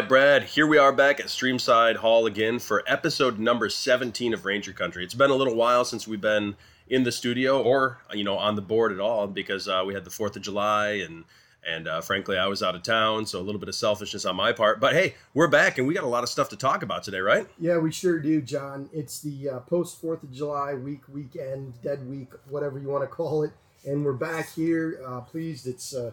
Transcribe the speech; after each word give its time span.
right, 0.00 0.08
Brad. 0.08 0.42
Here 0.42 0.66
we 0.66 0.76
are 0.76 0.92
back 0.92 1.20
at 1.20 1.26
Streamside 1.26 1.94
Hall 1.94 2.26
again 2.26 2.58
for 2.58 2.82
episode 2.84 3.38
number 3.38 3.68
17 3.68 4.34
of 4.34 4.44
Ranger 4.44 4.72
Country. 4.72 5.04
It's 5.04 5.14
been 5.14 5.30
a 5.30 5.36
little 5.36 5.54
while 5.54 5.84
since 5.84 6.08
we've 6.08 6.20
been 6.20 6.56
in 6.88 7.04
the 7.04 7.12
studio 7.12 7.62
or, 7.62 7.98
you 8.12 8.24
know, 8.24 8.36
on 8.36 8.56
the 8.56 8.60
board 8.60 8.90
at 8.90 8.98
all 8.98 9.28
because 9.28 9.68
uh, 9.68 9.84
we 9.86 9.94
had 9.94 10.04
the 10.04 10.10
4th 10.10 10.34
of 10.34 10.42
July 10.42 10.94
and 10.94 11.22
and 11.64 11.86
uh, 11.86 12.00
frankly, 12.00 12.36
I 12.36 12.48
was 12.48 12.60
out 12.60 12.74
of 12.74 12.82
town, 12.82 13.24
so 13.24 13.38
a 13.38 13.40
little 13.40 13.60
bit 13.60 13.68
of 13.68 13.74
selfishness 13.76 14.24
on 14.24 14.34
my 14.34 14.52
part. 14.52 14.80
But 14.80 14.94
hey, 14.94 15.14
we're 15.32 15.48
back, 15.48 15.78
and 15.78 15.86
we 15.86 15.94
got 15.94 16.04
a 16.04 16.08
lot 16.08 16.22
of 16.22 16.28
stuff 16.28 16.50
to 16.50 16.56
talk 16.56 16.82
about 16.82 17.04
today, 17.04 17.20
right? 17.20 17.46
Yeah, 17.58 17.78
we 17.78 17.90
sure 17.90 18.18
do, 18.18 18.42
John. 18.42 18.90
It's 18.92 19.20
the 19.20 19.48
uh, 19.48 19.58
post 19.60 19.98
Fourth 19.98 20.22
of 20.24 20.30
July 20.30 20.74
week, 20.74 21.08
weekend, 21.08 21.80
dead 21.80 22.06
week, 22.06 22.32
whatever 22.50 22.78
you 22.78 22.88
want 22.88 23.04
to 23.04 23.08
call 23.08 23.44
it, 23.44 23.52
and 23.86 24.04
we're 24.04 24.12
back 24.12 24.52
here. 24.52 25.00
Uh, 25.06 25.22
pleased, 25.22 25.66
it's 25.66 25.94
uh, 25.94 26.10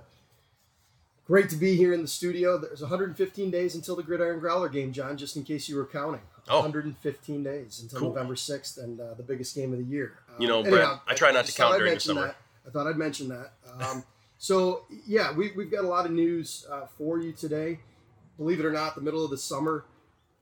great 1.32 1.50
to 1.50 1.56
be 1.56 1.78
here 1.78 1.94
in 1.94 2.02
the 2.02 2.08
studio. 2.10 2.58
There's 2.58 2.82
115 2.82 3.52
days 3.52 3.74
until 3.76 3.96
the 3.96 4.04
Gridiron 4.04 4.42
Growler 4.42 4.68
game, 4.68 4.92
John. 4.92 5.16
Just 5.18 5.38
in 5.38 5.44
case 5.44 5.70
you 5.70 5.78
were 5.78 5.86
counting, 5.86 6.20
Oh. 6.50 6.58
115 6.60 7.42
days 7.42 7.80
until 7.82 8.00
Cool. 8.00 8.10
November 8.10 8.36
6th, 8.36 8.78
and 8.78 9.00
uh, 9.00 9.14
the 9.14 9.24
biggest 9.24 9.56
game 9.56 9.72
of 9.72 9.80
the 9.80 9.86
year. 9.86 10.20
You 10.38 10.50
know, 10.50 10.60
Um, 10.60 10.70
Brad, 10.70 11.00
I 11.08 11.14
try 11.14 11.32
not 11.32 11.46
to 11.46 11.54
count 11.54 11.78
during 11.78 11.94
the 11.94 12.00
summer. 12.02 12.28
That. 12.28 12.36
I 12.68 12.70
thought 12.72 12.86
I'd 12.88 12.98
mention 12.98 13.30
that. 13.30 13.54
Um, 13.80 14.04
so 14.40 14.84
yeah, 15.08 15.32
we, 15.34 15.52
we've 15.56 15.72
got 15.72 15.86
a 15.86 15.88
lot 15.88 16.06
of 16.06 16.12
news 16.12 16.68
uh, 16.70 16.88
for 16.98 17.18
you 17.18 17.32
today. 17.32 17.80
Believe 18.38 18.60
it 18.60 18.66
or 18.66 18.74
not, 18.74 18.96
the 18.96 19.02
middle 19.02 19.24
of 19.24 19.32
the 19.32 19.38
summer, 19.38 19.86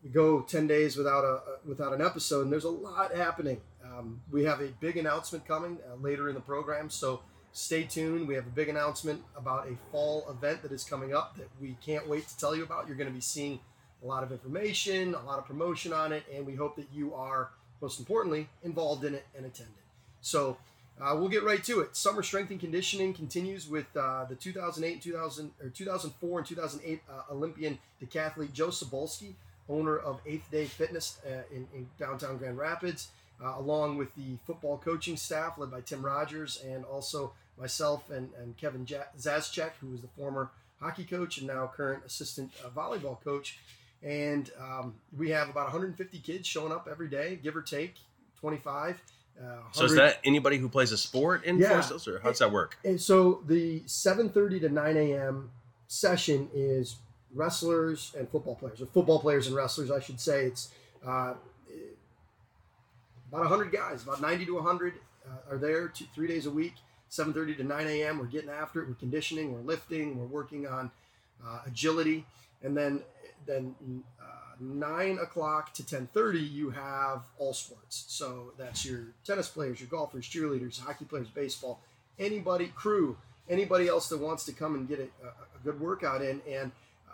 we 0.04 0.10
go 0.10 0.42
10 0.42 0.66
days 0.66 0.98
without 0.98 1.24
a 1.24 1.42
without 1.68 1.94
an 1.94 2.02
episode, 2.02 2.44
and 2.46 2.52
there's 2.52 2.64
a 2.64 2.70
lot 2.70 3.14
happening. 3.16 3.62
Um, 3.86 4.22
we 4.32 4.44
have 4.46 4.60
a 4.62 4.70
big 4.80 4.98
announcement 4.98 5.46
coming 5.48 5.78
uh, 5.88 5.96
later 6.02 6.30
in 6.30 6.34
the 6.36 6.42
program, 6.42 6.90
so 6.90 7.22
stay 7.54 7.84
tuned. 7.84 8.28
We 8.28 8.36
have 8.36 8.48
a 8.48 8.52
big 8.52 8.70
announcement 8.70 9.22
about 9.36 9.68
a 9.68 9.76
fall 9.92 10.26
event 10.30 10.62
that 10.64 10.72
is 10.72 10.84
coming 10.84 11.14
up 11.14 11.38
that 11.38 11.48
we 11.62 11.76
can't 11.86 12.08
wait 12.08 12.28
to 12.28 12.38
tell 12.38 12.56
you 12.56 12.64
about. 12.64 12.88
You're 12.88 12.98
going 12.98 13.10
to 13.10 13.14
be 13.14 13.22
seeing 13.22 13.60
a 14.04 14.06
lot 14.06 14.24
of 14.24 14.32
information, 14.32 15.14
a 15.14 15.26
lot 15.26 15.40
of 15.40 15.46
promotion 15.46 15.94
on 15.94 16.14
it, 16.14 16.24
and 16.34 16.46
we 16.46 16.56
hope 16.56 16.76
that 16.78 16.88
you 16.94 17.14
are, 17.14 17.50
most 17.82 18.00
importantly, 18.00 18.48
involved 18.64 19.04
in 19.04 19.14
it 19.14 19.26
and 19.36 19.46
attended. 19.46 19.74
So 20.22 20.58
uh, 21.02 21.16
we'll 21.18 21.30
get 21.30 21.44
right 21.44 21.64
to 21.64 21.80
it. 21.80 21.96
Summer 21.96 22.24
strength 22.24 22.52
and 22.52 22.60
conditioning 22.60 23.14
continues 23.14 23.68
with 23.68 23.86
uh, 23.96 24.26
the 24.26 24.36
2008, 24.36 24.94
and 24.94 25.02
2000 25.02 25.52
or 25.62 25.70
2004 25.70 26.40
and 26.40 26.48
2008 26.48 27.02
uh, 27.10 27.34
Olympian 27.34 27.80
decathlete 28.04 28.54
Joe 28.54 28.68
Sobolski, 28.68 29.34
owner 29.70 29.98
of 29.98 30.20
Eighth 30.26 30.50
Day 30.52 30.66
Fitness 30.66 31.20
uh, 31.26 31.44
in, 31.54 31.68
in 31.74 31.88
downtown 31.98 32.38
Grand 32.38 32.58
Rapids, 32.58 33.10
uh, 33.44 33.54
along 33.58 33.98
with 33.98 34.14
the 34.16 34.38
football 34.46 34.78
coaching 34.78 35.18
staff 35.18 35.58
led 35.58 35.72
by 35.72 35.82
Tim 35.82 36.02
Rogers 36.06 36.62
and 36.66 36.84
also 36.86 37.34
myself 37.58 38.10
and, 38.10 38.30
and 38.42 38.56
Kevin 38.58 38.86
ja- 38.88 39.04
Zaschek, 39.20 39.72
who 39.82 39.88
was 39.92 40.02
the 40.02 40.08
former 40.18 40.50
hockey 40.80 41.04
coach 41.04 41.38
and 41.40 41.48
now 41.48 41.70
current 41.76 42.04
assistant 42.06 42.52
uh, 42.66 42.70
volleyball 42.70 43.22
coach. 43.24 43.60
And 44.02 44.50
um, 44.60 44.96
we 45.18 45.30
have 45.32 45.50
about 45.50 45.66
150 45.66 46.20
kids 46.20 46.48
showing 46.48 46.72
up 46.72 46.88
every 46.90 47.10
day, 47.10 47.38
give 47.42 47.56
or 47.56 47.62
take 47.62 47.96
25. 48.40 49.02
Uh, 49.42 49.44
So 49.74 49.84
is 49.86 49.96
that 49.96 50.20
anybody 50.24 50.58
who 50.58 50.70
plays 50.70 50.92
a 50.94 50.98
sport 50.98 51.44
in 51.44 51.58
Yeah. 51.60 51.70
Forest 51.70 51.90
Hills, 51.90 52.08
or 52.08 52.20
does 52.20 52.40
that 52.40 52.52
work? 52.52 52.78
and 52.86 53.00
so 53.00 53.42
the 53.48 53.82
7:30 53.82 54.62
to 54.62 54.70
9 54.70 54.98
a.m. 54.98 55.52
session 55.88 56.50
is 56.54 56.96
wrestlers 57.34 58.14
and 58.18 58.28
football 58.30 58.56
players, 58.56 58.82
or 58.82 58.86
football 58.88 59.20
players 59.20 59.48
and 59.48 59.56
wrestlers, 59.56 59.92
I 59.92 60.00
should 60.00 60.20
say. 60.20 60.46
It's 60.46 60.70
uh, 61.06 61.34
about 63.30 63.42
100 63.42 63.72
guys, 63.72 64.04
about 64.04 64.22
90 64.22 64.46
to 64.48 64.56
100 64.56 64.94
uh, 65.26 65.54
are 65.54 65.58
there 65.58 65.88
two, 65.88 66.06
three 66.14 66.28
days 66.28 66.46
a 66.46 66.52
week, 66.52 66.74
7:30 67.10 67.58
to 67.58 67.64
9 67.64 67.88
a.m. 67.88 68.20
We're 68.20 68.26
getting 68.26 68.50
after 68.50 68.82
it. 68.82 68.88
We're 68.88 68.96
conditioning. 68.96 69.54
We're 69.54 69.62
lifting. 69.62 70.18
We're 70.18 70.26
working 70.26 70.68
on 70.68 70.92
uh, 71.46 71.60
agility, 71.66 72.26
and 72.64 72.76
then 72.76 73.02
then 73.46 73.76
uh, 74.22 74.56
nine 74.60 75.18
o'clock 75.20 75.74
to 75.76 75.84
10:30 75.84 76.52
you 76.52 76.70
have 76.72 77.24
all 77.38 77.54
sports. 77.54 78.06
So 78.08 78.54
that's 78.58 78.86
your 78.86 79.08
tennis 79.24 79.50
players, 79.50 79.80
your 79.80 79.90
golfers, 79.90 80.28
cheerleaders, 80.28 80.80
hockey 80.80 81.06
players, 81.06 81.28
baseball, 81.28 81.80
anybody, 82.18 82.68
crew, 82.76 83.18
anybody 83.50 83.88
else 83.88 84.10
that 84.10 84.20
wants 84.20 84.46
to 84.46 84.52
come 84.52 84.76
and 84.76 84.88
get 84.88 85.00
a, 85.00 85.26
a, 85.26 85.30
a 85.30 85.64
good 85.64 85.80
workout 85.80 86.22
in. 86.22 86.42
And 86.50 86.72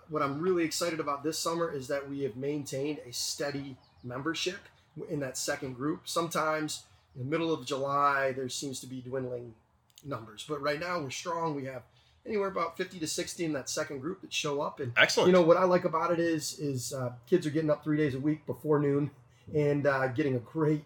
what 0.09 0.21
I'm 0.21 0.39
really 0.39 0.63
excited 0.63 0.99
about 0.99 1.23
this 1.23 1.37
summer 1.39 1.71
is 1.71 1.87
that 1.87 2.09
we 2.09 2.21
have 2.23 2.35
maintained 2.35 2.99
a 3.07 3.11
steady 3.11 3.75
membership 4.03 4.59
in 5.09 5.19
that 5.19 5.37
second 5.37 5.73
group. 5.73 6.01
Sometimes 6.05 6.83
in 7.15 7.23
the 7.23 7.29
middle 7.29 7.53
of 7.53 7.65
July 7.65 8.31
there 8.31 8.49
seems 8.49 8.79
to 8.81 8.87
be 8.87 9.01
dwindling 9.01 9.53
numbers, 10.03 10.45
but 10.47 10.61
right 10.61 10.79
now 10.79 10.99
we're 10.99 11.09
strong. 11.09 11.55
We 11.55 11.65
have 11.65 11.83
anywhere 12.25 12.47
about 12.47 12.77
50 12.77 12.99
to 12.99 13.07
60 13.07 13.45
in 13.45 13.53
that 13.53 13.69
second 13.69 13.99
group 13.99 14.21
that 14.21 14.33
show 14.33 14.61
up 14.61 14.79
and 14.79 14.91
Excellent. 14.97 15.27
you 15.27 15.33
know 15.33 15.43
what 15.43 15.57
I 15.57 15.63
like 15.63 15.85
about 15.85 16.11
it 16.11 16.19
is 16.19 16.59
is 16.59 16.93
uh, 16.93 17.11
kids 17.29 17.45
are 17.45 17.51
getting 17.51 17.69
up 17.69 17.83
three 17.83 17.97
days 17.97 18.15
a 18.15 18.19
week 18.19 18.45
before 18.45 18.79
noon 18.79 19.11
and 19.53 19.85
uh, 19.85 20.07
getting 20.07 20.35
a 20.35 20.39
great 20.39 20.83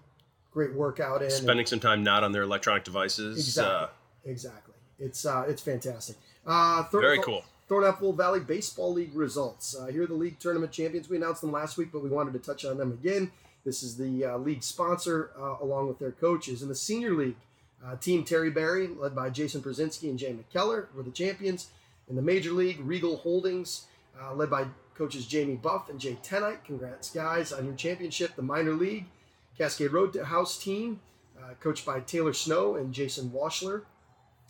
great 0.51 0.73
workout 0.73 1.21
in. 1.21 1.29
Spending 1.29 1.65
some 1.65 1.79
time 1.79 2.03
not 2.03 2.23
on 2.23 2.31
their 2.31 2.43
electronic 2.43 2.83
devices. 2.83 3.37
Exactly. 3.37 3.73
Uh, 3.73 3.87
exactly. 4.25 4.73
It's 4.99 5.25
uh, 5.25 5.45
it's 5.47 5.61
fantastic. 5.61 6.17
Uh, 6.45 6.83
Thor- 6.83 7.01
very 7.01 7.21
cool. 7.21 7.43
Thornapple 7.69 8.17
Valley 8.17 8.39
Baseball 8.39 8.91
League 8.91 9.13
results. 9.13 9.75
Uh, 9.75 9.85
here 9.85 10.03
are 10.03 10.07
the 10.07 10.15
league 10.15 10.39
tournament 10.39 10.71
champions. 10.71 11.07
We 11.07 11.17
announced 11.17 11.41
them 11.41 11.51
last 11.51 11.77
week, 11.77 11.89
but 11.93 12.03
we 12.03 12.09
wanted 12.09 12.33
to 12.33 12.39
touch 12.39 12.65
on 12.65 12.77
them 12.77 12.91
again. 12.91 13.31
This 13.65 13.83
is 13.83 13.97
the 13.97 14.25
uh, 14.25 14.37
league 14.37 14.63
sponsor, 14.63 15.31
uh, 15.37 15.57
along 15.61 15.87
with 15.87 15.99
their 15.99 16.11
coaches. 16.11 16.61
In 16.61 16.69
the 16.69 16.75
senior 16.75 17.13
league, 17.13 17.35
uh, 17.85 17.95
Team 17.97 18.23
Terry 18.23 18.49
Barry, 18.49 18.87
led 18.87 19.15
by 19.15 19.29
Jason 19.29 19.61
Brzezinski 19.61 20.09
and 20.09 20.19
Jay 20.19 20.33
McKellar, 20.33 20.87
were 20.93 21.03
the 21.03 21.11
champions. 21.11 21.69
In 22.09 22.15
the 22.15 22.21
major 22.21 22.51
league, 22.51 22.79
Regal 22.79 23.17
Holdings, 23.17 23.85
uh, 24.19 24.33
led 24.33 24.49
by 24.49 24.65
coaches 24.95 25.25
Jamie 25.25 25.55
Buff 25.55 25.89
and 25.89 25.99
Jay 25.99 26.17
Tenite. 26.23 26.63
Congrats, 26.65 27.09
guys, 27.11 27.53
on 27.53 27.65
your 27.65 27.75
championship. 27.75 28.35
The 28.35 28.41
minor 28.41 28.73
league, 28.73 29.05
Cascade 29.57 29.91
Roadhouse 29.91 30.57
team, 30.57 30.99
uh, 31.39 31.53
coached 31.59 31.85
by 31.85 31.99
Taylor 32.01 32.33
Snow 32.33 32.75
and 32.75 32.93
Jason 32.93 33.29
Washler. 33.29 33.83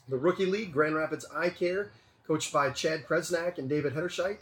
The 0.08 0.18
rookie 0.18 0.46
league, 0.46 0.72
Grand 0.72 0.96
Rapids 0.96 1.26
Eye 1.36 1.50
Care, 1.50 1.92
coached 2.26 2.52
by 2.52 2.72
Chad 2.72 3.06
Kresnak 3.08 3.58
and 3.58 3.70
David 3.70 3.94
Hederscheit. 3.94 4.38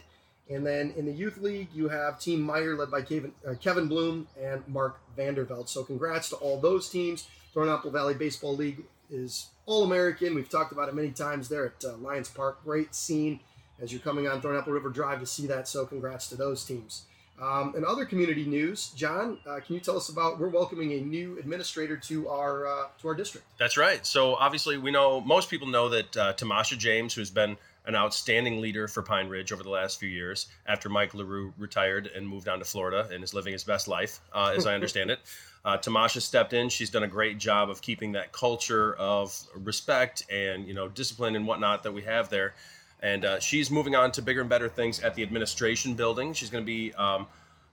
And 0.50 0.66
then 0.66 0.94
in 0.96 1.04
the 1.04 1.12
youth 1.12 1.38
league, 1.38 1.68
you 1.74 1.88
have 1.88 2.18
Team 2.18 2.40
Meyer, 2.40 2.74
led 2.74 2.90
by 2.90 3.02
Kevin, 3.02 3.32
uh, 3.46 3.54
Kevin 3.54 3.86
Bloom 3.86 4.26
and 4.40 4.66
Mark 4.66 4.98
Vanderveld. 5.16 5.68
So 5.68 5.84
congrats 5.84 6.30
to 6.30 6.36
all 6.36 6.58
those 6.58 6.88
teams. 6.88 7.28
Thornapple 7.54 7.92
Valley 7.92 8.14
Baseball 8.14 8.56
League 8.56 8.84
is 9.10 9.48
all 9.66 9.84
American. 9.84 10.34
We've 10.34 10.48
talked 10.48 10.72
about 10.72 10.88
it 10.88 10.94
many 10.94 11.10
times 11.10 11.48
there 11.48 11.66
at 11.66 11.84
uh, 11.84 11.96
Lions 11.96 12.28
Park. 12.28 12.64
Great 12.64 12.94
scene 12.94 13.40
as 13.80 13.92
you're 13.92 14.00
coming 14.00 14.26
on 14.26 14.40
Thornapple 14.40 14.68
River 14.68 14.88
Drive 14.88 15.20
to 15.20 15.26
see 15.26 15.46
that. 15.46 15.68
So 15.68 15.84
congrats 15.86 16.28
to 16.30 16.36
those 16.36 16.64
teams. 16.64 17.04
Um, 17.40 17.74
and 17.76 17.84
other 17.84 18.04
community 18.04 18.44
news, 18.44 18.88
John, 18.96 19.38
uh, 19.46 19.60
can 19.60 19.76
you 19.76 19.80
tell 19.80 19.96
us 19.96 20.08
about? 20.08 20.40
We're 20.40 20.48
welcoming 20.48 20.92
a 20.94 21.00
new 21.00 21.38
administrator 21.38 21.96
to 21.96 22.28
our 22.28 22.66
uh, 22.66 22.86
to 23.00 23.08
our 23.08 23.14
district. 23.14 23.46
That's 23.58 23.76
right. 23.76 24.04
So 24.04 24.34
obviously, 24.34 24.76
we 24.76 24.90
know 24.90 25.20
most 25.20 25.48
people 25.48 25.68
know 25.68 25.88
that 25.88 26.16
uh, 26.16 26.32
Tamasha 26.32 26.76
James, 26.76 27.14
who's 27.14 27.30
been 27.30 27.56
an 27.88 27.96
outstanding 27.96 28.60
leader 28.60 28.86
for 28.86 29.02
Pine 29.02 29.28
Ridge 29.28 29.50
over 29.50 29.62
the 29.62 29.70
last 29.70 29.98
few 29.98 30.10
years, 30.10 30.46
after 30.66 30.90
Mike 30.90 31.14
Larue 31.14 31.54
retired 31.58 32.08
and 32.14 32.28
moved 32.28 32.46
on 32.46 32.58
to 32.58 32.64
Florida 32.64 33.08
and 33.10 33.24
is 33.24 33.32
living 33.32 33.54
his 33.54 33.64
best 33.64 33.88
life, 33.88 34.20
uh, 34.34 34.52
as 34.54 34.66
I 34.66 34.74
understand 34.74 35.10
it. 35.10 35.18
Uh, 35.64 35.76
Tamasha 35.76 36.20
stepped 36.20 36.52
in. 36.52 36.68
She's 36.68 36.88
done 36.88 37.02
a 37.02 37.08
great 37.08 37.36
job 37.36 37.68
of 37.68 37.82
keeping 37.82 38.12
that 38.12 38.32
culture 38.32 38.94
of 38.94 39.36
respect 39.54 40.22
and 40.30 40.66
you 40.66 40.72
know 40.72 40.88
discipline 40.88 41.34
and 41.34 41.46
whatnot 41.46 41.82
that 41.82 41.92
we 41.92 42.02
have 42.02 42.30
there. 42.30 42.54
And 43.02 43.24
uh, 43.24 43.40
she's 43.40 43.70
moving 43.70 43.94
on 43.94 44.12
to 44.12 44.22
bigger 44.22 44.40
and 44.40 44.48
better 44.48 44.68
things 44.68 45.00
at 45.00 45.14
the 45.14 45.22
administration 45.22 45.94
building. 45.94 46.32
She's 46.32 46.48
going 46.48 46.64
to 46.64 46.66
be 46.66 46.94
um, 46.94 47.26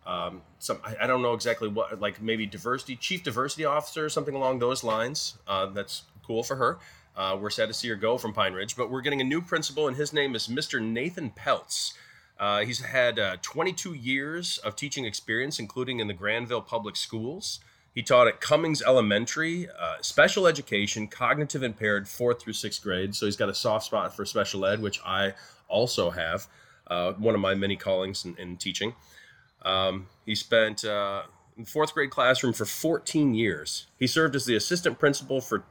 um, 0.06 0.42
some 0.60 0.80
I, 0.84 0.96
I 1.04 1.08
don't 1.08 1.22
know 1.22 1.34
exactly 1.34 1.70
what 1.70 2.02
like 2.02 2.22
maybe 2.22 2.46
diversity 2.46 2.96
chief 2.96 3.24
diversity 3.24 3.66
officer 3.66 4.04
or 4.04 4.10
something 4.10 4.36
along 4.36 4.60
those 4.60 4.84
lines. 4.84 5.38
Uh, 5.48 5.68
that's 5.68 6.04
cool 6.26 6.44
for 6.44 6.56
her. 6.56 6.80
Uh, 7.16 7.38
we're 7.40 7.50
sad 7.50 7.68
to 7.68 7.74
see 7.74 7.88
her 7.88 7.96
go 7.96 8.18
from 8.18 8.34
Pine 8.34 8.54
Ridge, 8.54 8.76
but 8.76 8.90
we're 8.90 9.02
getting 9.02 9.22
a 9.22 9.26
new 9.26 9.42
principal, 9.42 9.88
and 9.88 9.96
his 9.96 10.12
name 10.12 10.36
is 10.36 10.48
Mr. 10.48 10.82
Nathan 10.82 11.32
Peltz. 11.32 11.94
Uh, 12.38 12.62
he's 12.62 12.82
had 12.82 13.18
uh, 13.18 13.38
22 13.42 13.94
years 13.94 14.58
of 14.60 14.76
teaching 14.76 15.06
experience, 15.06 15.58
including 15.58 16.00
in 16.00 16.08
the 16.08 16.14
Grandville 16.14 16.62
Public 16.62 16.96
Schools. 16.96 17.60
He 17.94 18.04
taught 18.04 18.28
at 18.28 18.42
Cummings 18.42 18.82
Elementary, 18.82 19.70
uh, 19.70 19.96
special 20.02 20.48
education, 20.48 21.08
cognitive 21.08 21.64
impaired, 21.64 22.10
fourth 22.10 22.42
through 22.42 22.54
sixth 22.54 22.84
grade. 22.84 23.16
So 23.16 23.26
he's 23.26 23.38
got 23.38 23.48
a 23.48 23.56
soft 23.56 23.86
spot 23.86 24.14
for 24.14 24.26
special 24.26 24.66
ed, 24.66 24.82
which 24.82 25.00
I 25.06 25.34
also 25.70 26.10
have. 26.10 26.48
Uh, 26.88 27.14
one 27.14 27.34
of 27.34 27.42
my 27.42 27.56
many 27.56 27.78
callings 27.78 28.26
in, 28.26 28.36
in 28.38 28.58
teaching. 28.58 28.94
Um, 29.64 30.08
he 30.26 30.36
spent 30.36 30.84
uh, 30.84 31.24
fourth 31.66 31.94
grade 31.94 32.10
classroom 32.10 32.54
for 32.54 32.66
14 32.66 33.34
years. 33.34 33.88
He 33.98 34.08
served 34.08 34.36
as 34.36 34.46
the 34.46 34.56
assistant 34.56 35.00
principal 35.00 35.42
for 35.42 35.64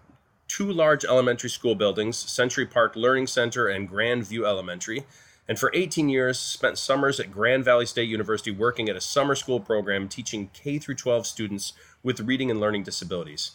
two 0.54 0.70
large 0.70 1.04
elementary 1.04 1.50
school 1.50 1.74
buildings, 1.74 2.16
Century 2.16 2.64
Park 2.64 2.94
Learning 2.94 3.26
Center 3.26 3.66
and 3.66 3.88
Grand 3.88 4.24
View 4.24 4.46
Elementary. 4.46 5.02
And 5.48 5.58
for 5.58 5.68
18 5.74 6.08
years, 6.08 6.38
spent 6.38 6.78
summers 6.78 7.18
at 7.18 7.32
Grand 7.32 7.64
Valley 7.64 7.86
State 7.86 8.08
University 8.08 8.52
working 8.52 8.88
at 8.88 8.94
a 8.94 9.00
summer 9.00 9.34
school 9.34 9.58
program 9.58 10.08
teaching 10.08 10.50
K 10.54 10.78
through 10.78 10.94
12 10.94 11.26
students 11.26 11.72
with 12.04 12.20
reading 12.20 12.52
and 12.52 12.60
learning 12.60 12.84
disabilities. 12.84 13.50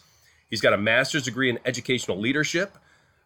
He's 0.50 0.60
got 0.60 0.74
a 0.74 0.76
master's 0.76 1.22
degree 1.22 1.48
in 1.48 1.58
educational 1.64 2.18
leadership. 2.18 2.76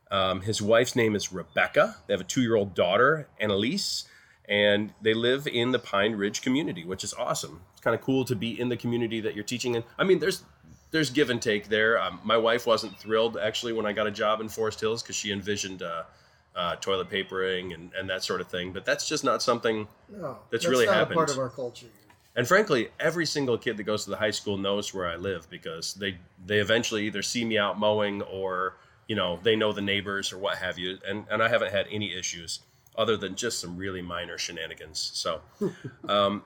Um, 0.08 0.42
his 0.42 0.62
wife's 0.62 0.94
name 0.94 1.16
is 1.16 1.32
Rebecca. 1.32 1.96
They 2.06 2.14
have 2.14 2.20
a 2.20 2.24
two 2.24 2.42
year 2.42 2.54
old 2.54 2.76
daughter, 2.76 3.26
Annalise. 3.40 4.04
and 4.48 4.92
they 5.02 5.14
live 5.14 5.48
in 5.48 5.72
the 5.72 5.80
Pine 5.80 6.12
Ridge 6.12 6.42
community, 6.42 6.84
which 6.84 7.02
is 7.02 7.12
awesome. 7.14 7.62
It's 7.72 7.80
kind 7.80 7.96
of 7.96 8.02
cool 8.02 8.24
to 8.26 8.36
be 8.36 8.58
in 8.58 8.68
the 8.68 8.76
community 8.76 9.20
that 9.20 9.34
you're 9.34 9.42
teaching 9.42 9.74
in. 9.74 9.82
I 9.98 10.04
mean, 10.04 10.20
there's 10.20 10.44
there's 10.94 11.10
give 11.10 11.28
and 11.28 11.42
take 11.42 11.68
there. 11.68 12.00
Um, 12.00 12.20
my 12.22 12.36
wife 12.36 12.68
wasn't 12.68 12.96
thrilled 12.96 13.36
actually 13.36 13.72
when 13.72 13.84
I 13.84 13.92
got 13.92 14.06
a 14.06 14.12
job 14.12 14.40
in 14.40 14.48
Forest 14.48 14.78
Hills 14.78 15.02
because 15.02 15.16
she 15.16 15.32
envisioned 15.32 15.82
uh, 15.82 16.04
uh, 16.54 16.76
toilet 16.76 17.10
papering 17.10 17.72
and, 17.72 17.90
and 17.98 18.08
that 18.08 18.22
sort 18.22 18.40
of 18.40 18.46
thing. 18.46 18.72
But 18.72 18.84
that's 18.84 19.08
just 19.08 19.24
not 19.24 19.42
something 19.42 19.88
No, 20.08 20.38
That's 20.52 20.68
really 20.68 20.86
not 20.86 20.94
happened. 20.94 21.14
a 21.14 21.16
part 21.16 21.30
of 21.32 21.38
our 21.38 21.48
culture. 21.48 21.86
and 22.36 22.46
frankly, 22.46 22.90
every 23.00 23.26
single 23.26 23.58
kid 23.58 23.76
that 23.76 23.82
goes 23.82 24.04
to 24.04 24.10
the 24.10 24.16
high 24.16 24.30
school 24.30 24.56
knows 24.56 24.94
where 24.94 25.08
I 25.08 25.16
live 25.16 25.50
because 25.50 25.94
they 25.94 26.16
they 26.46 26.60
eventually 26.60 27.06
either 27.06 27.22
see 27.22 27.44
me 27.44 27.58
out 27.58 27.76
mowing 27.76 28.22
or 28.22 28.76
you 29.08 29.16
know 29.16 29.40
they 29.42 29.56
know 29.56 29.72
the 29.72 29.82
neighbors 29.82 30.32
or 30.32 30.38
what 30.38 30.58
have 30.58 30.78
you, 30.78 30.98
and 31.08 31.24
and 31.28 31.42
I 31.42 31.48
haven't 31.48 31.72
had 31.72 31.86
any 31.90 32.14
issues 32.16 32.60
other 32.96 33.16
than 33.16 33.34
just 33.34 33.58
some 33.58 33.76
really 33.76 34.00
minor 34.00 34.38
shenanigans. 34.38 35.10
So, 35.12 35.40
um, 36.08 36.44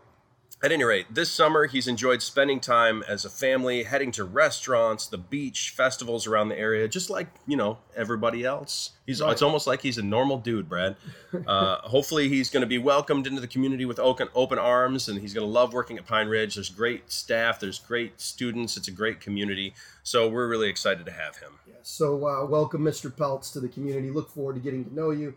at 0.61 0.73
any 0.73 0.83
rate, 0.83 1.07
this 1.15 1.31
summer 1.31 1.67
he's 1.67 1.87
enjoyed 1.87 2.21
spending 2.21 2.59
time 2.59 3.05
as 3.07 3.25
a 3.25 3.31
family, 3.31 3.85
heading 3.85 4.11
to 4.13 4.25
restaurants, 4.25 5.07
the 5.07 5.19
beach, 5.19 5.71
festivals 5.77 6.27
around 6.27 6.49
the 6.49 6.59
area, 6.59 6.89
just 6.89 7.11
like 7.11 7.29
you 7.47 7.57
know 7.57 7.79
everybody 7.97 8.45
else. 8.45 8.91
He's 9.07 9.23
Right. 9.23 9.31
it's 9.33 9.43
almost 9.43 9.67
like 9.69 9.83
he's 9.83 9.99
a 9.99 10.03
normal 10.03 10.39
dude, 10.39 10.69
Brad. 10.69 10.97
Uh, 11.47 11.77
hopefully, 11.83 12.29
he's 12.29 12.51
going 12.51 12.63
to 12.63 12.67
be 12.67 12.79
welcomed 12.79 13.27
into 13.27 13.41
the 13.41 13.47
community 13.47 13.85
with 13.85 14.01
open 14.01 14.29
open 14.35 14.59
arms, 14.59 15.09
and 15.09 15.21
he's 15.21 15.33
going 15.33 15.47
to 15.47 15.53
love 15.53 15.73
working 15.73 15.97
at 15.97 16.07
Pine 16.07 16.27
Ridge. 16.27 16.57
There's 16.57 16.71
great 16.71 17.13
staff, 17.13 17.61
there's 17.61 17.79
great 17.79 18.21
students, 18.21 18.77
it's 18.77 18.89
a 18.89 18.93
great 18.93 19.21
community. 19.21 19.75
So 20.03 20.29
we're 20.29 20.49
really 20.49 20.69
excited 20.69 21.07
to 21.07 21.13
have 21.13 21.37
him. 21.37 21.53
Yeah, 21.69 21.75
so 21.83 22.27
uh, 22.27 22.45
welcome, 22.47 22.83
Mr. 22.83 23.13
Peltz, 23.13 23.53
to 23.53 23.61
the 23.61 23.69
community. 23.69 24.11
Look 24.11 24.31
forward 24.31 24.55
to 24.55 24.61
getting 24.61 24.85
to 24.87 24.95
know 24.95 25.11
you. 25.11 25.37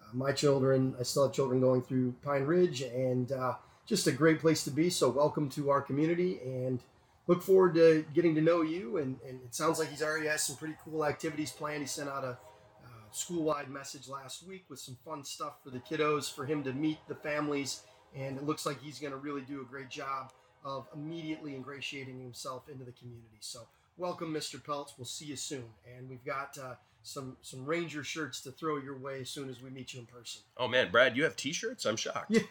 Uh, 0.00 0.14
my 0.14 0.32
children, 0.32 0.94
I 0.98 1.02
still 1.02 1.24
have 1.24 1.34
children 1.34 1.60
going 1.60 1.82
through 1.82 2.14
Pine 2.24 2.44
Ridge, 2.44 2.80
and 2.80 3.30
uh, 3.32 3.54
just 3.92 4.06
a 4.06 4.12
great 4.12 4.40
place 4.40 4.64
to 4.64 4.70
be. 4.70 4.88
So 4.88 5.10
welcome 5.10 5.50
to 5.50 5.68
our 5.68 5.82
community, 5.82 6.40
and 6.42 6.80
look 7.26 7.42
forward 7.42 7.74
to 7.74 8.06
getting 8.14 8.34
to 8.36 8.40
know 8.40 8.62
you. 8.62 8.96
And, 8.96 9.18
and 9.28 9.38
it 9.44 9.54
sounds 9.54 9.78
like 9.78 9.90
he's 9.90 10.02
already 10.02 10.28
has 10.28 10.42
some 10.42 10.56
pretty 10.56 10.76
cool 10.82 11.04
activities 11.04 11.50
planned. 11.50 11.82
He 11.82 11.86
sent 11.86 12.08
out 12.08 12.24
a 12.24 12.28
uh, 12.28 13.10
school-wide 13.10 13.68
message 13.68 14.08
last 14.08 14.48
week 14.48 14.64
with 14.70 14.78
some 14.78 14.96
fun 15.04 15.22
stuff 15.22 15.62
for 15.62 15.68
the 15.68 15.78
kiddos, 15.78 16.34
for 16.34 16.46
him 16.46 16.64
to 16.64 16.72
meet 16.72 17.00
the 17.06 17.14
families, 17.14 17.82
and 18.16 18.38
it 18.38 18.44
looks 18.44 18.64
like 18.64 18.80
he's 18.80 18.98
going 18.98 19.10
to 19.10 19.18
really 19.18 19.42
do 19.42 19.60
a 19.60 19.64
great 19.64 19.90
job 19.90 20.32
of 20.64 20.88
immediately 20.94 21.54
ingratiating 21.54 22.18
himself 22.18 22.70
into 22.70 22.84
the 22.86 22.92
community. 22.92 23.36
So 23.40 23.66
welcome, 23.98 24.32
Mr. 24.32 24.58
Peltz. 24.58 24.92
We'll 24.96 25.04
see 25.04 25.26
you 25.26 25.36
soon. 25.36 25.66
And 25.94 26.08
we've 26.08 26.24
got 26.24 26.56
uh, 26.56 26.76
some 27.02 27.36
some 27.42 27.66
Ranger 27.66 28.04
shirts 28.04 28.40
to 28.44 28.52
throw 28.52 28.78
your 28.78 28.96
way 28.96 29.20
as 29.20 29.28
soon 29.28 29.50
as 29.50 29.60
we 29.60 29.68
meet 29.68 29.92
you 29.92 30.00
in 30.00 30.06
person. 30.06 30.40
Oh 30.56 30.66
man, 30.66 30.90
Brad, 30.90 31.14
you 31.14 31.24
have 31.24 31.36
T-shirts? 31.36 31.84
I'm 31.84 31.96
shocked. 31.96 32.38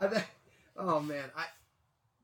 Yeah. 0.00 0.22
Oh 0.76 1.00
man, 1.00 1.24
I 1.36 1.44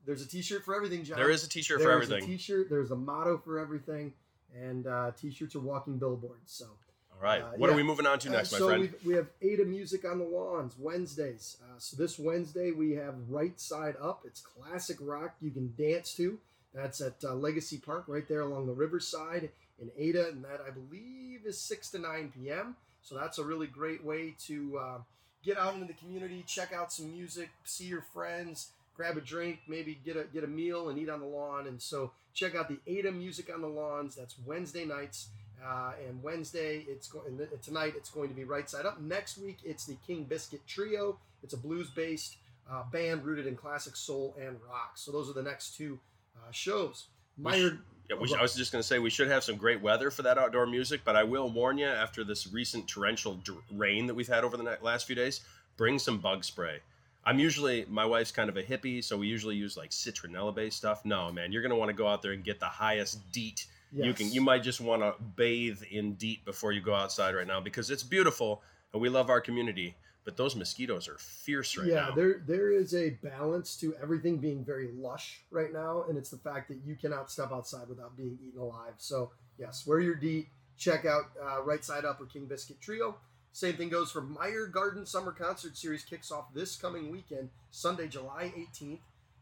there's 0.06 0.22
a 0.22 0.28
T-shirt 0.28 0.64
for 0.64 0.74
everything, 0.74 1.04
John. 1.04 1.18
There 1.18 1.30
is 1.30 1.44
a 1.44 1.48
T-shirt 1.48 1.80
for 1.82 1.88
There's 1.88 2.04
everything. 2.10 2.24
a 2.24 2.26
T-shirt. 2.36 2.70
There's 2.70 2.90
a 2.90 2.96
motto 2.96 3.36
for 3.38 3.58
everything, 3.58 4.14
and 4.58 4.86
uh, 4.86 5.10
T-shirts 5.20 5.54
are 5.54 5.60
walking 5.60 5.98
billboards. 5.98 6.52
So. 6.52 6.66
All 7.14 7.24
right, 7.24 7.42
Uh, 7.42 7.50
what 7.56 7.66
yeah. 7.66 7.74
are 7.74 7.76
we 7.76 7.82
moving 7.82 8.06
on 8.06 8.20
to 8.20 8.30
next, 8.30 8.52
Uh, 8.52 8.54
my 8.54 8.58
so 8.60 8.66
friend? 8.68 8.80
we've, 8.82 9.04
we 9.04 9.14
have 9.14 9.26
Ada 9.42 9.64
Music 9.64 10.04
on 10.04 10.18
the 10.20 10.24
Lawns 10.24 10.76
Wednesdays. 10.78 11.56
Uh, 11.60 11.74
so 11.78 11.96
this 11.96 12.16
Wednesday 12.16 12.70
we 12.70 12.92
have 12.92 13.14
Right 13.28 13.58
Side 13.60 13.96
Up. 14.00 14.22
It's 14.24 14.40
classic 14.40 14.98
rock 15.00 15.34
you 15.40 15.50
can 15.50 15.74
dance 15.76 16.14
to. 16.14 16.38
That's 16.72 17.00
at 17.00 17.16
uh, 17.24 17.34
Legacy 17.34 17.78
Park 17.78 18.04
right 18.06 18.26
there 18.28 18.42
along 18.42 18.66
the 18.66 18.72
riverside 18.72 19.50
in 19.80 19.90
Ada, 19.98 20.28
and 20.28 20.44
that 20.44 20.60
I 20.64 20.70
believe 20.70 21.40
is 21.44 21.60
six 21.60 21.90
to 21.90 21.98
nine 21.98 22.30
p.m. 22.32 22.76
So 23.02 23.16
that's 23.16 23.38
a 23.38 23.44
really 23.44 23.66
great 23.66 24.04
way 24.04 24.36
to 24.46 24.78
uh, 24.78 24.98
get 25.44 25.58
out 25.58 25.74
into 25.74 25.86
the 25.86 25.92
community, 25.94 26.44
check 26.46 26.72
out 26.72 26.92
some 26.92 27.12
music, 27.12 27.50
see 27.64 27.84
your 27.84 28.04
friends, 28.14 28.70
grab 28.96 29.16
a 29.16 29.20
drink, 29.20 29.60
maybe 29.68 29.98
get 30.04 30.16
a 30.16 30.24
get 30.24 30.44
a 30.44 30.48
meal 30.48 30.88
and 30.88 30.98
eat 30.98 31.08
on 31.08 31.20
the 31.20 31.26
lawn. 31.26 31.66
And 31.66 31.80
so 31.80 32.12
check 32.34 32.54
out 32.54 32.68
the 32.68 32.78
Ada 32.86 33.12
Music 33.12 33.50
on 33.52 33.60
the 33.60 33.68
Lawns. 33.68 34.14
That's 34.14 34.36
Wednesday 34.46 34.84
nights. 34.84 35.28
Uh, 35.64 35.92
and 36.06 36.22
Wednesday, 36.22 36.84
it's 36.88 37.08
going 37.08 37.40
tonight. 37.62 37.94
It's 37.96 38.10
going 38.10 38.28
to 38.28 38.34
be 38.34 38.44
right 38.44 38.70
side 38.70 38.86
up. 38.86 39.00
Next 39.00 39.38
week, 39.38 39.58
it's 39.64 39.86
the 39.86 39.96
King 40.06 40.22
Biscuit 40.22 40.60
Trio. 40.68 41.18
It's 41.42 41.52
a 41.52 41.56
blues-based 41.56 42.36
uh, 42.70 42.84
band 42.92 43.24
rooted 43.24 43.46
in 43.46 43.56
classic 43.56 43.96
soul 43.96 44.36
and 44.40 44.56
rock. 44.70 44.92
So 44.94 45.10
those 45.10 45.28
are 45.28 45.32
the 45.32 45.42
next 45.42 45.76
two 45.76 45.98
uh, 46.36 46.52
shows. 46.52 47.06
Meijer, 47.40 47.78
Yeah, 48.08 48.16
we, 48.16 48.34
I 48.34 48.40
was 48.40 48.54
just 48.54 48.72
going 48.72 48.80
to 48.80 48.86
say 48.86 48.98
we 48.98 49.10
should 49.10 49.28
have 49.28 49.44
some 49.44 49.56
great 49.56 49.82
weather 49.82 50.10
for 50.10 50.22
that 50.22 50.38
outdoor 50.38 50.66
music, 50.66 51.02
but 51.04 51.14
I 51.14 51.24
will 51.24 51.50
warn 51.50 51.76
you 51.76 51.86
after 51.86 52.24
this 52.24 52.50
recent 52.50 52.88
torrential 52.88 53.34
dr- 53.44 53.62
rain 53.72 54.06
that 54.06 54.14
we've 54.14 54.28
had 54.28 54.44
over 54.44 54.56
the 54.56 54.78
last 54.80 55.06
few 55.06 55.14
days, 55.14 55.42
bring 55.76 55.98
some 55.98 56.18
bug 56.18 56.44
spray. 56.44 56.80
I'm 57.24 57.38
usually 57.38 57.84
my 57.88 58.06
wife's 58.06 58.32
kind 58.32 58.48
of 58.48 58.56
a 58.56 58.62
hippie, 58.62 59.04
so 59.04 59.18
we 59.18 59.26
usually 59.26 59.56
use 59.56 59.76
like 59.76 59.90
citronella 59.90 60.54
based 60.54 60.78
stuff. 60.78 61.04
No, 61.04 61.30
man, 61.30 61.52
you're 61.52 61.60
going 61.60 61.70
to 61.70 61.76
want 61.76 61.90
to 61.90 61.94
go 61.94 62.08
out 62.08 62.22
there 62.22 62.32
and 62.32 62.42
get 62.42 62.60
the 62.60 62.66
highest 62.66 63.30
DEET 63.32 63.66
you 63.92 64.14
can. 64.14 64.32
You 64.32 64.40
might 64.40 64.62
just 64.62 64.80
want 64.80 65.02
to 65.02 65.14
bathe 65.36 65.82
in 65.90 66.14
DEET 66.14 66.44
before 66.44 66.72
you 66.72 66.80
go 66.80 66.94
outside 66.94 67.34
right 67.34 67.46
now 67.46 67.60
because 67.60 67.90
it's 67.90 68.02
beautiful 68.02 68.62
and 68.92 69.02
we 69.02 69.08
love 69.08 69.30
our 69.30 69.40
community. 69.40 69.94
But 70.28 70.36
those 70.36 70.54
mosquitoes 70.54 71.08
are 71.08 71.16
fierce 71.16 71.74
right 71.78 71.86
yeah, 71.86 72.08
now. 72.10 72.14
there 72.14 72.42
there 72.46 72.70
is 72.70 72.94
a 72.94 73.16
balance 73.22 73.78
to 73.78 73.94
everything 74.02 74.36
being 74.36 74.62
very 74.62 74.90
lush 74.94 75.40
right 75.50 75.72
now, 75.72 76.04
and 76.06 76.18
it's 76.18 76.28
the 76.28 76.36
fact 76.36 76.68
that 76.68 76.80
you 76.84 76.96
cannot 76.96 77.30
step 77.30 77.50
outside 77.50 77.88
without 77.88 78.14
being 78.14 78.38
eaten 78.46 78.60
alive. 78.60 78.92
So 78.98 79.30
yes, 79.58 79.86
wear 79.86 80.00
your 80.00 80.16
D. 80.16 80.50
Check 80.76 81.06
out 81.06 81.30
uh, 81.42 81.62
Right 81.62 81.82
Side 81.82 82.04
Up 82.04 82.20
or 82.20 82.26
King 82.26 82.44
Biscuit 82.44 82.78
Trio. 82.78 83.16
Same 83.52 83.78
thing 83.78 83.88
goes 83.88 84.12
for 84.12 84.20
Meijer 84.20 84.70
Garden 84.70 85.06
Summer 85.06 85.32
Concert 85.32 85.78
Series 85.78 86.04
kicks 86.04 86.30
off 86.30 86.52
this 86.52 86.76
coming 86.76 87.10
weekend, 87.10 87.48
Sunday, 87.70 88.06
July 88.06 88.52
18th. 88.54 89.00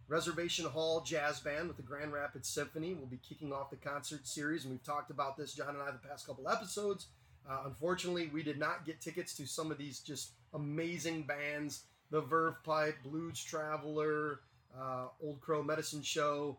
Preservation 0.09 0.67
Hall 0.67 1.01
Jazz 1.01 1.41
Band 1.41 1.67
with 1.67 1.79
the 1.79 1.83
Grand 1.83 2.13
Rapids 2.13 2.49
Symphony 2.49 2.95
will 2.95 3.09
be 3.09 3.19
kicking 3.29 3.53
off 3.53 3.71
the 3.71 3.77
concert 3.77 4.25
series, 4.29 4.65
and 4.65 4.73
we've 4.73 4.85
talked 4.85 5.11
about 5.11 5.37
this, 5.37 5.53
John 5.53 5.71
and 5.71 5.83
I, 5.83 5.91
the 5.91 5.99
past 6.09 6.29
couple 6.29 6.49
episodes. 6.49 7.07
Uh, 7.49 7.59
unfortunately, 7.67 8.29
we 8.33 8.43
did 8.43 8.59
not 8.59 8.85
get 8.85 9.01
tickets 9.01 9.35
to 9.37 9.47
some 9.47 9.71
of 9.71 9.79
these 9.79 10.01
just 10.01 10.33
amazing 10.55 11.23
bands 11.23 11.83
the 12.11 12.21
Verve 12.21 12.63
Pipe, 12.63 12.97
Blues 13.03 13.43
Traveler, 13.43 14.41
uh, 14.79 15.07
Old 15.23 15.41
Crow 15.41 15.63
Medicine 15.63 16.03
Show. 16.03 16.57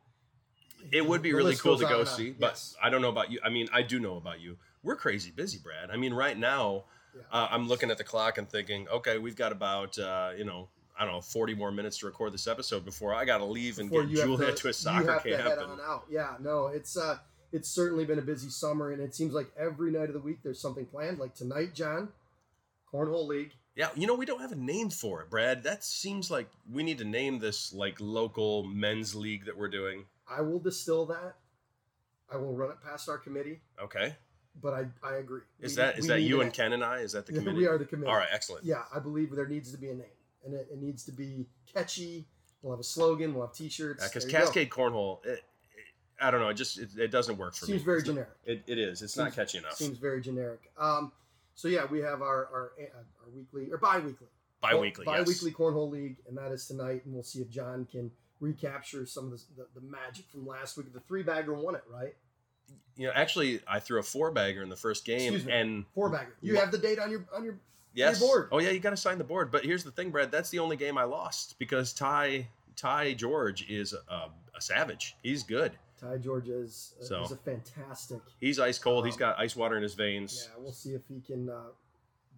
it 0.91 1.05
would 1.05 1.21
be 1.21 1.31
The 1.31 1.37
really 1.37 1.55
cool 1.55 1.77
to 1.77 1.85
go 1.85 2.03
see, 2.03 2.31
but 2.31 2.51
Yes. 2.51 2.75
I 2.83 2.89
don't 2.89 3.01
know 3.01 3.09
about 3.09 3.31
you. 3.31 3.39
I 3.43 3.49
mean, 3.49 3.67
I 3.73 3.81
do 3.81 3.99
know 3.99 4.17
about 4.17 4.39
you. 4.41 4.57
We're 4.83 4.95
crazy 4.97 5.31
busy, 5.31 5.57
Brad. 5.57 5.89
I 5.89 5.95
mean, 5.97 6.13
right 6.13 6.37
now, 6.37 6.83
Yeah. 7.15 7.21
uh, 7.31 7.47
I'm 7.49 7.67
looking 7.67 7.89
at 7.89 7.97
the 7.97 8.03
clock 8.03 8.37
and 8.37 8.47
thinking, 8.49 8.87
okay, 8.89 9.17
we've 9.17 9.35
got 9.35 9.51
about, 9.51 9.97
uh, 9.97 10.33
you 10.37 10.43
know, 10.43 10.67
I 10.99 11.03
don't 11.05 11.13
know, 11.13 11.21
40 11.21 11.55
more 11.55 11.71
minutes 11.71 11.97
to 11.99 12.05
record 12.07 12.31
this 12.33 12.45
episode 12.47 12.83
before 12.85 13.13
I 13.15 13.23
got 13.25 13.37
to 13.39 13.45
leave 13.45 13.79
and 13.79 13.89
before 13.89 14.03
get 14.05 14.17
Julia 14.23 14.47
to, 14.51 14.55
to, 14.55 14.67
a 14.69 14.73
soccer 14.73 15.19
camp. 15.19 15.25
head 15.25 15.57
and- 15.59 15.71
on 15.71 15.81
out. 15.81 16.05
Yeah, 16.09 16.35
no, 16.39 16.67
it's 16.67 16.95
uh, 16.97 17.17
it's 17.51 17.69
certainly 17.69 18.05
been 18.05 18.19
a 18.19 18.23
busy 18.23 18.49
summer, 18.49 18.91
and 18.91 19.01
it 19.01 19.15
seems 19.15 19.33
like 19.33 19.47
every 19.57 19.91
night 19.91 20.09
of 20.09 20.13
the 20.13 20.19
week 20.19 20.39
there's 20.43 20.59
something 20.59 20.85
planned. 20.85 21.19
Like 21.19 21.33
tonight, 21.35 21.73
John, 21.73 22.09
Cornhole 22.93 23.27
League. 23.27 23.53
Yeah, 23.75 23.89
you 23.95 24.07
know, 24.07 24.15
we 24.15 24.25
don't 24.25 24.41
have 24.41 24.51
a 24.51 24.55
name 24.57 24.89
for 24.89 25.21
it, 25.21 25.29
Brad. 25.29 25.63
That 25.63 25.83
seems 25.83 26.31
like 26.31 26.47
we 26.71 26.81
need 26.83 26.97
to 26.97 27.05
name 27.05 27.39
this 27.39 27.73
like 27.73 27.95
local 27.99 28.63
men's 28.63 29.13
league 29.15 29.45
that 29.45 29.55
we're 29.57 29.67
doing. 29.69 30.05
I 30.29 30.41
will 30.41 30.59
distill 30.59 31.05
that. 31.07 31.35
I 32.31 32.37
will 32.37 32.53
run 32.55 32.71
it 32.71 32.77
past 32.83 33.07
our 33.07 33.17
committee, 33.17 33.61
Okay. 33.81 34.15
but 34.61 34.73
I, 34.73 34.87
I 35.01 35.15
agree. 35.17 35.41
Is 35.61 35.73
We- 35.73 35.75
that 35.83 35.97
is 35.99 36.07
that 36.07 36.21
you 36.23 36.41
and 36.41 36.51
Ken 36.51 36.73
and 36.73 36.83
I? 36.83 36.99
Is 36.99 37.13
that 37.13 37.25
the 37.25 37.33
committee? 37.33 37.55
we 37.57 37.67
are 37.67 37.77
the 37.77 37.85
committee. 37.85 38.09
All 38.11 38.17
right, 38.17 38.27
excellent. 38.31 38.65
Yeah, 38.65 38.83
I 38.93 38.99
believe 38.99 39.33
there 39.33 39.47
needs 39.47 39.71
to 39.71 39.77
be 39.77 39.89
a 39.89 39.93
name, 39.93 40.05
and 40.43 40.53
it, 40.53 40.67
it 40.71 40.81
needs 40.81 41.03
to 41.05 41.11
be 41.13 41.45
catchy. 41.71 42.25
We'll 42.61 42.73
have 42.73 42.79
a 42.81 42.83
slogan. 42.83 43.33
We'll 43.35 43.45
have 43.45 43.55
T-shirts. 43.55 44.03
Because 44.05 44.23
There 44.23 44.31
you 44.31 44.37
go. 44.39 44.45
Cascade 44.45 44.69
Cornhole, 44.71 45.23
it- 45.25 45.43
I 46.19 46.31
don't 46.31 46.39
know, 46.41 46.49
it 46.49 46.55
just 46.55 46.77
it, 46.79 46.89
it 46.97 47.11
doesn't 47.11 47.37
work 47.37 47.55
for 47.55 47.65
me. 47.65 47.73
seems 47.73 47.83
very 47.83 47.99
It's 47.99 48.07
not- 48.07 48.13
generic. 48.13 48.29
It, 48.45 48.63
it 48.67 48.77
is. 48.79 49.01
It's 49.01 49.17
not 49.17 49.33
catchy 49.33 49.57
enough. 49.59 49.73
Seems 49.75 49.97
very 49.97 50.21
generic. 50.21 50.71
Um, 50.77 51.11
so 51.55 51.67
yeah, 51.67 51.85
we 51.85 51.99
have 51.99 52.21
our 52.21 52.45
our, 52.51 52.71
uh, 52.79 52.97
our 52.97 53.29
weekly 53.35 53.69
or 53.71 53.77
bi-weekly 53.77 54.27
Bi-weekly, 54.59 55.05
yes. 55.07 55.17
bi-weekly 55.19 55.51
cornhole 55.51 55.89
league, 55.91 56.17
and 56.27 56.35
that 56.37 56.51
is 56.51 56.65
tonight. 56.65 57.05
And 57.05 57.13
we'll 57.13 57.21
see 57.23 57.41
if 57.41 57.49
John 57.51 57.85
can 57.91 58.09
recapture 58.39 59.05
some 59.05 59.25
of 59.25 59.31
the, 59.31 59.41
the, 59.57 59.79
the 59.79 59.85
magic 59.85 60.25
from 60.31 60.47
last 60.47 60.77
week. 60.77 60.91
The 60.93 60.99
three 61.01 61.21
bagger 61.21 61.53
won 61.53 61.75
it, 61.75 61.83
right? 61.91 62.15
You 62.95 63.05
know, 63.07 63.13
actually, 63.13 63.61
I 63.67 63.79
threw 63.79 63.99
a 63.99 64.03
four 64.03 64.31
bagger 64.31 64.63
in 64.63 64.69
the 64.69 64.75
first 64.75 65.05
game, 65.05 65.33
Excuse 65.33 65.45
me. 65.45 65.53
and 65.53 65.85
Four 65.93 66.09
bagger. 66.09 66.35
You 66.41 66.55
Wha- 66.55 66.61
have 66.61 66.71
the 66.71 66.79
date 66.79 66.97
on 66.97 67.11
your 67.11 67.25
on 67.35 67.43
your 67.45 67.59
yes, 67.93 68.19
board. 68.19 68.49
oh 68.51 68.57
yeah, 68.57 68.71
you 68.71 68.79
got 68.79 68.89
to 68.89 68.97
sign 68.97 69.19
the 69.19 69.23
board. 69.23 69.51
But 69.51 69.63
here's 69.63 69.83
the 69.83 69.91
thing, 69.91 70.09
Brad. 70.09 70.31
That's 70.31 70.49
the 70.49 70.57
only 70.59 70.75
game 70.75 70.97
I 70.97 71.03
lost 71.03 71.57
because 71.59 71.93
Ty 71.93 72.47
Ty 72.75 73.13
George 73.13 73.69
is 73.69 73.93
a, 73.93 74.29
a 74.55 74.61
savage. 74.61 75.15
He's 75.21 75.43
good. 75.43 75.71
Ty 75.99 76.17
George 76.17 76.47
is, 76.49 76.93
uh, 77.01 77.05
So. 77.05 77.23
is 77.23 77.31
a 77.31 77.37
fantastic. 77.37 78.21
He's 78.39 78.59
ice 78.59 78.79
cold. 78.79 79.05
He's 79.05 79.17
got 79.17 79.39
ice 79.39 79.55
water 79.55 79.77
in 79.77 79.83
his 79.83 79.95
veins. 79.95 80.47
Yeah, 80.49 80.61
we'll 80.63 80.71
see 80.71 80.93
if 80.93 81.01
he 81.07 81.21
can 81.21 81.49
uh, 81.49 81.69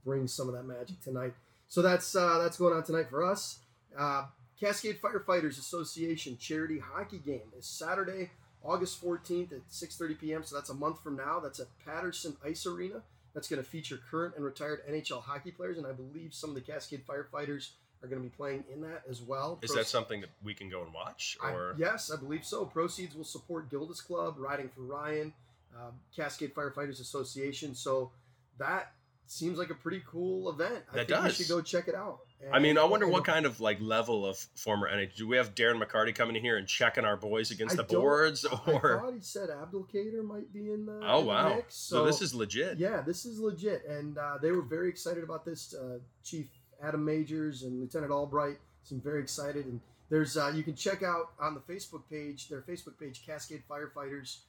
bring 0.05 0.27
some 0.27 0.47
of 0.47 0.55
that 0.55 0.63
magic 0.63 1.01
tonight. 1.01 1.33
So 1.67 1.81
that's 1.81 2.15
uh, 2.15 2.39
that's 2.39 2.57
going 2.57 2.73
on 2.73 2.83
tonight 2.83 3.09
for 3.09 3.23
us. 3.23 3.59
Uh, 3.97 4.25
Cascade 4.59 4.99
Firefighters 5.01 5.57
Association 5.59 6.37
charity 6.37 6.79
hockey 6.79 7.19
game 7.19 7.51
is 7.57 7.65
Saturday, 7.65 8.31
August 8.63 9.03
14th 9.03 9.51
at 9.51 9.69
6:30 9.69 10.19
p.m. 10.19 10.43
So 10.43 10.55
that's 10.55 10.69
a 10.69 10.73
month 10.73 11.01
from 11.03 11.15
now. 11.15 11.39
That's 11.39 11.59
at 11.59 11.67
Patterson 11.85 12.35
Ice 12.45 12.65
Arena. 12.65 13.01
That's 13.33 13.47
going 13.47 13.61
to 13.61 13.69
feature 13.69 13.99
current 14.09 14.35
and 14.35 14.43
retired 14.43 14.81
NHL 14.89 15.21
hockey 15.21 15.51
players, 15.51 15.77
and 15.77 15.85
I 15.85 15.91
believe 15.91 16.33
some 16.33 16.49
of 16.49 16.55
the 16.55 16.61
Cascade 16.61 17.05
Firefighters 17.05 17.69
are 18.01 18.07
going 18.07 18.21
to 18.21 18.27
be 18.27 18.33
playing 18.35 18.63
in 18.73 18.81
that 18.81 19.03
as 19.09 19.21
well. 19.21 19.59
Is 19.61 19.73
that 19.73 19.87
something 19.87 20.21
that 20.21 20.29
we 20.43 20.53
can 20.53 20.69
go 20.69 20.81
and 20.83 20.93
watch? 20.93 21.37
I- 21.43 21.51
Or 21.51 21.75
yes, 21.77 22.11
I 22.11 22.15
believe 22.17 22.45
so. 22.45 22.65
Proceeds 22.65 23.15
will 23.15 23.23
support 23.25 23.69
Gilda's 23.69 24.01
Club, 24.01 24.35
Riding 24.37 24.69
for 24.69 24.81
Ryan, 24.81 25.33
um, 25.75 25.93
Cascade 26.15 26.53
Firefighters 26.55 27.01
Association. 27.01 27.75
So 27.75 28.11
that 28.57 28.93
seems 29.27 29.59
like 29.59 29.69
a 29.69 29.75
pretty 29.75 30.01
cool 30.07 30.49
event. 30.49 30.83
I 30.91 30.95
That 30.97 31.07
think 31.09 31.23
we 31.23 31.29
should 31.31 31.47
go 31.49 31.61
check 31.61 31.87
it 31.87 31.93
out. 31.95 32.19
I 32.53 32.57
mean, 32.59 32.77
I 32.77 32.85
wonder 32.85 33.05
And- 33.05 33.11
what 33.13 33.25
kind 33.25 33.45
of 33.45 33.59
like 33.59 33.79
level 33.81 34.25
of 34.25 34.37
former 34.55 34.87
NH. 34.89 35.15
Do 35.17 35.27
we 35.27 35.35
have 35.35 35.53
Darren 35.53 35.79
McCarty 35.83 36.15
coming 36.15 36.37
in 36.37 36.41
here 36.41 36.55
and 36.55 36.65
checking 36.65 37.03
our 37.03 37.17
boys 37.17 37.51
against 37.51 37.73
I 37.73 37.77
the 37.77 37.83
boards, 37.83 38.45
I 38.45 38.71
or 38.71 39.01
thought 39.01 39.13
he 39.13 39.19
said 39.21 39.49
Abdelkader 39.49 40.23
might 40.23 40.51
be 40.53 40.71
in 40.71 40.85
the. 40.85 41.01
oh 41.03 41.19
in 41.19 41.25
the 41.25 41.27
wow, 41.29 41.55
mix, 41.55 41.75
so, 41.75 42.05
this 42.05 42.21
is 42.21 42.33
legit. 42.33 42.77
Yeah, 42.77 43.01
this 43.01 43.25
is 43.25 43.39
legit, 43.39 43.85
and 43.85 44.17
uh, 44.17 44.37
they 44.41 44.51
were 44.51 44.61
very 44.61 44.87
excited 44.87 45.21
about 45.23 45.43
this. 45.43 45.73
Uh, 45.75 45.99
Chief 46.23 46.47
Adam 46.83 47.03
Majors 47.03 47.63
and 47.63 47.79
Lieutenant 47.81 48.11
Albright 48.11 48.57
seem 48.83 49.01
very 49.01 49.21
excited, 49.21 49.65
and 49.65 49.81
there's 50.09 50.37
uh, 50.37 50.51
you 50.53 50.63
can 50.63 50.75
check 50.75 51.03
out 51.03 51.31
on 51.39 51.53
the 51.53 51.59
Facebook 51.61 52.03
page 52.09 52.49
their 52.49 52.61
Facebook 52.61 52.99
page 52.99 53.25
Cascade 53.25 53.63
Firefighters 53.69 54.39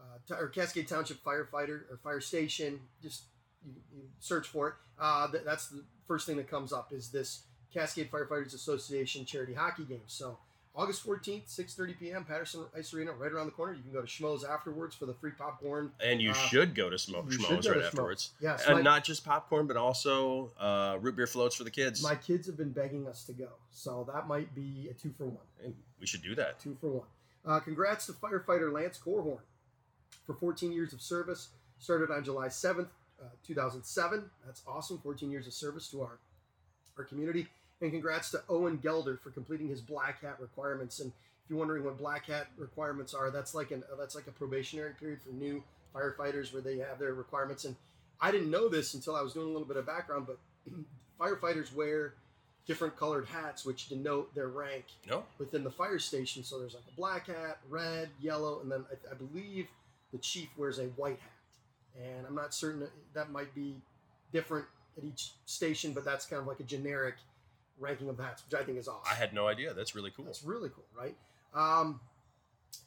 uh, 0.00 0.34
or 0.34 0.48
Cascade 0.48 0.88
Township 0.88 1.22
Firefighter 1.24 1.82
or 1.90 1.98
Fire 2.02 2.20
Station. 2.20 2.80
Just 3.02 3.24
you, 3.64 3.72
you 3.94 4.02
search 4.18 4.48
for 4.48 4.68
it. 4.68 4.74
Uh, 4.98 5.30
th- 5.30 5.44
that's 5.44 5.68
the 5.68 5.84
first 6.06 6.26
thing 6.26 6.36
that 6.36 6.50
comes 6.50 6.72
up 6.72 6.92
is 6.92 7.10
this 7.10 7.44
Cascade 7.72 8.10
Firefighters 8.10 8.54
Association 8.54 9.24
charity 9.24 9.54
hockey 9.54 9.84
game. 9.84 10.02
So. 10.06 10.38
August 10.74 11.04
14th, 11.04 11.46
6.30 11.48 11.98
p.m., 11.98 12.24
Patterson 12.24 12.64
Ice 12.76 12.94
Arena, 12.94 13.10
right 13.12 13.32
around 13.32 13.46
the 13.46 13.52
corner. 13.52 13.72
You 13.74 13.82
can 13.82 13.92
go 13.92 14.00
to 14.00 14.06
Schmohz 14.06 14.48
afterwards 14.48 14.94
for 14.94 15.04
the 15.04 15.14
free 15.14 15.32
popcorn. 15.32 15.90
And 16.02 16.22
you 16.22 16.30
Uh, 16.30 16.34
should 16.34 16.74
go 16.76 16.88
to 16.88 16.96
Smoke 16.96 17.26
you 17.30 17.38
Schmohz 17.38 17.48
go 17.48 17.60
to 17.60 17.70
right 17.72 17.84
afterwards. 17.84 18.30
Yes, 18.40 18.64
and 18.66 18.76
my- 18.76 18.82
not 18.82 19.02
just 19.02 19.24
popcorn, 19.24 19.66
but 19.66 19.76
also 19.76 20.52
uh, 20.60 20.96
root 21.00 21.16
beer 21.16 21.26
floats 21.26 21.56
for 21.56 21.64
the 21.64 21.70
kids. 21.72 22.02
My 22.02 22.14
kids 22.14 22.46
have 22.46 22.56
been 22.56 22.70
begging 22.70 23.08
us 23.08 23.24
to 23.24 23.32
go, 23.32 23.48
so 23.72 24.08
that 24.12 24.28
might 24.28 24.54
be 24.54 24.88
a 24.88 24.94
two 24.94 25.12
for 25.18 25.24
one. 25.26 25.44
And 25.64 25.74
we 25.98 26.06
should 26.06 26.22
do 26.22 26.36
that. 26.36 26.60
Two 26.60 26.76
for 26.80 26.88
one. 26.90 27.06
Uh, 27.44 27.58
congrats 27.58 28.06
to 28.06 28.12
firefighter 28.12 28.72
Lance 28.72 28.96
Corhorn 28.98 29.40
for 30.24 30.34
14 30.34 30.70
years 30.72 30.92
of 30.92 31.02
service. 31.02 31.48
Started 31.80 32.10
on 32.12 32.22
July 32.22 32.48
7th, 32.48 32.88
uh, 33.20 33.24
2007. 33.42 34.30
That's 34.46 34.62
awesome. 34.68 34.98
14 34.98 35.30
years 35.30 35.46
of 35.48 35.52
service 35.52 35.88
to 35.90 36.02
our 36.02 36.18
our 36.98 37.04
community. 37.04 37.48
And 37.80 37.90
congrats 37.90 38.30
to 38.32 38.42
Owen 38.48 38.76
Gelder 38.76 39.16
for 39.22 39.30
completing 39.30 39.68
his 39.68 39.80
black 39.80 40.20
hat 40.22 40.36
requirements. 40.38 41.00
And 41.00 41.10
if 41.44 41.50
you're 41.50 41.58
wondering 41.58 41.84
what 41.84 41.96
black 41.96 42.26
hat 42.26 42.48
requirements 42.56 43.14
are, 43.14 43.30
that's 43.30 43.54
like 43.54 43.70
an 43.70 43.82
that's 43.98 44.14
like 44.14 44.26
a 44.26 44.32
probationary 44.32 44.92
period 45.00 45.20
for 45.22 45.30
new 45.30 45.62
firefighters 45.94 46.52
where 46.52 46.62
they 46.62 46.78
have 46.78 46.98
their 46.98 47.14
requirements. 47.14 47.64
And 47.64 47.74
I 48.20 48.30
didn't 48.30 48.50
know 48.50 48.68
this 48.68 48.94
until 48.94 49.16
I 49.16 49.22
was 49.22 49.32
doing 49.32 49.48
a 49.48 49.50
little 49.50 49.66
bit 49.66 49.76
of 49.76 49.86
background, 49.86 50.26
but 50.26 50.38
firefighters 51.20 51.74
wear 51.74 52.14
different 52.66 52.96
colored 52.96 53.26
hats 53.26 53.64
which 53.64 53.88
denote 53.88 54.32
their 54.34 54.48
rank 54.48 54.84
No, 55.08 55.24
within 55.38 55.64
the 55.64 55.70
fire 55.70 55.98
station. 55.98 56.44
So 56.44 56.58
there's 56.58 56.74
like 56.74 56.84
a 56.86 56.96
black 56.96 57.26
hat, 57.26 57.58
red, 57.68 58.10
yellow, 58.20 58.60
and 58.60 58.70
then 58.70 58.84
I, 58.90 59.12
I 59.12 59.14
believe 59.14 59.66
the 60.12 60.18
chief 60.18 60.48
wears 60.56 60.78
a 60.78 60.84
white 60.84 61.18
hat. 61.18 62.04
And 62.04 62.26
I'm 62.26 62.34
not 62.34 62.54
certain 62.54 62.80
that, 62.80 62.92
that 63.14 63.30
might 63.30 63.54
be 63.54 63.76
different 64.32 64.66
at 64.96 65.04
each 65.04 65.32
station, 65.46 65.92
but 65.92 66.04
that's 66.04 66.26
kind 66.26 66.40
of 66.40 66.46
like 66.46 66.60
a 66.60 66.64
generic 66.64 67.14
ranking 67.80 68.08
of 68.08 68.18
hats, 68.18 68.44
which 68.44 68.60
I 68.60 68.64
think 68.64 68.78
is 68.78 68.86
awesome. 68.86 69.10
I 69.10 69.14
had 69.14 69.32
no 69.32 69.48
idea. 69.48 69.74
That's 69.74 69.94
really 69.94 70.12
cool. 70.14 70.26
That's 70.26 70.44
really 70.44 70.68
cool, 70.68 70.84
right? 70.96 71.16
Um, 71.54 72.00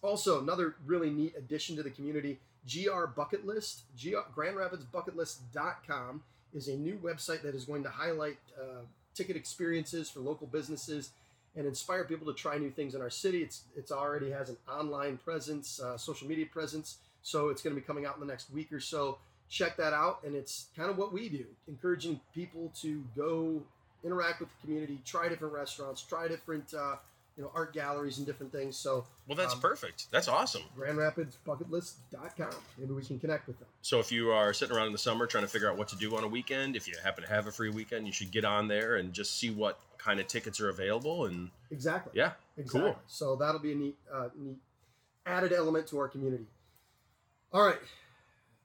also, 0.01 0.41
another 0.41 0.75
really 0.85 1.09
neat 1.09 1.33
addition 1.37 1.75
to 1.75 1.83
the 1.83 1.89
community, 1.89 2.39
GR 2.71 3.05
Bucket 3.15 3.45
List, 3.45 3.83
GR, 4.01 4.17
Grand 4.33 4.55
Rapids 4.55 4.85
Bucket 4.85 5.17
List.com 5.17 6.23
is 6.53 6.67
a 6.67 6.75
new 6.75 6.95
website 7.03 7.41
that 7.41 7.55
is 7.55 7.65
going 7.65 7.83
to 7.83 7.89
highlight 7.89 8.37
uh, 8.57 8.83
ticket 9.15 9.35
experiences 9.35 10.09
for 10.09 10.19
local 10.19 10.47
businesses 10.47 11.09
and 11.55 11.67
inspire 11.67 12.03
people 12.03 12.25
to 12.25 12.33
try 12.33 12.57
new 12.57 12.69
things 12.71 12.95
in 12.95 13.01
our 13.01 13.09
city. 13.09 13.43
It's 13.43 13.63
it's 13.75 13.91
already 13.91 14.31
has 14.31 14.49
an 14.49 14.57
online 14.69 15.17
presence, 15.17 15.79
uh, 15.79 15.97
social 15.97 16.27
media 16.27 16.45
presence, 16.45 16.97
so 17.21 17.49
it's 17.49 17.61
going 17.61 17.75
to 17.75 17.81
be 17.81 17.85
coming 17.85 18.05
out 18.05 18.15
in 18.15 18.19
the 18.19 18.27
next 18.27 18.51
week 18.51 18.71
or 18.71 18.79
so. 18.79 19.17
Check 19.49 19.77
that 19.77 19.93
out, 19.93 20.21
and 20.25 20.35
it's 20.35 20.67
kind 20.75 20.89
of 20.89 20.97
what 20.97 21.13
we 21.13 21.29
do, 21.29 21.45
encouraging 21.67 22.19
people 22.33 22.71
to 22.81 23.03
go 23.15 23.61
interact 24.03 24.39
with 24.39 24.49
the 24.49 24.65
community, 24.67 24.99
try 25.05 25.29
different 25.29 25.53
restaurants, 25.53 26.01
try 26.01 26.27
different 26.27 26.73
uh, 26.73 26.95
you 27.37 27.43
know 27.43 27.51
art 27.55 27.73
galleries 27.73 28.17
and 28.19 28.27
different 28.27 28.51
things. 28.51 28.75
So 28.77 29.05
Well, 29.27 29.35
that's 29.35 29.53
Um, 29.53 29.59
perfect. 29.61 30.11
That's 30.11 30.27
awesome. 30.27 30.61
Grand 30.75 30.97
Rapids 30.97 31.37
Bucketlist.com. 31.47 32.49
Maybe 32.77 32.93
we 32.93 33.03
can 33.03 33.19
connect 33.19 33.47
with 33.47 33.57
them. 33.59 33.67
So 33.81 33.99
if 33.99 34.11
you 34.11 34.31
are 34.31 34.53
sitting 34.53 34.75
around 34.75 34.87
in 34.87 34.91
the 34.93 34.99
summer 34.99 35.25
trying 35.25 35.43
to 35.43 35.49
figure 35.49 35.69
out 35.69 35.77
what 35.77 35.87
to 35.89 35.95
do 35.95 36.15
on 36.15 36.23
a 36.23 36.27
weekend, 36.27 36.75
if 36.75 36.87
you 36.87 36.93
happen 37.03 37.23
to 37.23 37.29
have 37.29 37.47
a 37.47 37.51
free 37.51 37.69
weekend, 37.69 38.05
you 38.05 38.13
should 38.13 38.31
get 38.31 38.45
on 38.45 38.67
there 38.67 38.97
and 38.97 39.13
just 39.13 39.37
see 39.39 39.49
what 39.49 39.79
kind 39.97 40.19
of 40.19 40.27
tickets 40.27 40.59
are 40.59 40.69
available. 40.69 41.25
And 41.25 41.49
Exactly. 41.71 42.11
yeah, 42.15 42.33
Exactly. 42.57 42.81
cool. 42.91 42.99
So 43.07 43.35
that'll 43.35 43.59
be 43.61 43.71
a 43.71 43.75
neat, 43.75 43.97
uh, 44.13 44.29
neat 44.35 44.57
added 45.25 45.53
element 45.53 45.87
to 45.87 45.97
our 45.99 46.09
community. 46.09 46.45
All 47.51 47.65
right. 47.65 47.79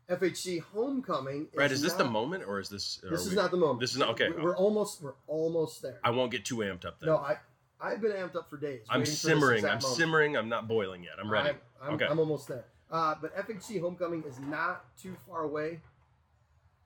FHC 0.09 0.63
homecoming. 0.63 1.49
Brad, 1.55 1.71
is 1.71 1.83
this 1.83 1.93
the 1.93 2.05
moment 2.05 2.45
or 2.47 2.59
is 2.59 2.69
this? 2.69 3.01
This 3.09 3.27
is 3.27 3.31
we- 3.31 3.37
not 3.37 3.51
the 3.51 3.59
moment. 3.59 3.81
This 3.81 3.93
is 3.93 3.99
not- 3.99 4.11
okay. 4.11 4.31
We- 4.31 4.43
We're 4.43 4.57
almost. 4.57 5.03
We're 5.03 5.15
almost 5.27 5.83
there. 5.83 6.01
I 6.03 6.11
won't 6.11 6.31
get 6.31 6.45
too 6.45 6.59
amped 6.59 6.85
up 6.85 6.99
then. 7.01 7.09
no, 7.09 7.17
I. 7.17 7.39
I've 7.81 8.01
been 8.01 8.13
amped 8.13 8.35
up 8.35 8.51
for 8.51 8.57
days. 8.57 8.85
I'm 8.91 9.01
waiting 9.01 9.05
for 9.05 9.11
this 9.11 9.21
simmering. 9.21 9.65
I'm 9.65 9.81
moment. 9.81 9.85
simmering. 9.85 10.37
I'm 10.37 10.49
not 10.49 10.67
boiling 10.67 11.05
yet. 11.05 11.13
I'm 11.21 11.31
ready. 11.31 11.51
I'm, 11.51 11.57
I'm, 11.81 11.95
okay. 11.95 12.07
I'm 12.07 12.19
almost 12.19 12.49
there. 12.49 12.65
Uh, 12.91 13.15
but 13.21 13.37
FHC 13.37 13.81
homecoming 13.81 14.25
is 14.25 14.41
not 14.41 14.85
too 14.99 15.15
far 15.29 15.43
away 15.43 15.81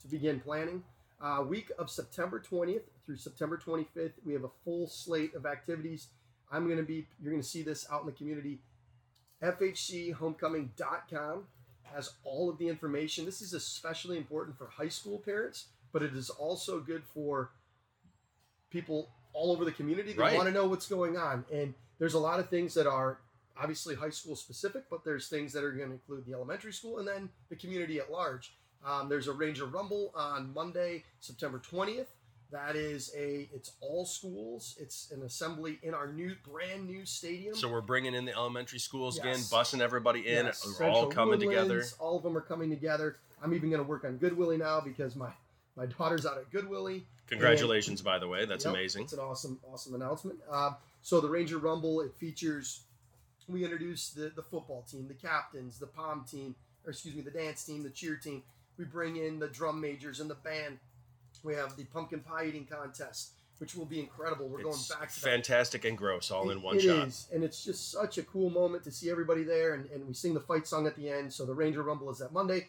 to 0.00 0.08
begin 0.08 0.40
planning. 0.40 0.82
Uh, 1.20 1.44
week 1.48 1.70
of 1.78 1.88
September 1.88 2.40
20th 2.40 2.82
through 3.06 3.16
September 3.16 3.56
25th, 3.56 4.12
we 4.26 4.32
have 4.34 4.44
a 4.44 4.50
full 4.64 4.86
slate 4.88 5.34
of 5.34 5.46
activities. 5.46 6.08
I'm 6.50 6.66
going 6.66 6.76
to 6.78 6.82
be, 6.82 7.06
you're 7.22 7.32
going 7.32 7.42
to 7.42 7.48
see 7.48 7.62
this 7.62 7.86
out 7.90 8.00
in 8.00 8.06
the 8.06 8.12
community. 8.12 8.58
FHCHomecoming.com 9.42 11.44
has 11.94 12.12
all 12.24 12.48
of 12.50 12.58
the 12.58 12.68
information. 12.68 13.24
This 13.24 13.40
is 13.42 13.52
especially 13.52 14.16
important 14.16 14.56
for 14.56 14.66
high 14.68 14.88
school 14.88 15.18
parents, 15.18 15.66
but 15.92 16.02
it 16.02 16.14
is 16.14 16.30
also 16.30 16.80
good 16.80 17.02
for 17.04 17.50
people 18.70 19.10
all 19.32 19.52
over 19.52 19.64
the 19.64 19.72
community 19.72 20.12
that 20.12 20.18
Right. 20.20 20.36
want 20.36 20.46
to 20.48 20.52
know 20.52 20.66
what's 20.66 20.88
going 20.88 21.16
on. 21.16 21.44
And 21.52 21.74
there's 21.98 22.14
a 22.14 22.18
lot 22.18 22.40
of 22.40 22.48
things 22.48 22.74
that 22.74 22.86
are 22.86 23.18
obviously 23.56 23.94
high 23.94 24.10
school 24.10 24.34
specific, 24.36 24.84
but 24.90 25.04
there's 25.04 25.28
things 25.28 25.52
that 25.52 25.62
are 25.64 25.72
going 25.72 25.88
to 25.88 25.94
include 25.94 26.24
the 26.26 26.32
elementary 26.32 26.72
school 26.72 26.98
and 26.98 27.06
then 27.06 27.28
the 27.48 27.56
community 27.56 27.98
at 27.98 28.10
large. 28.10 28.54
Um, 28.84 29.08
there's 29.08 29.28
a 29.28 29.32
Ranger 29.32 29.66
Rumble 29.66 30.10
on 30.14 30.52
Monday, 30.52 31.04
September 31.20 31.58
20th. 31.58 32.08
That 32.52 32.76
is 32.76 33.10
a 33.16 33.48
it's 33.54 33.72
all 33.80 34.04
schools. 34.04 34.76
It's 34.78 35.10
an 35.10 35.22
assembly 35.22 35.78
in 35.82 35.94
our 35.94 36.06
new 36.06 36.36
brand 36.46 36.86
new 36.86 37.06
stadium. 37.06 37.54
So 37.54 37.66
we're 37.66 37.80
bringing 37.80 38.14
in 38.14 38.26
the 38.26 38.34
elementary 38.34 38.78
schools 38.78 39.18
again, 39.18 39.36
bussing 39.36 39.80
everybody 39.80 40.20
in. 40.20 40.46
Yes, 40.46 40.62
We're 40.78 40.86
all 40.86 41.02
Central 41.02 41.10
coming 41.10 41.40
together. 41.40 41.82
All 41.98 42.18
of 42.18 42.22
them 42.22 42.36
are 42.36 42.42
coming 42.42 42.68
together. 42.68 43.16
I'm 43.42 43.54
even 43.54 43.70
going 43.70 43.82
to 43.82 43.88
work 43.88 44.04
on 44.04 44.18
Goodwillie 44.18 44.58
now 44.58 44.80
because 44.80 45.16
my 45.16 45.30
my 45.76 45.86
daughter's 45.86 46.26
out 46.26 46.36
at 46.36 46.50
Goodwillie. 46.52 47.04
Congratulations, 47.26 48.02
by 48.02 48.18
the 48.18 48.28
way. 48.28 48.44
That's 48.44 48.66
Yep, 48.66 48.74
amazing. 48.74 49.04
It's 49.04 49.14
an 49.14 49.20
awesome, 49.20 49.58
awesome 49.72 49.94
announcement. 49.94 50.38
Uh, 50.50 50.72
so 51.00 51.22
the 51.22 51.28
Ranger 51.28 51.56
Rumble 51.56 52.02
it 52.02 52.12
features. 52.16 52.82
We 53.48 53.64
introduce 53.64 54.10
the 54.10 54.30
the 54.36 54.42
football 54.42 54.84
team, 54.90 55.08
the 55.08 55.14
captains, 55.14 55.78
the 55.78 55.86
pom 55.86 56.26
team, 56.30 56.54
or 56.84 56.90
excuse 56.90 57.14
me, 57.14 57.22
the 57.22 57.30
dance 57.30 57.64
team, 57.64 57.82
the 57.82 57.90
cheer 57.90 58.16
team. 58.16 58.42
We 58.76 58.84
bring 58.84 59.16
in 59.16 59.38
the 59.38 59.48
drum 59.48 59.80
majors 59.80 60.20
and 60.20 60.28
the 60.28 60.34
band. 60.34 60.78
We 61.42 61.54
have 61.54 61.76
the 61.76 61.84
pumpkin 61.84 62.20
pie 62.20 62.46
eating 62.46 62.66
contest, 62.66 63.32
which 63.58 63.74
will 63.74 63.84
be 63.86 64.00
incredible. 64.00 64.48
We're 64.48 64.60
It's 64.60 64.88
going 64.88 65.00
back 65.00 65.10
to 65.12 65.20
that 65.20 65.30
fantastic 65.30 65.84
and 65.84 65.96
gross 65.98 66.30
all 66.30 66.50
in 66.50 66.62
one 66.62 66.76
it 66.76 66.82
shot. 66.82 67.08
is, 67.08 67.26
and 67.32 67.42
it's 67.44 67.64
just 67.64 67.90
such 67.90 68.18
a 68.18 68.22
cool 68.22 68.50
moment 68.50 68.84
to 68.84 68.90
see 68.90 69.10
everybody 69.10 69.42
there, 69.44 69.74
and, 69.74 69.90
and 69.90 70.06
we 70.06 70.14
sing 70.14 70.34
the 70.34 70.40
fight 70.40 70.66
song 70.66 70.86
at 70.86 70.96
the 70.96 71.08
end. 71.10 71.32
So 71.32 71.44
the 71.44 71.54
Ranger 71.54 71.82
Rumble 71.82 72.10
is 72.10 72.18
that 72.18 72.32
Monday, 72.32 72.68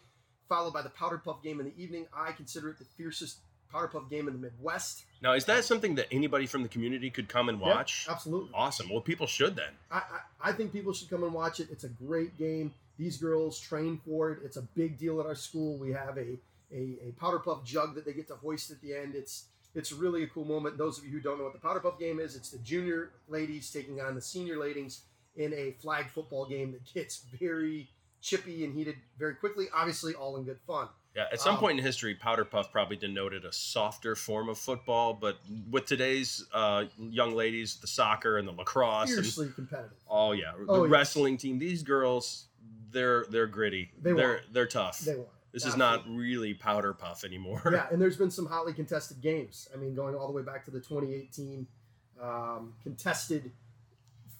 followed 0.49 0.73
by 0.73 0.81
the 0.81 0.89
Powder 0.89 1.17
Puff 1.17 1.41
game 1.43 1.59
in 1.59 1.65
the 1.67 1.73
evening. 1.81 2.07
I 2.15 2.31
consider 2.31 2.69
it 2.69 2.79
the 2.79 2.85
fiercest 2.85 3.37
Powder 3.71 3.87
Puff 3.87 4.09
game 4.09 4.27
in 4.27 4.33
the 4.33 4.39
Midwest. 4.39 5.05
Now, 5.21 5.33
is 5.33 5.45
that 5.45 5.63
something 5.63 5.95
that 5.95 6.07
anybody 6.11 6.45
from 6.45 6.61
the 6.63 6.69
community 6.69 7.09
could 7.09 7.27
come 7.29 7.49
and 7.49 7.59
Yeah, 7.59 7.67
watch? 7.75 8.05
absolutely. 8.09 8.49
Awesome. 8.53 8.89
Well, 8.89 9.01
people 9.01 9.25
should 9.25 9.55
then. 9.55 9.71
I, 9.89 9.97
I, 9.97 10.49
I 10.49 10.51
think 10.51 10.73
people 10.73 10.93
should 10.93 11.09
come 11.09 11.23
and 11.23 11.33
watch 11.33 11.59
it. 11.59 11.69
It's 11.71 11.83
a 11.85 11.89
great 11.89 12.37
game. 12.37 12.73
These 12.99 13.17
girls 13.17 13.59
train 13.59 13.99
for 14.05 14.31
it. 14.31 14.39
It's 14.43 14.57
a 14.57 14.61
big 14.61 14.99
deal 14.99 15.19
at 15.19 15.25
our 15.25 15.33
school. 15.33 15.77
We 15.77 15.91
have 15.93 16.17
a, 16.19 16.37
a, 16.73 17.09
a 17.09 17.11
powder 17.19 17.39
puff 17.39 17.63
jug 17.63 17.95
that 17.95 18.05
they 18.05 18.13
get 18.13 18.27
to 18.27 18.35
hoist 18.35 18.71
at 18.71 18.81
the 18.81 18.95
end. 18.95 19.15
It's 19.15 19.45
it's 19.75 19.91
really 19.91 20.23
a 20.23 20.27
cool 20.27 20.45
moment. 20.45 20.77
Those 20.77 20.97
of 20.99 21.05
you 21.05 21.11
who 21.11 21.19
don't 21.19 21.37
know 21.37 21.45
what 21.45 21.53
the 21.53 21.59
powder 21.59 21.79
puff 21.79 21.97
game 21.99 22.19
is, 22.19 22.35
it's 22.35 22.49
the 22.51 22.59
junior 22.59 23.11
ladies 23.27 23.71
taking 23.71 23.99
on 24.01 24.15
the 24.15 24.21
senior 24.21 24.57
ladies 24.57 25.01
in 25.35 25.51
a 25.53 25.71
flag 25.81 26.09
football 26.11 26.45
game 26.45 26.71
that 26.73 26.93
gets 26.93 27.23
very 27.39 27.89
chippy 28.21 28.63
and 28.65 28.73
heated 28.75 28.95
very 29.17 29.33
quickly. 29.35 29.65
Obviously, 29.73 30.13
all 30.13 30.37
in 30.37 30.43
good 30.43 30.59
fun. 30.67 30.87
Yeah, 31.15 31.25
at 31.31 31.39
some 31.41 31.55
Um, 31.55 31.59
point 31.59 31.77
in 31.79 31.85
history, 31.85 32.15
powder 32.15 32.43
puff 32.45 32.71
probably 32.71 32.97
denoted 32.97 33.45
a 33.45 33.51
softer 33.51 34.15
form 34.15 34.49
of 34.49 34.57
football, 34.57 35.13
but 35.13 35.37
with 35.69 35.85
today's 35.85 36.43
uh, 36.53 36.85
young 36.97 37.35
ladies, 37.35 37.75
the 37.75 37.85
soccer 37.87 38.37
and 38.37 38.47
the 38.47 38.51
lacrosse, 38.51 39.37
and, 39.37 39.53
competitive. 39.55 39.91
oh 40.09 40.31
yeah, 40.31 40.53
the 40.57 40.65
Oh, 40.67 40.83
yeah. 40.85 40.91
wrestling 40.91 41.37
team, 41.37 41.59
these 41.59 41.83
girls, 41.83 42.45
they're 42.91 43.25
they're 43.29 43.45
gritty. 43.47 43.91
They 44.01 44.11
are 44.11 44.41
they're 44.51 44.65
tough. 44.67 44.99
They 45.01 45.15
want. 45.15 45.29
This 45.53 45.65
is 45.65 45.77
not 45.77 46.03
really 46.09 46.55
powder 46.55 46.93
puff 46.93 47.23
anymore. 47.23 47.61
Yeah, 47.71 47.85
and 47.91 48.01
there's 48.01 48.17
been 48.23 48.31
some 48.31 48.47
hotly 48.47 48.73
contested 48.73 49.21
games. 49.21 49.69
I 49.73 49.77
mean, 49.77 49.93
going 49.93 50.15
all 50.15 50.27
the 50.27 50.33
way 50.33 50.41
back 50.41 50.65
to 50.65 50.71
the 50.71 50.79
2018 50.79 51.67
um, 52.21 52.73
contested 52.81 53.51